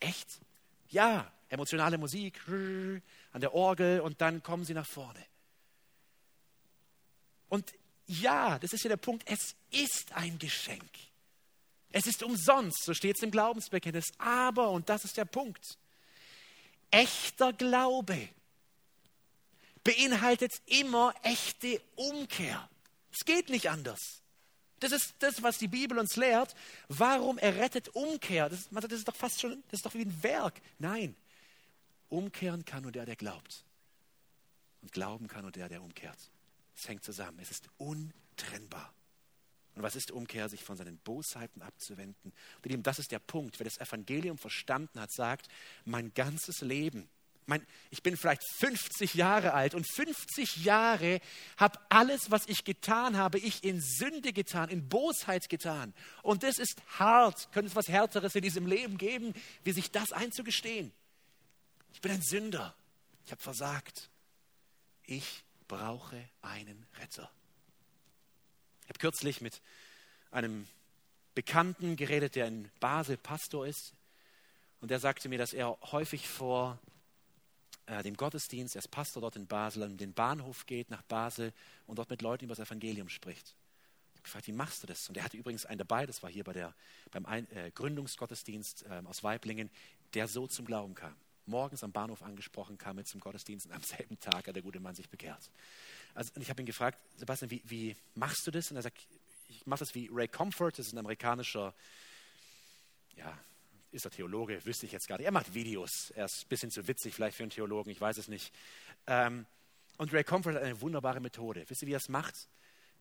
Echt? 0.00 0.40
Ja, 0.88 1.32
emotionale 1.48 1.98
Musik 1.98 2.40
an 2.48 3.40
der 3.40 3.54
Orgel 3.54 4.00
und 4.00 4.20
dann 4.20 4.42
kommen 4.42 4.64
sie 4.64 4.74
nach 4.74 4.86
vorne. 4.86 5.24
Und 7.48 7.72
ja, 8.06 8.58
das 8.58 8.72
ist 8.72 8.82
ja 8.82 8.88
der 8.88 8.96
Punkt, 8.96 9.22
es 9.26 9.54
ist 9.70 10.12
ein 10.12 10.38
Geschenk. 10.38 10.90
Es 11.92 12.06
ist 12.06 12.22
umsonst, 12.22 12.84
so 12.84 12.94
steht 12.94 13.16
es 13.16 13.22
im 13.22 13.30
Glaubensbekenntnis. 13.30 14.12
Aber, 14.18 14.70
und 14.70 14.88
das 14.88 15.04
ist 15.04 15.16
der 15.16 15.24
Punkt, 15.24 15.78
echter 16.90 17.52
Glaube 17.52 18.28
beinhaltet 19.82 20.52
immer 20.66 21.14
echte 21.22 21.80
Umkehr. 21.96 22.68
Es 23.12 23.24
geht 23.24 23.48
nicht 23.48 23.70
anders. 23.70 24.22
Das 24.80 24.92
ist 24.92 25.14
das, 25.18 25.42
was 25.42 25.58
die 25.58 25.68
Bibel 25.68 25.98
uns 25.98 26.16
lehrt. 26.16 26.54
Warum 26.88 27.38
errettet 27.38 27.88
Umkehr? 27.90 28.48
Das, 28.48 28.68
das 28.70 28.92
ist 28.92 29.08
doch 29.08 29.16
fast 29.16 29.40
schon, 29.40 29.62
das 29.68 29.80
ist 29.80 29.86
doch 29.86 29.94
wie 29.94 30.02
ein 30.02 30.22
Werk. 30.22 30.60
Nein, 30.78 31.14
umkehren 32.08 32.64
kann 32.64 32.82
nur 32.82 32.92
der, 32.92 33.04
der 33.04 33.16
glaubt. 33.16 33.64
Und 34.80 34.92
glauben 34.92 35.28
kann 35.28 35.42
nur 35.42 35.52
der, 35.52 35.68
der 35.68 35.82
umkehrt. 35.82 36.18
Es 36.74 36.88
hängt 36.88 37.04
zusammen. 37.04 37.38
Es 37.40 37.50
ist 37.50 37.68
untrennbar. 37.76 38.94
Und 39.74 39.82
was 39.82 39.96
ist 39.96 40.10
Umkehr? 40.10 40.48
Sich 40.48 40.64
von 40.64 40.76
seinen 40.76 40.98
Bosheiten 40.98 41.62
abzuwenden. 41.62 42.32
Und 42.64 42.86
das 42.86 42.98
ist 42.98 43.12
der 43.12 43.18
Punkt. 43.18 43.58
Wer 43.58 43.64
das 43.64 43.78
Evangelium 43.78 44.38
verstanden 44.38 44.98
hat, 44.98 45.12
sagt, 45.12 45.48
mein 45.84 46.12
ganzes 46.14 46.62
Leben 46.62 47.08
mein, 47.50 47.66
ich 47.90 48.02
bin 48.02 48.16
vielleicht 48.16 48.42
50 48.60 49.14
Jahre 49.14 49.52
alt 49.52 49.74
und 49.74 49.84
50 49.84 50.64
Jahre 50.64 51.20
habe 51.56 51.78
alles, 51.88 52.30
was 52.30 52.46
ich 52.46 52.64
getan 52.64 53.16
habe, 53.16 53.38
ich 53.38 53.64
in 53.64 53.80
Sünde 53.80 54.32
getan, 54.32 54.68
in 54.70 54.88
Bosheit 54.88 55.48
getan. 55.48 55.92
Und 56.22 56.44
das 56.44 56.58
ist 56.58 56.80
hart. 56.98 57.50
Könnte 57.52 57.68
es 57.68 57.76
was 57.76 57.88
Härteres 57.88 58.36
in 58.36 58.42
diesem 58.42 58.66
Leben 58.66 58.96
geben, 58.98 59.34
wie 59.64 59.72
sich 59.72 59.90
das 59.90 60.12
einzugestehen? 60.12 60.92
Ich 61.92 62.00
bin 62.00 62.12
ein 62.12 62.22
Sünder. 62.22 62.74
Ich 63.26 63.32
habe 63.32 63.42
versagt. 63.42 64.08
Ich 65.04 65.42
brauche 65.66 66.16
einen 66.42 66.86
Retter. 67.00 67.28
Ich 68.82 68.88
habe 68.90 68.98
kürzlich 69.00 69.40
mit 69.40 69.60
einem 70.30 70.68
Bekannten 71.34 71.96
geredet, 71.96 72.36
der 72.36 72.46
in 72.46 72.70
Basel 72.78 73.16
Pastor 73.16 73.66
ist. 73.66 73.92
Und 74.80 74.92
der 74.92 75.00
sagte 75.00 75.28
mir, 75.28 75.38
dass 75.38 75.52
er 75.52 75.76
häufig 75.90 76.28
vor 76.28 76.78
äh, 77.90 78.02
dem 78.02 78.16
Gottesdienst, 78.16 78.76
er 78.76 78.80
ist 78.80 78.88
Pastor 78.88 79.20
dort 79.20 79.36
in 79.36 79.46
Basel, 79.46 79.82
an 79.82 79.96
den 79.96 80.12
Bahnhof 80.12 80.66
geht 80.66 80.90
nach 80.90 81.02
Basel 81.02 81.52
und 81.86 81.98
dort 81.98 82.08
mit 82.08 82.22
Leuten 82.22 82.44
über 82.44 82.54
das 82.54 82.66
Evangelium 82.66 83.08
spricht. 83.08 83.54
Ich 84.12 84.18
habe 84.18 84.22
gefragt, 84.22 84.46
wie 84.46 84.52
machst 84.52 84.82
du 84.82 84.86
das? 84.86 85.08
Und 85.08 85.16
er 85.16 85.24
hatte 85.24 85.36
übrigens 85.36 85.66
einen 85.66 85.78
dabei, 85.78 86.06
das 86.06 86.22
war 86.22 86.30
hier 86.30 86.44
bei 86.44 86.52
der, 86.52 86.74
beim 87.10 87.26
Ein 87.26 87.50
äh, 87.50 87.70
Gründungsgottesdienst 87.72 88.84
äh, 88.84 89.02
aus 89.04 89.24
Weiblingen, 89.24 89.70
der 90.14 90.28
so 90.28 90.46
zum 90.46 90.66
Glauben 90.66 90.94
kam. 90.94 91.14
Morgens 91.46 91.82
am 91.82 91.90
Bahnhof 91.90 92.22
angesprochen, 92.22 92.78
kam 92.78 92.96
mit 92.96 93.08
zum 93.08 93.20
Gottesdienst 93.20 93.66
und 93.66 93.72
am 93.72 93.82
selben 93.82 94.20
Tag 94.20 94.46
hat 94.46 94.54
der 94.54 94.62
gute 94.62 94.78
Mann 94.78 94.94
sich 94.94 95.08
bekehrt. 95.08 95.50
Also, 96.14 96.32
ich 96.38 96.48
habe 96.48 96.62
ihn 96.62 96.66
gefragt, 96.66 96.98
Sebastian, 97.16 97.50
wie, 97.50 97.62
wie 97.64 97.96
machst 98.14 98.46
du 98.46 98.52
das? 98.52 98.70
Und 98.70 98.76
er 98.76 98.82
sagt, 98.82 98.98
ich 99.48 99.66
mache 99.66 99.80
das 99.80 99.94
wie 99.96 100.08
Ray 100.12 100.28
Comfort, 100.28 100.72
das 100.72 100.86
ist 100.86 100.92
ein 100.92 100.98
amerikanischer 100.98 101.74
ja, 103.16 103.36
ist 103.92 104.04
er 104.04 104.10
Theologe, 104.10 104.64
wüsste 104.64 104.86
ich 104.86 104.92
jetzt 104.92 105.08
gar 105.08 105.16
nicht. 105.18 105.26
Er 105.26 105.32
macht 105.32 105.54
Videos. 105.54 106.10
Er 106.10 106.26
ist 106.26 106.44
ein 106.44 106.48
bisschen 106.48 106.70
zu 106.70 106.86
witzig 106.86 107.14
vielleicht 107.14 107.36
für 107.36 107.42
einen 107.42 107.50
Theologen, 107.50 107.90
ich 107.90 108.00
weiß 108.00 108.18
es 108.18 108.28
nicht. 108.28 108.52
Ähm, 109.06 109.46
und 109.98 110.12
Ray 110.12 110.24
Comfort 110.24 110.54
hat 110.54 110.62
eine 110.62 110.80
wunderbare 110.80 111.20
Methode. 111.20 111.64
Wisst 111.68 111.82
ihr, 111.82 111.88
wie 111.88 111.92
er 111.92 111.98
es 111.98 112.08
macht? 112.08 112.48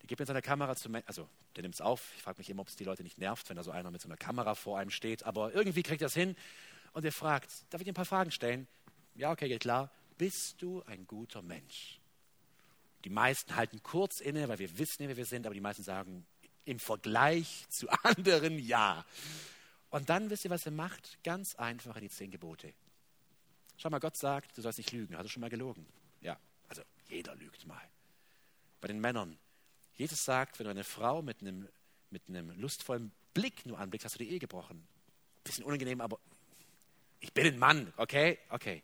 Der 0.02 0.08
gibt 0.08 0.20
mit 0.20 0.28
seiner 0.28 0.42
Kamera 0.42 0.76
zu, 0.76 0.90
also 1.06 1.28
der 1.56 1.64
nimmt 1.64 1.76
es 1.76 1.82
auf. 1.82 2.12
Ich 2.16 2.22
frage 2.22 2.40
mich 2.40 2.50
immer, 2.50 2.62
ob 2.62 2.68
es 2.68 2.76
die 2.76 2.84
Leute 2.84 3.04
nicht 3.04 3.18
nervt, 3.18 3.50
wenn 3.50 3.58
da 3.58 3.64
so 3.64 3.72
einer 3.72 3.92
mit 3.92 4.02
so 4.02 4.08
einer 4.08 4.18
Kamera 4.18 4.56
vor 4.56 4.78
einem 4.80 4.90
steht. 4.90 5.24
Aber 5.24 5.54
irgendwie 5.54 5.84
kriegt 5.84 6.02
er 6.02 6.08
es 6.08 6.14
hin. 6.14 6.36
Und 6.94 7.06
er 7.06 7.12
fragt, 7.12 7.52
darf 7.70 7.82
ich 7.82 7.86
dir 7.86 7.92
ein 7.92 7.96
paar 7.96 8.06
Fragen 8.06 8.32
stellen? 8.32 8.68
Ja, 9.16 9.32
okay, 9.32 9.48
geht 9.48 9.62
klar. 9.62 9.92
Bist 10.18 10.62
du 10.62 10.84
ein 10.84 11.06
guter 11.06 11.42
Mensch? 11.42 12.00
Die 13.06 13.10
meisten 13.10 13.56
halten 13.56 13.82
kurz 13.84 14.20
inne, 14.20 14.48
weil 14.50 14.60
wir 14.60 14.78
wissen, 14.78 15.08
wer 15.08 15.16
wir 15.16 15.26
sind, 15.26 15.46
aber 15.46 15.54
die 15.54 15.62
meisten 15.62 15.84
sagen 15.84 16.26
im 16.66 16.80
Vergleich 16.80 17.66
zu 17.70 17.90
anderen 18.04 18.60
ja. 18.60 19.06
Und 19.90 20.10
dann 20.10 20.30
wisst 20.30 20.46
ihr, 20.46 20.52
was 20.52 20.66
er 20.66 20.72
macht? 20.72 21.18
Ganz 21.24 21.56
einfach 21.56 22.00
die 22.00 22.10
zehn 22.10 22.32
Gebote. 22.32 22.74
Schau 23.78 23.90
mal, 23.90 24.00
Gott 24.00 24.18
sagt, 24.18 24.58
du 24.58 24.62
sollst 24.62 24.78
nicht 24.78 24.92
lügen. 24.92 25.16
Hast 25.16 25.26
du 25.26 25.30
schon 25.30 25.42
mal 25.42 25.50
gelogen? 25.50 25.86
Ja, 26.22 26.38
also 26.68 26.84
jeder 27.08 27.36
lügt 27.36 27.66
mal. 27.66 27.82
Bei 28.82 28.88
den 28.88 29.00
Männern. 29.00 29.38
Jesus 29.96 30.24
sagt, 30.24 30.60
wenn 30.60 30.66
du 30.66 30.72
eine 30.72 30.84
Frau 30.84 31.22
mit 31.22 31.42
einem, 31.42 31.68
mit 32.10 32.28
einem 32.28 32.52
lustvollen 32.60 33.12
Blick 33.34 33.66
nur 33.66 33.80
anblickst, 33.80 34.06
hast 34.06 34.16
du 34.16 34.20
die 34.20 34.30
Ehe 34.30 34.40
gebrochen. 34.40 34.88
Bisschen 35.44 35.64
unangenehm, 35.64 36.02
aber 36.02 36.20
ich 37.20 37.34
bin 37.34 37.48
ein 37.48 37.58
Mann, 37.58 37.92
okay? 37.98 38.38
Okay. 38.50 38.84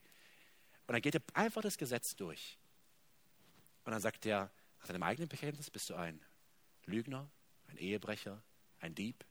Und 0.88 0.94
dann 0.94 1.02
geht 1.02 1.16
er 1.16 1.22
einfach 1.34 1.62
das 1.62 1.78
Gesetz 1.78 2.16
durch. 2.16 2.58
Und 3.84 3.92
dann 3.92 4.02
sagt 4.02 4.26
er, 4.26 4.52
nach 4.80 4.88
deinem 4.88 5.04
eigenen 5.04 5.30
Bekenntnis 5.30 5.70
bist 5.70 5.90
du 5.90 5.96
ein 5.96 6.20
Lügner, 6.86 7.30
ein 7.68 7.78
Ehebrecher, 7.78 8.42
ein 8.80 8.96
Dieb, 8.96 9.26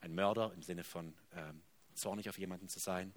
ein 0.00 0.14
Mörder 0.14 0.52
im 0.54 0.62
Sinne 0.62 0.84
von 0.84 1.14
ähm, 1.34 1.62
zornig 1.94 2.28
auf 2.28 2.38
jemanden 2.38 2.68
zu 2.68 2.78
sein. 2.78 3.12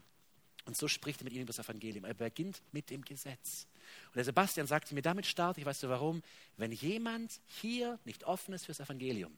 Und 0.66 0.78
so 0.78 0.88
spricht 0.88 1.22
er 1.22 1.24
mit 1.24 1.34
ihnen 1.34 1.44
über 1.44 1.54
das 1.54 1.66
Evangelium. 1.66 2.06
Er 2.06 2.14
beginnt 2.14 2.62
mit 2.72 2.90
dem 2.90 3.04
Gesetz. 3.04 3.68
Und 4.08 4.18
der 4.18 4.26
Sebastian 4.26 4.68
sagte 4.68 4.94
mir, 4.94 5.02
damit 5.02 5.26
starte 5.26 5.60
ich, 5.60 5.66
weißt 5.66 5.84
du 5.84 5.90
warum? 5.90 6.22
Wenn 6.58 6.72
jemand 6.72 7.40
hier 7.48 8.00
nicht 8.06 8.24
offen 8.26 8.54
ist 8.54 8.66
fürs 8.66 8.80
Evangelium, 8.80 9.36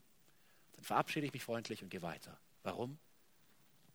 dann 0.74 0.84
verabschiede 0.84 1.26
ich 1.26 1.32
mich 1.32 1.44
freundlich 1.44 1.82
und 1.82 1.88
gehe 1.88 2.02
weiter. 2.02 2.38
Warum? 2.62 2.98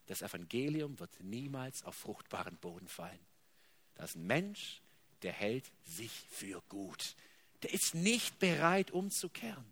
Das 0.06 0.22
Evangelium 0.22 0.98
wird 0.98 1.10
niemals 1.20 1.84
auf 1.84 1.94
fruchtbaren 1.94 2.56
Boden 2.56 2.88
fallen. 2.88 3.20
Das 3.94 4.10
ist 4.10 4.16
ein 4.16 4.26
Mensch, 4.26 4.80
der 5.22 5.32
hält 5.32 5.70
sich 5.84 6.12
für 6.30 6.62
gut. 6.68 7.14
Der 7.62 7.72
ist 7.72 7.94
nicht 7.94 8.38
bereit, 8.38 8.90
umzukehren. 8.90 9.64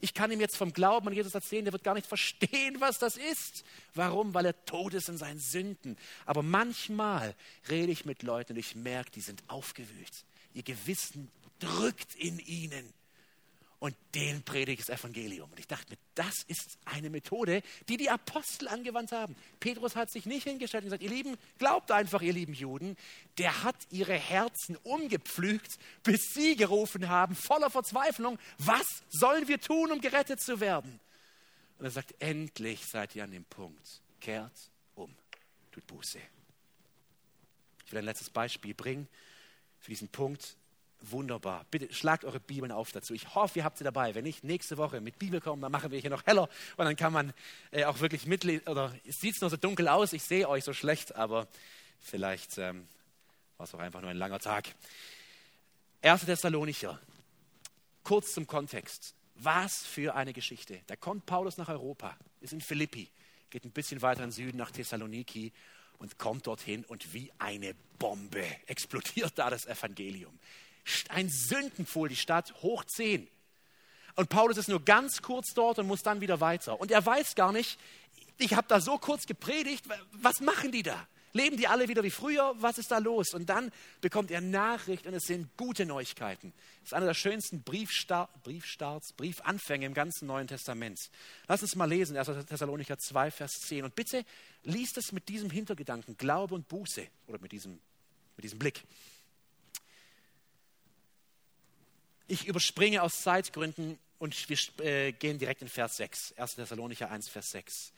Ich 0.00 0.14
kann 0.14 0.32
ihm 0.32 0.40
jetzt 0.40 0.56
vom 0.56 0.72
Glauben 0.72 1.08
an 1.08 1.14
Jesus 1.14 1.34
erzählen, 1.34 1.64
der 1.64 1.72
wird 1.72 1.84
gar 1.84 1.94
nicht 1.94 2.06
verstehen, 2.06 2.80
was 2.80 2.98
das 2.98 3.16
ist. 3.16 3.64
Warum? 3.94 4.32
Weil 4.34 4.46
er 4.46 4.64
tot 4.64 4.94
ist 4.94 5.08
in 5.08 5.18
seinen 5.18 5.38
Sünden. 5.38 5.96
Aber 6.26 6.42
manchmal 6.42 7.34
rede 7.68 7.92
ich 7.92 8.04
mit 8.04 8.22
Leuten 8.22 8.54
und 8.54 8.58
ich 8.58 8.74
merke, 8.74 9.10
die 9.10 9.20
sind 9.20 9.42
aufgewühlt. 9.48 10.24
Ihr 10.54 10.62
Gewissen 10.62 11.30
drückt 11.58 12.14
in 12.14 12.38
ihnen 12.38 12.92
und 13.80 13.96
den 14.14 14.42
predige 14.42 14.78
ich 14.78 14.86
das 14.86 15.00
Evangelium. 15.00 15.50
Und 15.50 15.58
ich 15.58 15.66
dachte 15.66 15.90
mir, 15.90 15.98
das 16.14 16.42
ist 16.46 16.78
eine 16.84 17.08
Methode, 17.08 17.62
die 17.88 17.96
die 17.96 18.10
Apostel 18.10 18.68
angewandt 18.68 19.10
haben. 19.10 19.34
Petrus 19.58 19.96
hat 19.96 20.10
sich 20.10 20.26
nicht 20.26 20.44
hingestellt 20.44 20.84
und 20.84 20.88
gesagt, 20.90 21.02
ihr 21.02 21.08
Lieben, 21.08 21.36
glaubt 21.58 21.90
einfach, 21.90 22.20
ihr 22.20 22.34
lieben 22.34 22.52
Juden. 22.52 22.96
Der 23.38 23.64
hat 23.64 23.76
ihre 23.90 24.12
Herzen 24.12 24.76
umgepflügt, 24.82 25.78
bis 26.02 26.20
sie 26.34 26.56
gerufen 26.56 27.08
haben, 27.08 27.34
voller 27.34 27.70
Verzweiflung, 27.70 28.38
was 28.58 28.86
sollen 29.08 29.48
wir 29.48 29.58
tun, 29.58 29.90
um 29.90 30.00
gerettet 30.02 30.42
zu 30.42 30.60
werden? 30.60 31.00
Und 31.78 31.86
er 31.86 31.90
sagt, 31.90 32.14
endlich 32.18 32.84
seid 32.84 33.16
ihr 33.16 33.24
an 33.24 33.30
dem 33.30 33.46
Punkt. 33.46 34.02
Kehrt 34.20 34.52
um, 34.94 35.10
tut 35.72 35.86
Buße. 35.86 36.20
Ich 37.86 37.92
will 37.92 38.00
ein 38.00 38.04
letztes 38.04 38.28
Beispiel 38.28 38.74
bringen 38.74 39.08
für 39.78 39.90
diesen 39.90 40.08
Punkt 40.08 40.58
Wunderbar. 41.02 41.64
Bitte 41.70 41.92
schlagt 41.94 42.24
eure 42.24 42.40
Bibeln 42.40 42.72
auf 42.72 42.92
dazu. 42.92 43.14
Ich 43.14 43.34
hoffe, 43.34 43.60
ihr 43.60 43.64
habt 43.64 43.78
sie 43.78 43.84
dabei. 43.84 44.14
Wenn 44.14 44.24
nicht, 44.24 44.44
nächste 44.44 44.76
Woche 44.76 45.00
mit 45.00 45.18
Bibel 45.18 45.40
kommen, 45.40 45.62
dann 45.62 45.72
machen 45.72 45.90
wir 45.90 45.98
hier 45.98 46.10
noch 46.10 46.26
heller 46.26 46.48
und 46.76 46.84
dann 46.84 46.96
kann 46.96 47.12
man 47.12 47.32
äh, 47.70 47.84
auch 47.84 48.00
wirklich 48.00 48.26
mitlesen. 48.26 48.68
Oder 48.68 48.94
es 49.06 49.18
sieht 49.18 49.40
nur 49.40 49.48
so 49.48 49.56
dunkel 49.56 49.88
aus, 49.88 50.12
ich 50.12 50.22
sehe 50.22 50.46
euch 50.46 50.62
so 50.62 50.74
schlecht, 50.74 51.16
aber 51.16 51.48
vielleicht 52.00 52.58
ähm, 52.58 52.86
war 53.56 53.64
es 53.64 53.74
auch 53.74 53.78
einfach 53.78 54.02
nur 54.02 54.10
ein 54.10 54.18
langer 54.18 54.40
Tag. 54.40 54.74
1. 56.02 56.26
Thessalonicher. 56.26 57.00
Kurz 58.04 58.34
zum 58.34 58.46
Kontext. 58.46 59.14
Was 59.36 59.86
für 59.86 60.14
eine 60.14 60.34
Geschichte. 60.34 60.80
Da 60.86 60.96
kommt 60.96 61.24
Paulus 61.24 61.56
nach 61.56 61.70
Europa, 61.70 62.14
ist 62.42 62.52
in 62.52 62.60
Philippi, 62.60 63.08
geht 63.48 63.64
ein 63.64 63.70
bisschen 63.70 64.02
weiter 64.02 64.22
in 64.22 64.32
Süden 64.32 64.58
nach 64.58 64.70
Thessaloniki 64.70 65.52
und 65.98 66.18
kommt 66.18 66.46
dorthin 66.46 66.84
und 66.84 67.14
wie 67.14 67.32
eine 67.38 67.74
Bombe 67.98 68.44
explodiert 68.66 69.32
da 69.36 69.48
das 69.48 69.64
Evangelium 69.64 70.38
ein 71.08 71.28
Sündenpfuhl, 71.28 72.08
die 72.08 72.16
Stadt, 72.16 72.54
hoch 72.62 72.84
zehn. 72.84 73.28
Und 74.16 74.28
Paulus 74.28 74.56
ist 74.56 74.68
nur 74.68 74.84
ganz 74.84 75.22
kurz 75.22 75.54
dort 75.54 75.78
und 75.78 75.86
muss 75.86 76.02
dann 76.02 76.20
wieder 76.20 76.40
weiter. 76.40 76.80
Und 76.80 76.90
er 76.90 77.04
weiß 77.04 77.34
gar 77.34 77.52
nicht, 77.52 77.78
ich 78.38 78.54
habe 78.54 78.66
da 78.68 78.80
so 78.80 78.98
kurz 78.98 79.26
gepredigt, 79.26 79.84
was 80.12 80.40
machen 80.40 80.72
die 80.72 80.82
da? 80.82 81.06
Leben 81.32 81.56
die 81.56 81.68
alle 81.68 81.88
wieder 81.88 82.02
wie 82.02 82.10
früher? 82.10 82.54
Was 82.58 82.78
ist 82.78 82.90
da 82.90 82.98
los? 82.98 83.34
Und 83.34 83.48
dann 83.48 83.70
bekommt 84.00 84.32
er 84.32 84.40
Nachricht 84.40 85.06
und 85.06 85.14
es 85.14 85.26
sind 85.26 85.56
gute 85.56 85.86
Neuigkeiten. 85.86 86.52
Das 86.80 86.88
ist 86.88 86.94
einer 86.94 87.06
der 87.06 87.14
schönsten 87.14 87.62
Briefstart, 87.62 88.42
Briefstarts, 88.42 89.12
Briefanfänge 89.12 89.86
im 89.86 89.94
ganzen 89.94 90.26
Neuen 90.26 90.48
Testament. 90.48 90.98
Lass 91.46 91.62
uns 91.62 91.76
mal 91.76 91.88
lesen, 91.88 92.16
1. 92.16 92.46
Thessalonicher 92.46 92.98
2, 92.98 93.30
Vers 93.30 93.60
10. 93.60 93.84
Und 93.84 93.94
bitte 93.94 94.24
liest 94.64 94.98
es 94.98 95.12
mit 95.12 95.28
diesem 95.28 95.50
Hintergedanken, 95.50 96.16
Glaube 96.16 96.54
und 96.54 96.66
Buße 96.66 97.06
oder 97.28 97.38
mit 97.38 97.52
diesem, 97.52 97.78
mit 98.36 98.42
diesem 98.42 98.58
Blick. 98.58 98.82
Ich 102.30 102.46
überspringe 102.46 103.02
aus 103.02 103.22
Zeitgründen 103.22 103.98
und 104.20 104.48
wir 104.48 104.86
äh, 104.86 105.10
gehen 105.10 105.40
direkt 105.40 105.62
in 105.62 105.68
Vers 105.68 105.96
6, 105.96 106.34
1. 106.36 106.54
Thessalonicher 106.54 107.10
1, 107.10 107.28
Vers 107.28 107.50
6. 107.50 107.92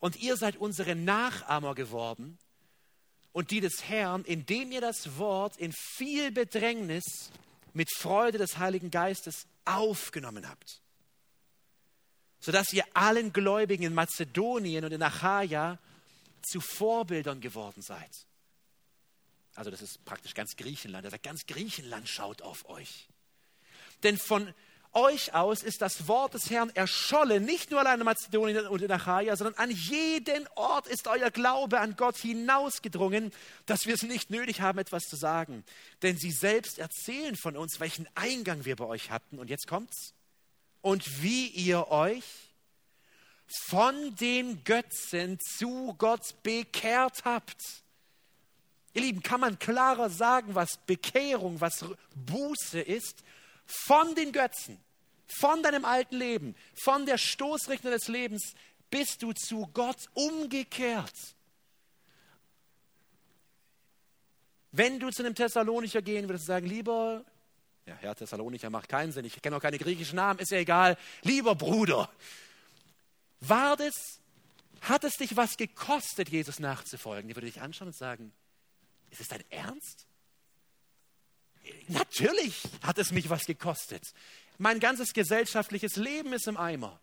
Und 0.00 0.16
ihr 0.16 0.38
seid 0.38 0.56
unsere 0.56 0.96
Nachahmer 0.96 1.74
geworden 1.74 2.38
und 3.32 3.50
die 3.50 3.60
des 3.60 3.84
Herrn, 3.84 4.24
indem 4.24 4.72
ihr 4.72 4.80
das 4.80 5.18
Wort 5.18 5.58
in 5.58 5.74
viel 5.74 6.32
Bedrängnis 6.32 7.30
mit 7.74 7.90
Freude 7.94 8.38
des 8.38 8.56
Heiligen 8.56 8.90
Geistes 8.90 9.46
aufgenommen 9.66 10.48
habt. 10.48 10.80
sodass 12.38 12.72
ihr 12.72 12.84
allen 12.94 13.34
Gläubigen 13.34 13.82
in 13.82 13.92
Mazedonien 13.92 14.86
und 14.86 14.92
in 14.92 15.02
Achaia 15.02 15.78
zu 16.40 16.62
Vorbildern 16.62 17.42
geworden 17.42 17.82
seid. 17.82 18.26
Also 19.54 19.70
das 19.70 19.82
ist 19.82 20.02
praktisch 20.06 20.32
ganz 20.32 20.56
Griechenland. 20.56 21.04
Er 21.04 21.10
sagt, 21.10 21.24
ganz 21.24 21.44
Griechenland 21.46 22.08
schaut 22.08 22.40
auf 22.40 22.66
euch. 22.70 23.08
Denn 24.02 24.18
von 24.18 24.52
euch 24.96 25.34
aus 25.34 25.62
ist 25.62 25.82
das 25.82 26.08
Wort 26.08 26.34
des 26.34 26.48
Herrn 26.50 26.70
erschollen, 26.74 27.44
nicht 27.44 27.70
nur 27.70 27.80
allein 27.80 28.00
in 28.00 28.06
Mazedonien 28.06 28.66
und 28.66 28.80
in 28.80 28.90
Achaia, 28.90 29.36
sondern 29.36 29.54
an 29.56 29.70
jeden 29.70 30.48
Ort 30.54 30.86
ist 30.86 31.06
euer 31.06 31.30
Glaube 31.30 31.80
an 31.80 31.96
Gott 31.96 32.16
hinausgedrungen, 32.16 33.30
dass 33.66 33.84
wir 33.84 33.94
es 33.94 34.02
nicht 34.02 34.30
nötig 34.30 34.62
haben, 34.62 34.78
etwas 34.78 35.04
zu 35.04 35.16
sagen. 35.16 35.64
Denn 36.02 36.16
sie 36.16 36.32
selbst 36.32 36.78
erzählen 36.78 37.36
von 37.36 37.56
uns, 37.56 37.78
welchen 37.78 38.08
Eingang 38.14 38.64
wir 38.64 38.76
bei 38.76 38.86
euch 38.86 39.10
hatten. 39.10 39.38
Und 39.38 39.50
jetzt 39.50 39.66
kommt's. 39.66 40.14
Und 40.80 41.22
wie 41.22 41.48
ihr 41.48 41.88
euch 41.88 42.24
von 43.68 44.16
den 44.16 44.64
Götzen 44.64 45.38
zu 45.40 45.94
Gott 45.98 46.42
bekehrt 46.42 47.24
habt. 47.24 47.60
Ihr 48.94 49.02
Lieben, 49.02 49.22
kann 49.22 49.40
man 49.40 49.58
klarer 49.58 50.08
sagen, 50.08 50.54
was 50.54 50.78
Bekehrung, 50.86 51.60
was 51.60 51.84
Buße 52.14 52.80
ist? 52.80 53.22
Von 53.66 54.14
den 54.14 54.32
Götzen 54.32 54.78
von 55.26 55.62
deinem 55.62 55.84
alten 55.84 56.16
Leben, 56.16 56.54
von 56.74 57.06
der 57.06 57.18
Stoßrichtung 57.18 57.90
des 57.90 58.08
Lebens, 58.08 58.54
bist 58.90 59.22
du 59.22 59.32
zu 59.32 59.68
Gott 59.72 60.08
umgekehrt. 60.14 61.14
Wenn 64.72 65.00
du 65.00 65.10
zu 65.10 65.22
einem 65.24 65.34
Thessalonicher 65.34 66.02
gehen 66.02 66.28
würdest 66.28 66.44
und 66.44 66.48
sagen, 66.48 66.66
lieber, 66.66 67.24
ja, 67.86 67.94
Herr 68.00 68.14
Thessalonicher 68.14 68.70
macht 68.70 68.88
keinen 68.88 69.12
Sinn, 69.12 69.24
ich 69.24 69.40
kenne 69.40 69.56
auch 69.56 69.60
keine 69.60 69.78
griechischen 69.78 70.16
Namen, 70.16 70.38
ist 70.38 70.50
ja 70.50 70.58
egal, 70.58 70.96
lieber 71.22 71.54
Bruder, 71.54 72.10
war 73.40 73.76
das, 73.76 74.20
hat 74.82 75.04
es 75.04 75.14
dich 75.14 75.36
was 75.36 75.56
gekostet, 75.56 76.28
Jesus 76.28 76.58
nachzufolgen? 76.58 77.28
Die 77.28 77.36
würde 77.36 77.46
dich 77.46 77.60
anschauen 77.60 77.88
und 77.88 77.96
sagen, 77.96 78.32
ist 79.10 79.20
es 79.20 79.28
dein 79.28 79.44
Ernst? 79.50 80.06
Natürlich 81.88 82.62
hat 82.82 82.98
es 82.98 83.12
mich 83.12 83.30
was 83.30 83.44
gekostet. 83.44 84.02
Mein 84.58 84.80
ganzes 84.80 85.12
gesellschaftliches 85.12 85.96
Leben 85.96 86.32
ist 86.32 86.48
im 86.48 86.56
Eimer. 86.56 87.00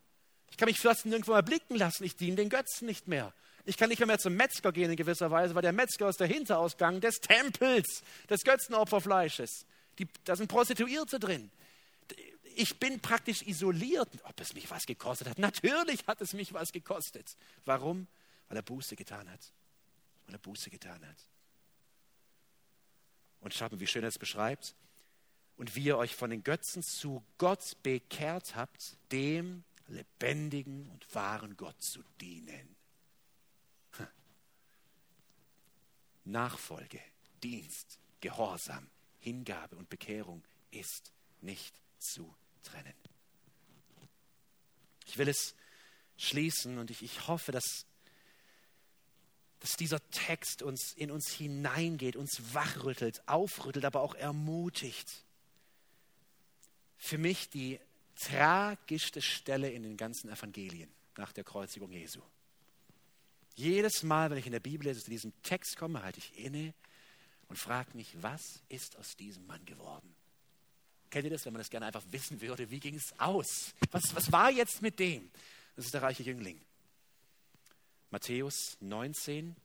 Ich 0.49 0.57
kann 0.57 0.67
mich 0.67 0.79
fast 0.79 1.05
nirgendwo 1.05 1.33
mehr 1.33 1.41
blicken 1.41 1.75
lassen. 1.75 2.03
Ich 2.03 2.15
diene 2.15 2.35
den 2.35 2.49
Götzen 2.49 2.85
nicht 2.85 3.07
mehr. 3.07 3.33
Ich 3.65 3.77
kann 3.77 3.89
nicht 3.89 4.05
mehr, 4.05 4.19
zum 4.19 4.35
Metzger 4.35 4.71
gehen 4.71 4.91
in 4.91 4.97
gewisser 4.97 5.31
Weise, 5.31 5.55
weil 5.55 5.61
der 5.61 5.71
Metzger 5.71 6.09
ist 6.09 6.19
der 6.19 6.27
Hinterausgang 6.27 6.99
des 6.99 7.21
Tempels, 7.21 8.03
des 8.29 8.43
Götzenopferfleisches. 8.43 9.65
Die, 9.99 10.07
da 10.25 10.35
sind 10.35 10.47
Prostituierte 10.47 11.19
drin. 11.19 11.49
Ich 12.55 12.77
bin 12.79 12.99
praktisch 12.99 13.41
isoliert. 13.43 14.09
Ob 14.23 14.39
es 14.41 14.53
mich 14.53 14.69
was 14.69 14.85
gekostet 14.85 15.29
hat? 15.29 15.39
Natürlich 15.39 16.05
hat 16.07 16.21
es 16.21 16.33
mich 16.33 16.53
was 16.53 16.71
gekostet. 16.71 17.35
Warum? 17.65 18.07
Weil 18.49 18.57
er 18.57 18.63
Buße 18.63 18.95
getan 18.95 19.29
hat. 19.29 19.53
Weil 20.25 20.35
er 20.35 20.39
Buße 20.39 20.69
getan 20.69 21.03
hat. 21.07 21.17
Und 23.43 23.53
schaut 23.53 23.71
mal, 23.71 23.79
wie 23.79 23.87
schön 23.87 24.03
er 24.03 24.09
es 24.09 24.17
beschreibt 24.17 24.73
und 25.57 25.75
wie 25.75 25.83
ihr 25.83 25.97
euch 25.97 26.15
von 26.15 26.29
den 26.29 26.43
Götzen 26.43 26.81
zu 26.81 27.23
Gott 27.37 27.75
bekehrt 27.83 28.55
habt, 28.55 28.97
dem 29.11 29.63
lebendigen 29.87 30.89
und 30.89 31.13
wahren 31.13 31.57
Gott 31.57 31.81
zu 31.81 32.01
dienen. 32.21 32.75
Nachfolge, 36.25 37.01
Dienst, 37.43 37.99
Gehorsam, 38.21 38.89
Hingabe 39.19 39.75
und 39.75 39.89
Bekehrung 39.89 40.41
ist 40.71 41.11
nicht 41.41 41.75
zu 41.99 42.33
trennen. 42.63 42.93
Ich 45.05 45.17
will 45.17 45.27
es 45.27 45.53
schließen 46.17 46.77
und 46.77 46.89
ich, 46.91 47.03
ich 47.03 47.27
hoffe, 47.27 47.51
dass, 47.51 47.85
dass 49.63 49.77
dieser 49.77 50.05
Text 50.09 50.61
uns 50.61 50.91
in 50.91 51.09
uns 51.09 51.31
hineingeht, 51.31 52.17
uns 52.17 52.53
wachrüttelt, 52.53 53.25
aufrüttelt, 53.29 53.85
aber 53.85 54.01
auch 54.01 54.13
ermutigt 54.13 55.23
für 56.97 57.17
mich 57.17 57.49
die 57.49 57.79
tragischste 58.19 59.21
Stelle 59.21 59.71
in 59.71 59.83
den 59.83 59.95
ganzen 59.95 60.29
Evangelien 60.29 60.91
nach 61.15 61.31
der 61.31 61.45
Kreuzigung 61.45 61.93
Jesu. 61.93 62.19
Jedes 63.55 64.03
Mal, 64.03 64.29
wenn 64.29 64.37
ich 64.37 64.47
in 64.47 64.51
der 64.51 64.59
Bibel 64.59 64.85
lese, 64.85 65.01
zu 65.01 65.09
diesem 65.09 65.31
Text 65.43 65.77
komme, 65.77 66.03
halte 66.03 66.19
ich 66.19 66.37
inne 66.37 66.73
und 67.47 67.55
frage 67.55 67.95
mich, 67.95 68.21
was 68.21 68.59
ist 68.67 68.97
aus 68.97 69.15
diesem 69.15 69.47
Mann 69.47 69.63
geworden? 69.63 70.13
Kennt 71.09 71.23
ihr 71.23 71.31
das, 71.31 71.45
wenn 71.45 71.53
man 71.53 71.61
das 71.61 71.69
gerne 71.69 71.85
einfach 71.85 72.03
wissen 72.11 72.41
würde? 72.41 72.69
Wie 72.69 72.81
ging 72.81 72.95
es 72.95 73.17
aus? 73.17 73.73
Was, 73.91 74.13
was 74.13 74.29
war 74.29 74.51
jetzt 74.51 74.81
mit 74.81 74.99
dem? 74.99 75.31
Das 75.77 75.85
ist 75.85 75.93
der 75.93 76.01
reiche 76.01 76.23
Jüngling. 76.23 76.59
Matthäus 78.13 78.77
19. 78.79 79.55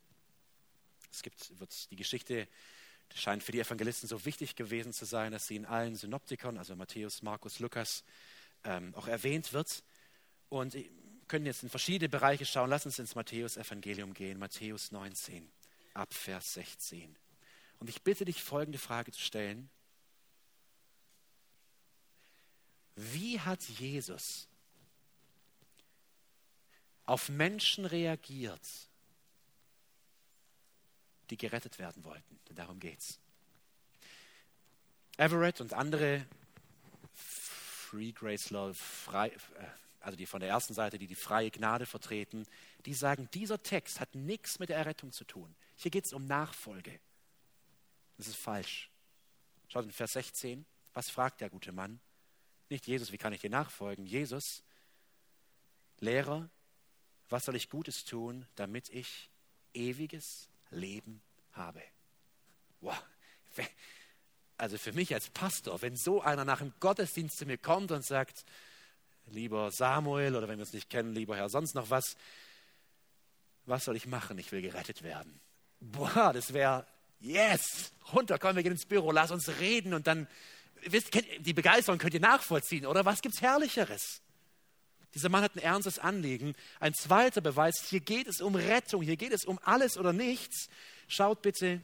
Es 1.13 1.23
gibt, 1.23 1.61
wird 1.61 1.91
die 1.91 1.97
Geschichte 1.97 2.49
scheint 3.15 3.43
für 3.43 3.53
die 3.53 3.61
Evangelisten 3.61 4.09
so 4.09 4.25
wichtig 4.25 4.57
gewesen 4.57 4.95
zu 4.95 5.05
sein, 5.05 5.33
dass 5.33 5.47
sie 5.47 5.57
in 5.57 5.67
allen 5.67 5.97
Synoptikern, 5.97 6.57
also 6.57 6.75
Matthäus, 6.75 7.21
Markus, 7.21 7.59
Lukas, 7.59 8.05
ähm, 8.65 8.95
auch 8.95 9.07
erwähnt 9.07 9.53
wird. 9.53 9.85
Und 10.49 10.73
wir 10.73 10.89
können 11.29 11.45
jetzt 11.45 11.63
in 11.63 11.69
verschiedene 11.69 12.09
Bereiche 12.09 12.47
schauen. 12.47 12.71
Lass 12.71 12.87
uns 12.87 12.99
ins 12.99 13.15
Matthäus-Evangelium 13.15 14.15
gehen, 14.15 14.39
Matthäus 14.39 14.93
19, 14.93 15.47
ab 15.93 16.15
Vers 16.15 16.55
16. 16.55 17.19
Und 17.81 17.91
ich 17.91 18.03
bitte 18.03 18.25
dich, 18.25 18.43
folgende 18.43 18.79
Frage 18.79 19.13
zu 19.13 19.21
stellen. 19.21 19.69
Wie 22.97 23.41
hat 23.41 23.63
Jesus 23.63 24.49
auf 27.09 27.31
Menschen 27.31 27.87
reagiert, 27.87 28.61
die 31.31 31.39
gerettet 31.39 31.79
werden 31.79 32.05
wollten. 32.05 32.39
Denn 32.49 32.57
darum 32.57 32.79
geht's. 32.79 33.19
Everett 35.17 35.63
und 35.63 35.73
andere 35.73 36.27
Free 37.15 38.13
Grace 38.13 38.51
Law, 38.51 38.75
frei, 38.75 39.29
äh, 39.29 39.39
also 40.01 40.19
die 40.19 40.27
von 40.27 40.41
der 40.41 40.51
ersten 40.51 40.75
Seite, 40.75 40.99
die 40.99 41.07
die 41.07 41.15
freie 41.15 41.51
Gnade 41.51 41.87
vertreten, 41.87 42.47
die 42.85 42.93
sagen, 42.93 43.29
dieser 43.33 43.63
Text 43.63 44.01
hat 44.01 44.15
nichts 44.15 44.59
mit 44.59 44.69
der 44.69 44.77
Errettung 44.77 45.11
zu 45.11 45.25
tun. 45.25 45.57
Hier 45.77 45.91
geht 45.91 46.05
es 46.05 46.13
um 46.13 46.27
Nachfolge. 46.27 47.01
Das 48.19 48.29
ist 48.29 48.37
falsch. 48.37 48.91
Schaut 49.69 49.87
in 49.87 49.93
Vers 49.93 50.13
16, 50.13 50.67
was 50.93 51.09
fragt 51.09 51.41
der 51.41 51.49
gute 51.49 51.73
Mann? 51.73 52.01
Nicht 52.69 52.87
Jesus, 52.87 53.13
wie 53.13 53.19
kann 53.19 53.33
ich 53.33 53.41
dir 53.41 53.51
nachfolgen? 53.51 54.05
Jesus, 54.05 54.63
Lehrer, 56.01 56.51
was 57.29 57.45
soll 57.45 57.57
ich 57.57 57.71
Gutes 57.71 58.05
tun, 58.05 58.47
damit 58.57 58.89
ich 58.91 59.31
ewiges 59.75 60.49
Leben 60.71 61.21
habe. 61.53 61.83
Wow. 62.81 63.03
Also 64.57 64.79
für 64.79 64.93
mich 64.93 65.15
als 65.15 65.31
Pastor, 65.31 65.83
wenn 65.83 65.97
so 65.97 66.21
einer 66.21 66.45
nach 66.45 66.59
dem 66.59 66.73
Gottesdienst 66.81 67.39
zu 67.39 67.47
mir 67.47 67.59
kommt 67.59 67.93
und 67.93 68.05
sagt, 68.05 68.45
lieber 69.27 69.71
Samuel 69.71 70.37
oder 70.37 70.49
wenn 70.49 70.59
wir 70.59 70.65
uns 70.65 70.73
nicht 70.73 70.91
kennen, 70.91 71.15
lieber 71.15 71.37
Herr, 71.37 71.49
sonst 71.49 71.75
noch 71.75 71.91
was, 71.91 72.17
was 73.67 73.85
soll 73.85 73.97
ich 73.97 74.07
machen? 74.07 74.39
Ich 74.39 74.51
will 74.53 74.63
gerettet 74.63 75.03
werden. 75.03 75.41
Boah, 75.81 76.33
das 76.33 76.53
wäre, 76.53 76.87
yes, 77.21 77.93
runter, 78.13 78.39
komm, 78.39 78.57
wir 78.57 78.63
gehen 78.63 78.73
ins 78.73 78.87
Büro, 78.87 79.13
lass 79.13 79.31
uns 79.31 79.49
reden 79.61 79.95
und 79.95 80.07
dann, 80.07 80.27
wisst, 80.83 81.11
die 81.39 81.55
Begeisterung 81.55 81.99
könnt 81.99 82.15
ihr 82.15 82.21
nachvollziehen, 82.21 82.87
oder? 82.87 83.05
Was 83.05 83.21
gibt's 83.23 83.41
Herrlicheres? 83.41 84.23
Dieser 85.15 85.29
Mann 85.29 85.43
hat 85.43 85.57
ein 85.57 85.63
ernstes 85.63 85.99
Anliegen. 85.99 86.55
Ein 86.81 86.95
zweiter 86.95 87.41
Beweis, 87.41 87.85
hier 87.89 88.01
geht 88.01 88.27
es 88.27 88.41
um 88.41 88.55
Rettung, 88.55 89.03
hier 89.03 89.17
geht 89.17 89.33
es 89.33 89.45
um 89.45 89.59
alles 89.63 89.97
oder 89.97 90.13
nichts. 90.13 90.69
Schaut 91.09 91.43
bitte 91.43 91.81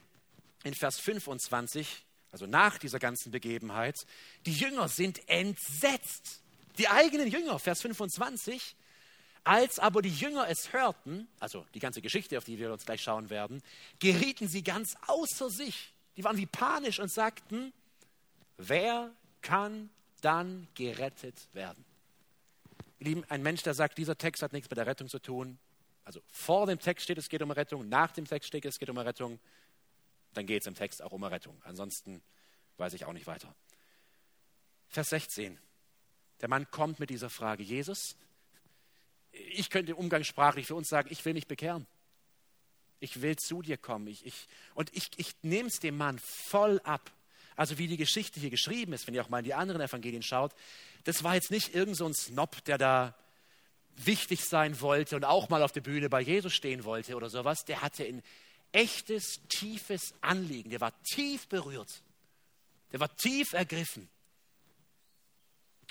in 0.62 0.75
Vers 0.75 0.99
25, 0.99 2.05
also 2.33 2.47
nach 2.47 2.79
dieser 2.79 2.99
ganzen 2.99 3.31
Begebenheit. 3.33 4.07
Die 4.47 4.53
Jünger 4.53 4.89
sind 4.89 5.29
entsetzt. 5.29 6.43
Die 6.79 6.89
eigenen 6.89 7.29
Jünger, 7.29 7.59
Vers 7.59 7.83
25. 7.83 8.77
Als 9.45 9.79
aber 9.79 10.01
die 10.01 10.11
Jünger 10.11 10.49
es 10.49 10.72
hörten, 10.72 11.29
also 11.39 11.66
die 11.75 11.79
ganze 11.79 12.01
Geschichte, 12.01 12.39
auf 12.39 12.45
die 12.45 12.59
wir 12.59 12.72
uns 12.72 12.87
gleich 12.87 13.03
schauen 13.03 13.29
werden, 13.29 13.62
gerieten 13.99 14.49
sie 14.49 14.64
ganz 14.64 14.97
außer 15.07 15.51
sich. 15.51 15.93
Die 16.16 16.25
waren 16.25 16.39
wie 16.39 16.47
panisch 16.47 16.99
und 16.99 17.12
sagten, 17.12 17.72
wer 18.57 19.12
kann 19.43 19.91
dann 20.22 20.66
gerettet 20.75 21.49
werden? 21.53 21.84
Lieben, 23.05 23.25
ein 23.29 23.43
Mensch, 23.43 23.63
der 23.63 23.75
sagt, 23.75 23.99
dieser 23.99 24.17
Text 24.17 24.43
hat 24.43 24.53
nichts 24.53 24.69
mit 24.71 24.77
der 24.77 24.87
Rettung 24.87 25.09
zu 25.09 25.19
tun, 25.19 25.59
also 26.05 26.21
vor 26.31 26.67
dem 26.67 26.79
Text 26.79 27.05
steht, 27.05 27.19
es 27.19 27.29
geht 27.29 27.43
um 27.43 27.51
Rettung, 27.51 27.89
nach 27.89 28.13
dem 28.13 28.27
Text 28.27 28.49
steht, 28.49 28.65
es 28.65 28.79
geht 28.79 28.91
um 28.91 28.99
Rettung, 28.99 29.39
dann 30.35 30.47
geht 30.47 30.63
es 30.63 30.67
im 30.67 30.75
Text 30.75 31.03
auch 31.03 31.13
um 31.13 31.25
Rettung. 31.25 31.61
Ansonsten 31.65 32.23
weiß 32.77 32.93
ich 32.95 33.05
auch 33.05 33.13
nicht 33.13 33.27
weiter. 33.27 33.55
Vers 34.89 35.11
16. 35.11 35.59
Der 36.41 36.49
Mann 36.49 36.71
kommt 36.71 37.01
mit 37.01 37.11
dieser 37.11 37.31
Frage, 37.31 37.63
Jesus, 37.63 38.17
ich 39.33 39.71
könnte 39.71 39.97
umgangssprachlich 39.97 40.67
für 40.67 40.75
uns 40.75 40.89
sagen, 40.89 41.09
ich 41.11 41.25
will 41.25 41.35
mich 41.35 41.47
bekehren. 41.47 41.87
Ich 43.01 43.23
will 43.23 43.37
zu 43.37 43.63
dir 43.63 43.77
kommen. 43.77 44.07
Ich, 44.07 44.25
ich, 44.25 44.47
und 44.75 44.95
ich, 44.95 45.11
ich 45.17 45.35
nehme 45.43 45.69
es 45.69 45.81
dem 45.81 45.97
Mann 45.97 46.19
voll 46.19 46.81
ab. 46.85 47.11
Also 47.57 47.79
wie 47.79 47.87
die 47.87 47.97
Geschichte 47.97 48.41
hier 48.41 48.51
geschrieben 48.51 48.93
ist, 48.93 49.07
wenn 49.07 49.15
ihr 49.15 49.23
auch 49.23 49.29
mal 49.29 49.39
in 49.39 49.45
die 49.45 49.55
anderen 49.55 49.81
Evangelien 49.81 50.23
schaut, 50.23 50.53
das 51.05 51.23
war 51.23 51.35
jetzt 51.35 51.51
nicht 51.51 51.75
irgend 51.75 51.97
so 51.97 52.07
ein 52.07 52.15
Snob, 52.15 52.65
der 52.65 52.79
da 52.79 53.15
wichtig 53.97 54.45
sein 54.45 54.81
wollte 54.81 55.17
und 55.17 55.25
auch 55.25 55.49
mal 55.49 55.63
auf 55.63 55.73
der 55.73 55.81
Bühne 55.81 56.09
bei 56.09 56.21
Jesus 56.21 56.53
stehen 56.53 56.85
wollte 56.85 57.15
oder 57.15 57.31
sowas, 57.31 57.65
der 57.65 57.83
hatte 57.83 58.05
ein 58.05 58.23
echtes, 58.73 59.41
tiefes 59.49 60.15
Anliegen. 60.21 60.71
Der 60.71 60.81
war 60.81 60.93
tief 61.03 61.47
berührt. 61.49 62.03
Der 62.93 63.01
war 63.01 63.15
tief 63.17 63.53
ergriffen. 63.53 64.09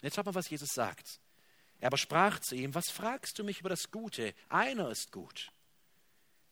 Jetzt 0.01 0.15
schaut 0.15 0.25
mal, 0.25 0.35
was 0.35 0.49
Jesus 0.49 0.69
sagt. 0.73 1.19
Er 1.79 1.87
aber 1.87 1.97
sprach 1.97 2.39
zu 2.39 2.55
ihm, 2.55 2.75
was 2.75 2.89
fragst 2.89 3.39
du 3.39 3.43
mich 3.43 3.59
über 3.59 3.69
das 3.69 3.89
Gute? 3.89 4.33
Einer 4.49 4.89
ist 4.89 5.11
gut. 5.11 5.51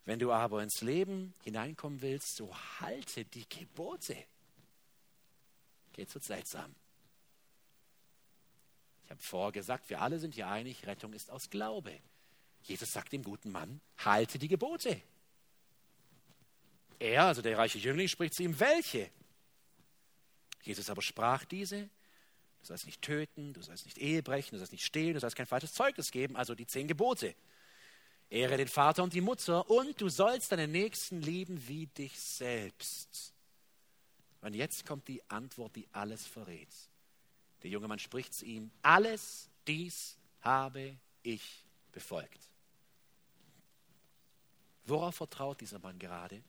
Wenn 0.05 0.19
du 0.19 0.31
aber 0.31 0.63
ins 0.63 0.81
Leben 0.81 1.33
hineinkommen 1.43 2.01
willst, 2.01 2.35
so 2.35 2.53
halte 2.79 3.25
die 3.25 3.47
Gebote. 3.47 4.17
Jetzt 5.97 6.13
wird 6.13 6.23
seltsam. 6.23 6.73
Ich 9.03 9.09
habe 9.09 9.21
vorher 9.21 9.51
gesagt, 9.51 9.89
wir 9.89 10.01
alle 10.01 10.19
sind 10.19 10.35
hier 10.35 10.47
einig, 10.47 10.85
Rettung 10.87 11.13
ist 11.13 11.29
aus 11.29 11.49
Glaube. 11.49 11.99
Jesus 12.63 12.93
sagt 12.93 13.11
dem 13.11 13.23
guten 13.23 13.51
Mann, 13.51 13.81
halte 13.97 14.39
die 14.39 14.47
Gebote. 14.47 15.01
Er, 16.99 17.25
also 17.25 17.41
der 17.41 17.57
reiche 17.57 17.79
Jüngling, 17.79 18.07
spricht 18.07 18.35
zu 18.35 18.43
ihm, 18.43 18.59
welche? 18.59 19.09
Jesus 20.61 20.89
aber 20.89 21.01
sprach 21.01 21.45
diese, 21.45 21.89
du 22.59 22.65
sollst 22.65 22.85
nicht 22.85 23.01
töten, 23.01 23.53
du 23.53 23.61
sollst 23.61 23.85
nicht 23.85 23.97
Ehe 23.97 24.21
brechen, 24.21 24.51
du 24.51 24.57
sollst 24.59 24.71
nicht 24.71 24.85
stehlen, 24.85 25.15
du 25.15 25.19
sollst 25.19 25.35
kein 25.35 25.47
falsches 25.47 25.73
Zeugnis 25.73 26.11
geben, 26.11 26.35
also 26.35 26.53
die 26.53 26.67
zehn 26.67 26.87
Gebote. 26.87 27.35
Ehre 28.29 28.55
den 28.55 28.67
Vater 28.67 29.03
und 29.03 29.13
die 29.13 29.21
Mutter 29.21 29.69
und 29.69 29.99
du 29.99 30.07
sollst 30.07 30.51
deinen 30.51 30.71
Nächsten 30.71 31.21
lieben 31.21 31.67
wie 31.67 31.87
dich 31.87 32.17
selbst. 32.19 33.33
Und 34.41 34.55
jetzt 34.55 34.85
kommt 34.85 35.07
die 35.07 35.21
Antwort, 35.29 35.75
die 35.75 35.87
alles 35.91 36.25
verrät. 36.25 36.69
Der 37.63 37.69
junge 37.69 37.87
Mann 37.87 37.99
spricht 37.99 38.33
zu 38.33 38.45
ihm, 38.45 38.71
alles 38.81 39.49
dies 39.67 40.17
habe 40.41 40.97
ich 41.21 41.63
befolgt. 41.91 42.39
Worauf 44.85 45.15
vertraut 45.15 45.61
dieser 45.61 45.79
Mann 45.79 45.99
gerade? 45.99 46.41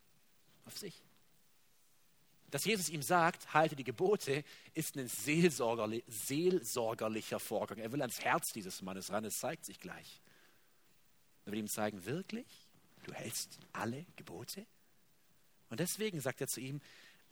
Auf 0.64 0.78
sich. 0.78 1.02
Dass 2.50 2.64
Jesus 2.64 2.88
ihm 2.88 3.02
sagt, 3.02 3.54
halte 3.54 3.76
die 3.76 3.84
Gebote, 3.84 4.44
ist 4.74 4.96
ein 4.96 5.08
seelsorgerli 5.08 6.04
seelsorgerlicher 6.06 7.40
Vorgang. 7.40 7.78
Er 7.78 7.92
will 7.92 8.02
ans 8.02 8.20
Herz 8.20 8.52
dieses 8.52 8.82
Mannes 8.82 9.10
ran, 9.10 9.24
es 9.24 9.38
zeigt 9.38 9.64
sich 9.64 9.80
gleich. 9.80 10.20
Er 11.44 11.52
will 11.52 11.60
ihm 11.60 11.68
zeigen, 11.68 12.04
wirklich? 12.04 12.46
Du 13.04 13.12
hältst 13.12 13.58
alle 13.72 14.04
Gebote? 14.16 14.66
Und 15.70 15.80
deswegen 15.80 16.20
sagt 16.20 16.40
er 16.42 16.46
zu 16.46 16.60
ihm 16.60 16.80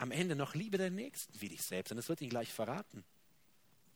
am 0.01 0.11
Ende 0.11 0.35
noch, 0.35 0.55
liebe 0.55 0.79
deinen 0.79 0.95
Nächsten 0.95 1.39
wie 1.39 1.49
dich 1.49 1.61
selbst. 1.61 1.91
Und 1.91 1.97
das 1.97 2.09
wird 2.09 2.21
ihn 2.21 2.29
gleich 2.29 2.51
verraten. 2.51 3.03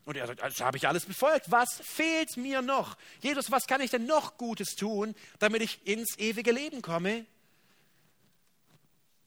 Und 0.05 0.15
er 0.15 0.27
sagt, 0.27 0.39
das 0.39 0.59
habe 0.61 0.77
ich 0.77 0.87
alles 0.87 1.05
befolgt. 1.05 1.49
Was 1.49 1.81
fehlt 1.81 2.37
mir 2.37 2.61
noch? 2.61 2.95
Jesus, 3.21 3.49
was 3.49 3.65
kann 3.65 3.81
ich 3.81 3.89
denn 3.89 4.05
noch 4.05 4.37
Gutes 4.37 4.75
tun, 4.75 5.15
damit 5.39 5.63
ich 5.63 5.85
ins 5.87 6.19
ewige 6.19 6.51
Leben 6.51 6.83
komme? 6.83 7.25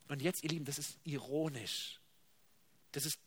Und 0.06 0.22
jetzt, 0.22 0.44
ihr 0.44 0.50
Lieben, 0.50 0.64
das 0.64 0.78
ist 0.78 0.98
ironisch. 1.02 1.98
Das 2.92 3.04
ist, 3.04 3.18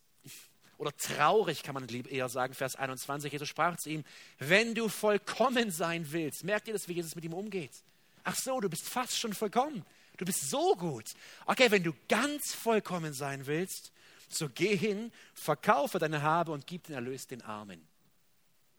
oder 0.78 0.96
traurig 0.96 1.62
kann 1.62 1.74
man 1.74 1.90
eher 1.90 2.30
sagen, 2.30 2.54
Vers 2.54 2.78
21. 2.78 3.34
Jesus 3.34 3.50
sprach 3.50 3.76
zu 3.76 3.90
ihm, 3.90 4.06
wenn 4.40 4.76
du 4.76 4.88
vollkommen 4.88 5.72
sein 5.72 6.10
willst, 6.14 6.46
merkt 6.46 6.70
ihr 6.70 6.74
das, 6.74 6.88
wie 6.88 6.94
Jesus 6.94 7.16
mit 7.16 7.26
ihm 7.26 7.34
umgeht? 7.34 7.84
Ach 8.24 8.36
so, 8.36 8.62
du 8.62 8.70
bist 8.70 8.88
fast 8.88 9.20
schon 9.20 9.34
vollkommen. 9.34 9.86
Du 10.22 10.26
bist 10.26 10.52
so 10.52 10.76
gut. 10.76 11.16
Okay, 11.48 11.72
wenn 11.72 11.82
du 11.82 11.96
ganz 12.08 12.54
vollkommen 12.54 13.12
sein 13.12 13.48
willst, 13.48 13.92
so 14.30 14.50
geh 14.50 14.76
hin, 14.76 15.12
verkaufe 15.34 15.98
deine 15.98 16.22
Habe 16.22 16.52
und 16.52 16.68
gib 16.68 16.84
den 16.84 16.94
Erlös 16.94 17.26
den 17.26 17.42
Armen. 17.42 17.88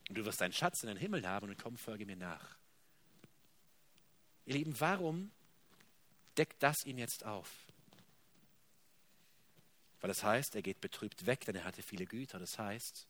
Und 0.08 0.14
du 0.18 0.24
wirst 0.24 0.40
einen 0.40 0.52
Schatz 0.52 0.84
in 0.84 0.86
den 0.86 0.96
Himmel 0.96 1.26
haben 1.26 1.48
und 1.48 1.58
komm, 1.58 1.76
folge 1.76 2.06
mir 2.06 2.14
nach. 2.14 2.56
Ihr 4.46 4.54
Lieben, 4.54 4.78
warum 4.78 5.32
deckt 6.38 6.62
das 6.62 6.86
ihn 6.86 6.96
jetzt 6.96 7.24
auf? 7.24 7.50
Weil 10.00 10.08
das 10.08 10.22
heißt, 10.22 10.54
er 10.54 10.62
geht 10.62 10.80
betrübt 10.80 11.26
weg, 11.26 11.44
denn 11.44 11.56
er 11.56 11.64
hatte 11.64 11.82
viele 11.82 12.06
Güter. 12.06 12.38
Das 12.38 12.56
heißt, 12.56 13.08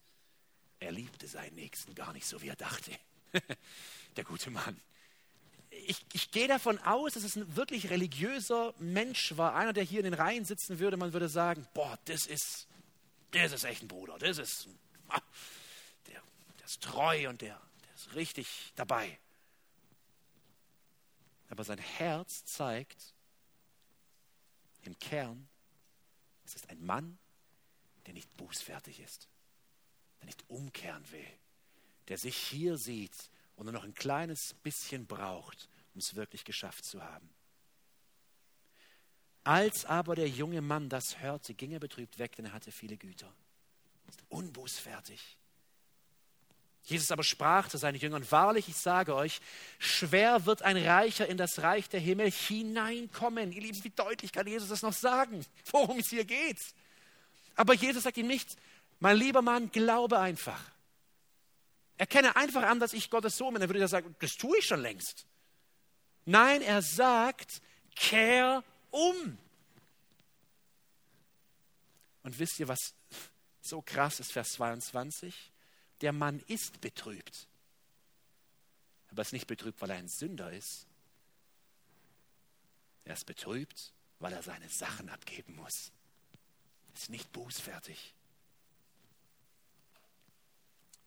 er 0.81 0.93
liebte 0.93 1.29
seinen 1.29 1.57
Nächsten 1.57 1.95
gar 1.95 2.15
nicht 2.15 2.27
so, 2.27 2.41
wie 2.41 2.49
er 2.49 2.57
dachte. 2.57 2.93
Der 4.17 4.25
gute 4.25 4.51
Mann 4.51 4.81
ich, 5.87 6.05
ich 6.13 6.31
gehe 6.31 6.49
davon 6.49 6.79
aus, 6.81 7.15
dass 7.15 7.25
es 7.25 7.37
ein 7.37 7.57
wirklich 7.57 7.91
religiöser 7.91 8.75
Mensch 8.79 9.37
war, 9.37 9.55
einer, 9.55 9.73
der 9.73 9.85
hier 9.85 10.01
in 10.01 10.05
den 10.05 10.15
Reihen 10.15 10.45
sitzen 10.45 10.79
würde. 10.79 10.97
Man 10.97 11.13
würde 11.13 11.29
sagen, 11.29 11.67
boah, 11.75 11.99
das 12.05 12.27
ist, 12.27 12.67
das 13.33 13.53
ist 13.53 13.65
echt 13.65 13.83
ein 13.83 13.89
Bruder, 13.89 14.19
das 14.19 14.39
ist, 14.39 14.69
der, 16.07 16.23
der 16.59 16.67
ist 16.67 16.83
treu 16.83 17.29
und 17.29 17.41
der, 17.41 17.61
der 17.85 17.95
ist 17.95 18.15
richtig 18.15 18.73
dabei. 18.77 19.19
Aber 21.49 21.65
sein 21.65 21.79
Herz 21.79 22.45
zeigt 22.45 23.15
im 24.83 24.99
Kern, 24.99 25.49
es 26.45 26.55
ist 26.55 26.71
ein 26.71 26.85
Mann, 26.85 27.19
der 28.07 28.15
nicht 28.15 28.35
bußfertig 28.37 29.01
ist, 29.01 29.29
der 30.21 30.27
nicht 30.27 30.45
umkehren 30.49 31.05
will, 31.13 31.27
der 32.09 32.19
sich 32.19 32.37
hier 32.37 32.79
sieht 32.79 33.32
und 33.57 33.67
nur 33.67 33.73
noch 33.73 33.85
ein 33.85 33.95
kleines 33.95 34.55
bisschen 34.63 35.07
braucht, 35.07 35.69
um 35.95 35.99
es 35.99 36.15
wirklich 36.15 36.45
geschafft 36.45 36.85
zu 36.85 37.03
haben. 37.03 37.29
Als 39.45 39.85
aber 39.85 40.15
der 40.15 40.29
junge 40.29 40.61
Mann 40.61 40.89
das 40.89 41.19
hörte, 41.21 41.55
ging 41.55 41.73
er 41.73 41.81
betrübt 41.81 42.19
weg, 42.19 42.37
denn 42.37 42.47
er 42.47 42.53
hatte 42.53 42.71
viele 42.71 42.97
Güter. 42.97 43.33
Unbußfertig. 44.29 45.37
Jesus 46.85 47.13
aber 47.13 47.23
sprach 47.23 47.69
zu 47.69 47.79
seinen 47.79 47.99
Jüngern, 47.99 48.29
wahrlich, 48.31 48.69
ich 48.69 48.77
sage 48.77 49.15
euch, 49.15 49.41
schwer 49.79 50.47
wird 50.47 50.63
ein 50.63 50.77
Reicher 50.77 51.29
in 51.29 51.37
das 51.37 51.61
Reich 51.63 51.89
der 51.89 52.01
Himmel 52.01 52.31
hineinkommen. 52.31 53.53
Ihr 53.53 53.63
Lieben, 53.63 53.85
wie 53.85 53.91
deutlich 53.91 54.33
kann 54.33 54.47
Jesus 54.47 54.69
das 54.69 54.83
noch 54.83 54.93
sagen, 54.93 55.45
worum 55.71 56.01
es 56.01 56.09
hier 56.09 56.25
geht? 56.25 56.59
Aber 57.55 57.75
Jesus 57.75 58.03
sagt 58.03 58.17
ihm 58.17 58.27
nicht, 58.27 58.57
mein 58.99 59.17
lieber 59.17 59.43
Mann, 59.43 59.71
glaube 59.71 60.19
einfach. 60.19 60.61
Erkenne 62.03 62.35
einfach 62.35 62.65
an, 62.65 62.81
dass 62.81 62.95
ich 62.95 63.11
Gottes 63.11 63.37
Sohn 63.37 63.55
bin. 63.55 63.61
Dann 63.61 63.69
würde 63.71 63.79
er 63.79 63.87
sagen, 63.87 64.17
das 64.19 64.37
tue 64.37 64.59
ich 64.59 64.67
schon 64.67 64.81
längst. 64.81 65.25
Nein, 66.25 66.61
er 66.61 66.83
sagt, 66.83 67.63
kehr 67.95 68.65
um. 68.91 69.39
Und 72.25 72.37
wisst 72.41 72.59
ihr, 72.59 72.67
was 72.67 72.97
so 73.61 73.83
krass 73.83 74.19
ist, 74.19 74.33
Vers 74.33 74.55
22? 74.55 75.53
Der 76.01 76.13
Mann 76.13 76.41
ist 76.49 76.81
betrübt. 76.81 77.47
Aber 79.13 79.23
er 79.23 79.27
ist 79.27 79.33
nicht 79.33 79.47
betrübt, 79.47 79.81
weil 79.81 79.91
er 79.91 79.99
ein 79.99 80.09
Sünder 80.09 80.53
ist. 80.53 80.89
Er 83.05 83.15
ist 83.15 83.27
betrübt, 83.27 83.93
weil 84.19 84.33
er 84.33 84.43
seine 84.43 84.69
Sachen 84.69 85.09
abgeben 85.09 85.55
muss. 85.55 85.93
Er 86.89 87.01
ist 87.01 87.11
nicht 87.11 87.31
bußfertig. 87.31 88.13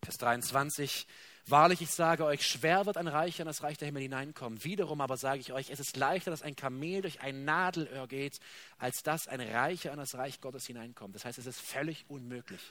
Vers 0.06 0.18
23. 0.20 1.08
Wahrlich, 1.48 1.82
ich 1.82 1.90
sage 1.90 2.26
euch, 2.26 2.46
schwer 2.46 2.86
wird 2.86 2.98
ein 2.98 3.08
Reicher 3.08 3.42
in 3.42 3.48
das 3.48 3.64
Reich 3.64 3.78
der 3.78 3.88
Himmel 3.88 4.04
hineinkommen. 4.04 4.64
Wiederum 4.64 5.02
aber 5.02 5.18
sage 5.18 5.40
ich 5.40 5.52
euch, 5.52 5.72
es 5.72 5.80
ist 5.80 5.98
leichter, 5.98 6.30
dass 6.30 6.44
ein 6.44 6.56
Kamel 6.56 7.02
durch 7.02 7.22
ein 7.22 7.44
Nadelöhr 7.44 8.08
geht, 8.08 8.40
als 8.78 9.02
dass 9.02 9.28
ein 9.28 9.42
Reicher 9.42 9.92
in 9.92 9.98
das 9.98 10.16
Reich 10.16 10.42
Gottes 10.42 10.68
hineinkommt. 10.68 11.16
Das 11.16 11.26
heißt, 11.26 11.40
es 11.40 11.48
ist 11.48 11.60
völlig 11.60 12.06
unmöglich. 12.08 12.62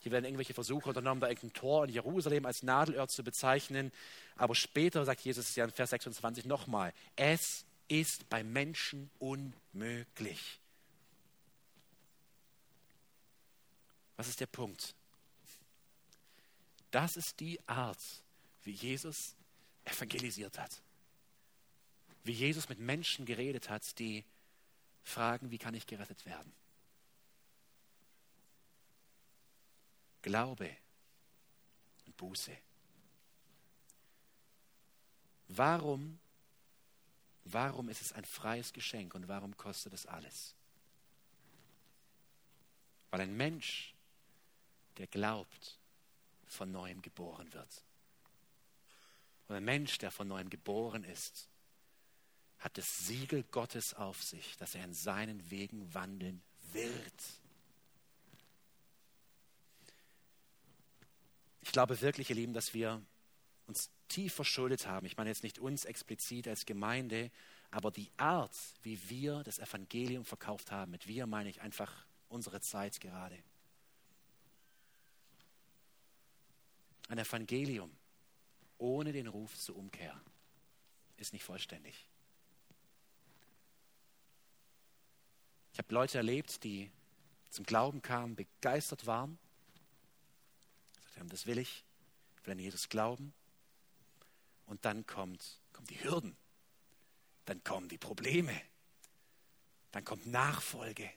Hier 0.00 0.12
werden 0.12 0.24
irgendwelche 0.24 0.54
Versuche 0.54 0.88
unternommen, 0.88 1.20
da 1.20 1.28
irgendein 1.28 1.54
Tor 1.54 1.84
in 1.86 1.90
Jerusalem 1.90 2.46
als 2.46 2.62
Nadelöhr 2.62 3.08
zu 3.08 3.24
bezeichnen. 3.24 3.90
Aber 4.36 4.54
später 4.54 5.04
sagt 5.04 5.22
Jesus 5.22 5.56
ja 5.56 5.64
in 5.64 5.72
Vers 5.72 5.90
26 5.90 6.44
nochmal, 6.44 6.92
es 7.16 7.64
ist 7.88 8.28
bei 8.28 8.44
Menschen 8.44 9.10
unmöglich. 9.18 10.60
Was 14.16 14.28
ist 14.28 14.40
der 14.40 14.46
Punkt? 14.46 14.94
Das 16.96 17.18
ist 17.18 17.40
die 17.40 17.60
Art, 17.68 18.00
wie 18.62 18.70
Jesus 18.70 19.36
evangelisiert 19.84 20.58
hat. 20.58 20.80
Wie 22.24 22.32
Jesus 22.32 22.70
mit 22.70 22.78
Menschen 22.78 23.26
geredet 23.26 23.68
hat, 23.68 23.98
die 23.98 24.24
fragen, 25.02 25.50
wie 25.50 25.58
kann 25.58 25.74
ich 25.74 25.86
gerettet 25.86 26.24
werden? 26.24 26.50
Glaube 30.22 30.74
und 32.06 32.16
Buße. 32.16 32.56
Warum, 35.48 36.18
warum 37.44 37.90
ist 37.90 38.00
es 38.00 38.14
ein 38.14 38.24
freies 38.24 38.72
Geschenk 38.72 39.14
und 39.14 39.28
warum 39.28 39.54
kostet 39.58 39.92
es 39.92 40.06
alles? 40.06 40.54
Weil 43.10 43.20
ein 43.20 43.36
Mensch, 43.36 43.94
der 44.96 45.06
glaubt, 45.08 45.75
von 46.56 46.72
neuem 46.72 47.02
geboren 47.02 47.52
wird. 47.52 47.84
Und 49.48 49.56
ein 49.56 49.64
Mensch, 49.64 49.98
der 49.98 50.10
von 50.10 50.26
neuem 50.26 50.50
geboren 50.50 51.04
ist, 51.04 51.48
hat 52.58 52.78
das 52.78 53.06
Siegel 53.06 53.44
Gottes 53.44 53.94
auf 53.94 54.22
sich, 54.22 54.56
dass 54.56 54.74
er 54.74 54.84
in 54.84 54.94
seinen 54.94 55.50
Wegen 55.50 55.92
wandeln 55.94 56.42
wird. 56.72 57.22
Ich 61.60 61.72
glaube 61.72 62.00
wirklich, 62.00 62.30
ihr 62.30 62.36
Lieben, 62.36 62.54
dass 62.54 62.74
wir 62.74 63.02
uns 63.66 63.90
tief 64.08 64.34
verschuldet 64.34 64.86
haben. 64.86 65.06
Ich 65.06 65.16
meine 65.16 65.30
jetzt 65.30 65.42
nicht 65.42 65.58
uns 65.58 65.84
explizit 65.84 66.48
als 66.48 66.64
Gemeinde, 66.64 67.30
aber 67.70 67.90
die 67.90 68.10
Art, 68.16 68.56
wie 68.82 68.98
wir 69.10 69.42
das 69.42 69.58
Evangelium 69.58 70.24
verkauft 70.24 70.70
haben, 70.70 70.92
mit 70.92 71.06
wir 71.06 71.26
meine 71.26 71.50
ich 71.50 71.60
einfach 71.60 72.06
unsere 72.28 72.60
Zeit 72.60 73.00
gerade. 73.00 73.36
Ein 77.08 77.18
Evangelium 77.18 77.90
ohne 78.78 79.12
den 79.12 79.26
Ruf 79.26 79.56
zur 79.56 79.76
Umkehr 79.76 80.20
ist 81.16 81.32
nicht 81.32 81.44
vollständig. 81.44 82.06
Ich 85.72 85.78
habe 85.78 85.92
Leute 85.92 86.18
erlebt, 86.18 86.64
die 86.64 86.90
zum 87.50 87.64
Glauben 87.64 88.02
kamen, 88.02 88.34
begeistert 88.34 89.06
waren. 89.06 89.38
Sie 91.12 91.20
haben, 91.20 91.28
das 91.28 91.46
will 91.46 91.58
ich, 91.58 91.84
ich 92.36 92.46
will 92.46 92.52
an 92.52 92.58
Jesus 92.58 92.88
glauben. 92.88 93.32
Und 94.66 94.84
dann 94.84 95.06
kommt, 95.06 95.60
kommen 95.72 95.86
die 95.86 96.02
Hürden, 96.02 96.36
dann 97.44 97.62
kommen 97.62 97.88
die 97.88 97.98
Probleme, 97.98 98.60
dann 99.92 100.04
kommt 100.04 100.26
Nachfolge, 100.26 101.10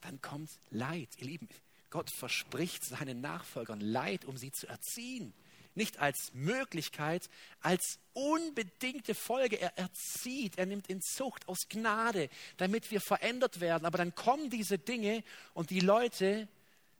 dann 0.00 0.20
kommt 0.20 0.50
Leid. 0.70 1.10
Ihr 1.18 1.26
Lieben, 1.26 1.48
Gott 1.92 2.10
verspricht 2.10 2.84
seinen 2.86 3.20
Nachfolgern 3.20 3.80
Leid, 3.80 4.24
um 4.24 4.38
sie 4.38 4.50
zu 4.50 4.66
erziehen. 4.66 5.34
Nicht 5.74 5.98
als 5.98 6.32
Möglichkeit, 6.32 7.28
als 7.60 7.98
unbedingte 8.14 9.14
Folge. 9.14 9.60
Er 9.60 9.76
erzieht, 9.76 10.56
er 10.56 10.64
nimmt 10.64 10.88
in 10.88 11.02
Zucht 11.02 11.46
aus 11.48 11.68
Gnade, 11.68 12.30
damit 12.56 12.90
wir 12.90 13.02
verändert 13.02 13.60
werden. 13.60 13.84
Aber 13.84 13.98
dann 13.98 14.14
kommen 14.14 14.48
diese 14.48 14.78
Dinge 14.78 15.22
und 15.52 15.68
die 15.68 15.80
Leute, 15.80 16.48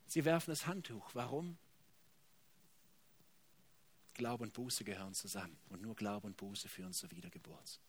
sie 0.07 0.27
werfen 0.27 0.51
das 0.51 0.67
Handtuch. 0.67 1.15
Warum? 1.15 1.57
Glaube 4.13 4.45
und 4.45 4.53
Buße 4.53 4.85
gehören 4.85 5.15
zusammen 5.15 5.59
und 5.71 5.81
nur 5.81 5.97
Glaube 5.97 6.27
und 6.27 6.37
Buße 6.37 6.69
führen 6.69 6.93
zur 6.93 7.11
Wiedergeburt. 7.13 7.81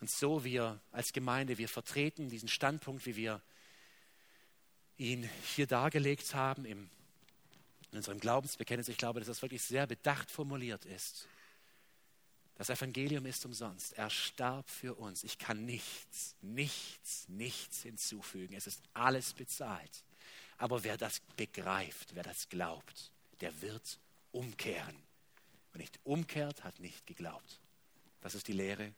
Und 0.00 0.10
so 0.10 0.42
wir 0.42 0.80
als 0.90 1.12
Gemeinde, 1.12 1.58
wir 1.58 1.68
vertreten 1.68 2.30
diesen 2.30 2.48
Standpunkt, 2.48 3.04
wie 3.04 3.16
wir 3.16 3.42
ihn 4.98 5.28
hier 5.54 5.66
dargelegt 5.66 6.34
haben 6.34 6.64
im, 6.64 6.88
in 7.90 7.98
unserem 7.98 8.18
Glaubensbekenntnis. 8.18 8.88
Ich 8.88 8.98
glaube, 8.98 9.20
dass 9.20 9.28
das 9.28 9.42
wirklich 9.42 9.62
sehr 9.62 9.86
bedacht 9.86 10.30
formuliert 10.30 10.84
ist. 10.84 11.26
Das 12.56 12.70
Evangelium 12.70 13.26
ist 13.26 13.44
umsonst. 13.44 13.92
Er 13.94 14.08
starb 14.08 14.70
für 14.70 14.94
uns. 14.94 15.24
Ich 15.24 15.38
kann 15.38 15.66
nichts, 15.66 16.34
nichts, 16.40 17.28
nichts 17.28 17.82
hinzufügen. 17.82 18.54
Es 18.54 18.66
ist 18.66 18.82
alles 18.94 19.34
bezahlt. 19.34 20.04
Aber 20.56 20.82
wer 20.82 20.96
das 20.96 21.20
begreift, 21.36 22.14
wer 22.14 22.22
das 22.22 22.48
glaubt, 22.48 23.10
der 23.42 23.60
wird 23.60 23.98
umkehren. 24.32 24.96
Wer 25.72 25.80
nicht 25.80 26.00
umkehrt, 26.04 26.64
hat 26.64 26.80
nicht 26.80 27.06
geglaubt. 27.06 27.60
Das 28.22 28.34
ist 28.34 28.48
die 28.48 28.54
Lehre 28.54 28.94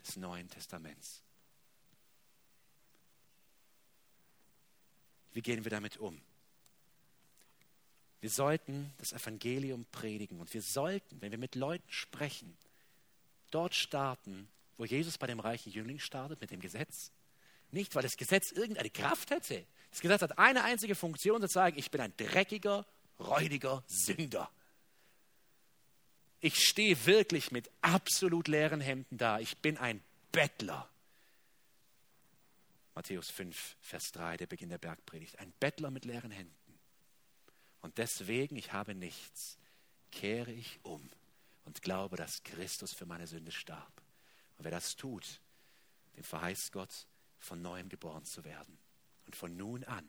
des 0.00 0.16
Neuen 0.16 0.48
Testaments. 0.48 1.22
Wie 5.32 5.42
gehen 5.42 5.64
wir 5.64 5.70
damit 5.70 5.96
um? 5.98 6.20
Wir 8.20 8.30
sollten 8.30 8.92
das 8.98 9.12
Evangelium 9.12 9.84
predigen 9.90 10.38
und 10.38 10.52
wir 10.54 10.62
sollten, 10.62 11.20
wenn 11.20 11.32
wir 11.32 11.38
mit 11.38 11.56
Leuten 11.56 11.90
sprechen, 11.90 12.56
dort 13.50 13.74
starten, 13.74 14.48
wo 14.76 14.84
Jesus 14.84 15.18
bei 15.18 15.26
dem 15.26 15.40
reichen 15.40 15.72
Jüngling 15.72 15.98
startet, 15.98 16.40
mit 16.40 16.50
dem 16.50 16.60
Gesetz. 16.60 17.10
Nicht, 17.72 17.94
weil 17.94 18.02
das 18.02 18.16
Gesetz 18.16 18.52
irgendeine 18.52 18.90
Kraft 18.90 19.30
hätte. 19.30 19.66
Das 19.90 20.00
Gesetz 20.00 20.22
hat 20.22 20.38
eine 20.38 20.62
einzige 20.62 20.94
Funktion, 20.94 21.40
zu 21.40 21.48
sagen, 21.48 21.78
ich 21.78 21.90
bin 21.90 22.00
ein 22.00 22.12
dreckiger, 22.16 22.86
räudiger 23.18 23.82
Sünder. 23.86 24.50
Ich 26.40 26.56
stehe 26.56 27.06
wirklich 27.06 27.50
mit 27.50 27.70
absolut 27.80 28.48
leeren 28.48 28.80
Händen 28.80 29.16
da. 29.16 29.38
Ich 29.38 29.58
bin 29.58 29.78
ein 29.78 30.02
Bettler. 30.32 30.91
Matthäus 32.94 33.30
5, 33.30 33.76
Vers 33.80 34.12
3, 34.12 34.36
der 34.36 34.46
Beginn 34.46 34.68
der 34.68 34.78
Bergpredigt. 34.78 35.38
Ein 35.38 35.52
Bettler 35.60 35.90
mit 35.90 36.04
leeren 36.04 36.30
Händen. 36.30 36.78
Und 37.80 37.98
deswegen, 37.98 38.56
ich 38.56 38.72
habe 38.72 38.94
nichts, 38.94 39.58
kehre 40.10 40.52
ich 40.52 40.78
um 40.82 41.10
und 41.64 41.82
glaube, 41.82 42.16
dass 42.16 42.42
Christus 42.42 42.92
für 42.92 43.06
meine 43.06 43.26
Sünde 43.26 43.50
starb. 43.50 44.02
Und 44.56 44.64
wer 44.64 44.70
das 44.70 44.96
tut, 44.96 45.40
dem 46.16 46.24
verheißt 46.24 46.72
Gott, 46.72 47.06
von 47.38 47.60
neuem 47.62 47.88
geboren 47.88 48.24
zu 48.24 48.44
werden. 48.44 48.78
Und 49.26 49.36
von 49.36 49.56
nun 49.56 49.84
an 49.84 50.08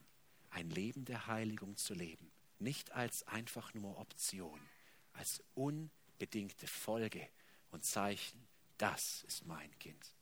ein 0.50 0.70
Leben 0.70 1.06
der 1.06 1.28
Heiligung 1.28 1.78
zu 1.78 1.94
leben. 1.94 2.32
Nicht 2.60 2.92
als 2.92 3.24
einfach 3.28 3.74
nur 3.74 3.98
Option, 3.98 4.60
als 5.14 5.44
unbedingte 5.56 6.68
Folge 6.68 7.28
und 7.72 7.84
Zeichen. 7.84 8.46
Das 8.78 9.24
ist 9.24 9.46
mein 9.46 9.78
Kind. 9.80 10.14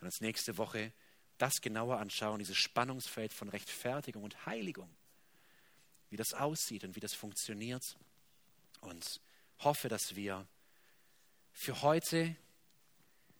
Und 0.00 0.06
uns 0.06 0.20
nächste 0.20 0.58
Woche 0.58 0.92
das 1.38 1.60
genauer 1.60 1.98
anschauen, 1.98 2.38
dieses 2.38 2.56
Spannungsfeld 2.56 3.32
von 3.32 3.48
Rechtfertigung 3.48 4.22
und 4.22 4.46
Heiligung, 4.46 4.88
wie 6.10 6.16
das 6.16 6.34
aussieht 6.34 6.84
und 6.84 6.96
wie 6.96 7.00
das 7.00 7.14
funktioniert. 7.14 7.96
Und 8.80 9.20
hoffe, 9.60 9.88
dass 9.88 10.16
wir 10.16 10.46
für 11.52 11.82
heute 11.82 12.36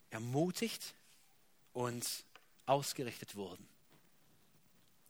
ermutigt 0.09 0.95
und 1.73 2.05
ausgerichtet 2.65 3.35
wurden. 3.35 3.67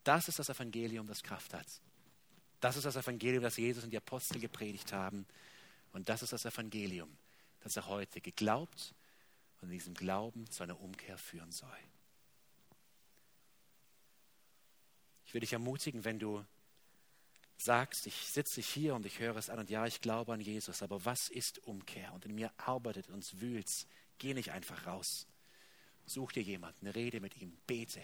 Das 0.04 0.28
ist 0.28 0.40
das 0.40 0.50
Evangelium, 0.50 1.08
das 1.08 1.24
Kraft 1.24 1.54
hat. 1.54 1.68
Das 2.60 2.76
ist 2.76 2.86
das 2.86 2.96
Evangelium, 2.96 3.44
das 3.44 3.58
Jesus 3.58 3.84
und 3.84 3.92
die 3.92 3.98
Apostel 3.98 4.40
gepredigt 4.40 4.94
haben. 4.94 5.26
Und 5.94 6.10
das 6.10 6.22
ist 6.24 6.34
das 6.34 6.46
Evangelium, 6.46 7.18
das 7.62 7.76
er 7.76 7.88
heute 7.88 8.22
geglaubt 8.22 8.94
und 9.62 9.70
in 9.70 9.74
diesem 9.74 9.94
Glauben 9.94 10.50
zu 10.50 10.64
einer 10.64 10.80
Umkehr 10.80 11.18
führen 11.18 11.52
soll. 11.52 11.78
Ich 15.28 15.34
will 15.34 15.42
dich 15.42 15.52
ermutigen, 15.52 16.06
wenn 16.06 16.20
du 16.20 16.44
sagst, 17.58 18.08
ich 18.08 18.16
sitze 18.16 18.62
hier 18.62 18.96
und 18.96 19.06
ich 19.06 19.20
höre 19.20 19.36
es 19.36 19.50
an 19.50 19.60
und 19.60 19.70
ja, 19.70 19.86
ich 19.86 20.00
glaube 20.00 20.32
an 20.32 20.40
Jesus, 20.40 20.82
aber 20.82 21.04
was 21.04 21.28
ist 21.28 21.60
Umkehr? 21.66 22.14
Und 22.14 22.26
in 22.26 22.34
mir 22.34 22.50
arbeitet 22.56 23.10
und 23.10 23.42
wühlt, 23.42 23.68
geh 24.20 24.34
nicht 24.34 24.52
einfach 24.52 24.88
raus. 24.88 25.28
Such 26.06 26.32
dir 26.32 26.44
jemanden, 26.44 26.88
rede 26.88 27.20
mit 27.20 27.36
ihm, 27.36 27.58
bete, 27.68 28.02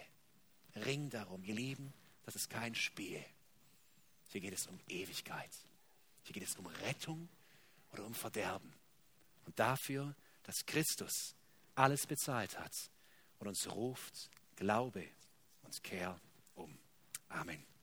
ring 0.76 1.08
darum. 1.08 1.42
Ihr 1.44 1.54
Lieben, 1.54 1.94
das 2.26 2.36
ist 2.36 2.50
kein 2.50 2.74
Spiel. 2.74 3.24
Hier 4.28 4.42
geht 4.42 4.52
es 4.52 4.66
um 4.66 4.78
Ewigkeit. 4.88 5.50
Hier 6.24 6.34
geht 6.34 6.42
es 6.42 6.56
um 6.56 6.66
Rettung 6.66 7.30
oder 7.92 8.04
um 8.04 8.12
Verderben. 8.12 8.70
Und 9.46 9.58
dafür, 9.58 10.14
dass 10.42 10.66
Christus 10.66 11.34
alles 11.74 12.06
bezahlt 12.06 12.58
hat 12.58 12.90
und 13.38 13.48
uns 13.48 13.70
ruft, 13.70 14.30
glaube 14.56 15.08
und 15.62 15.82
kehr. 15.82 16.20
Amen. 17.34 17.73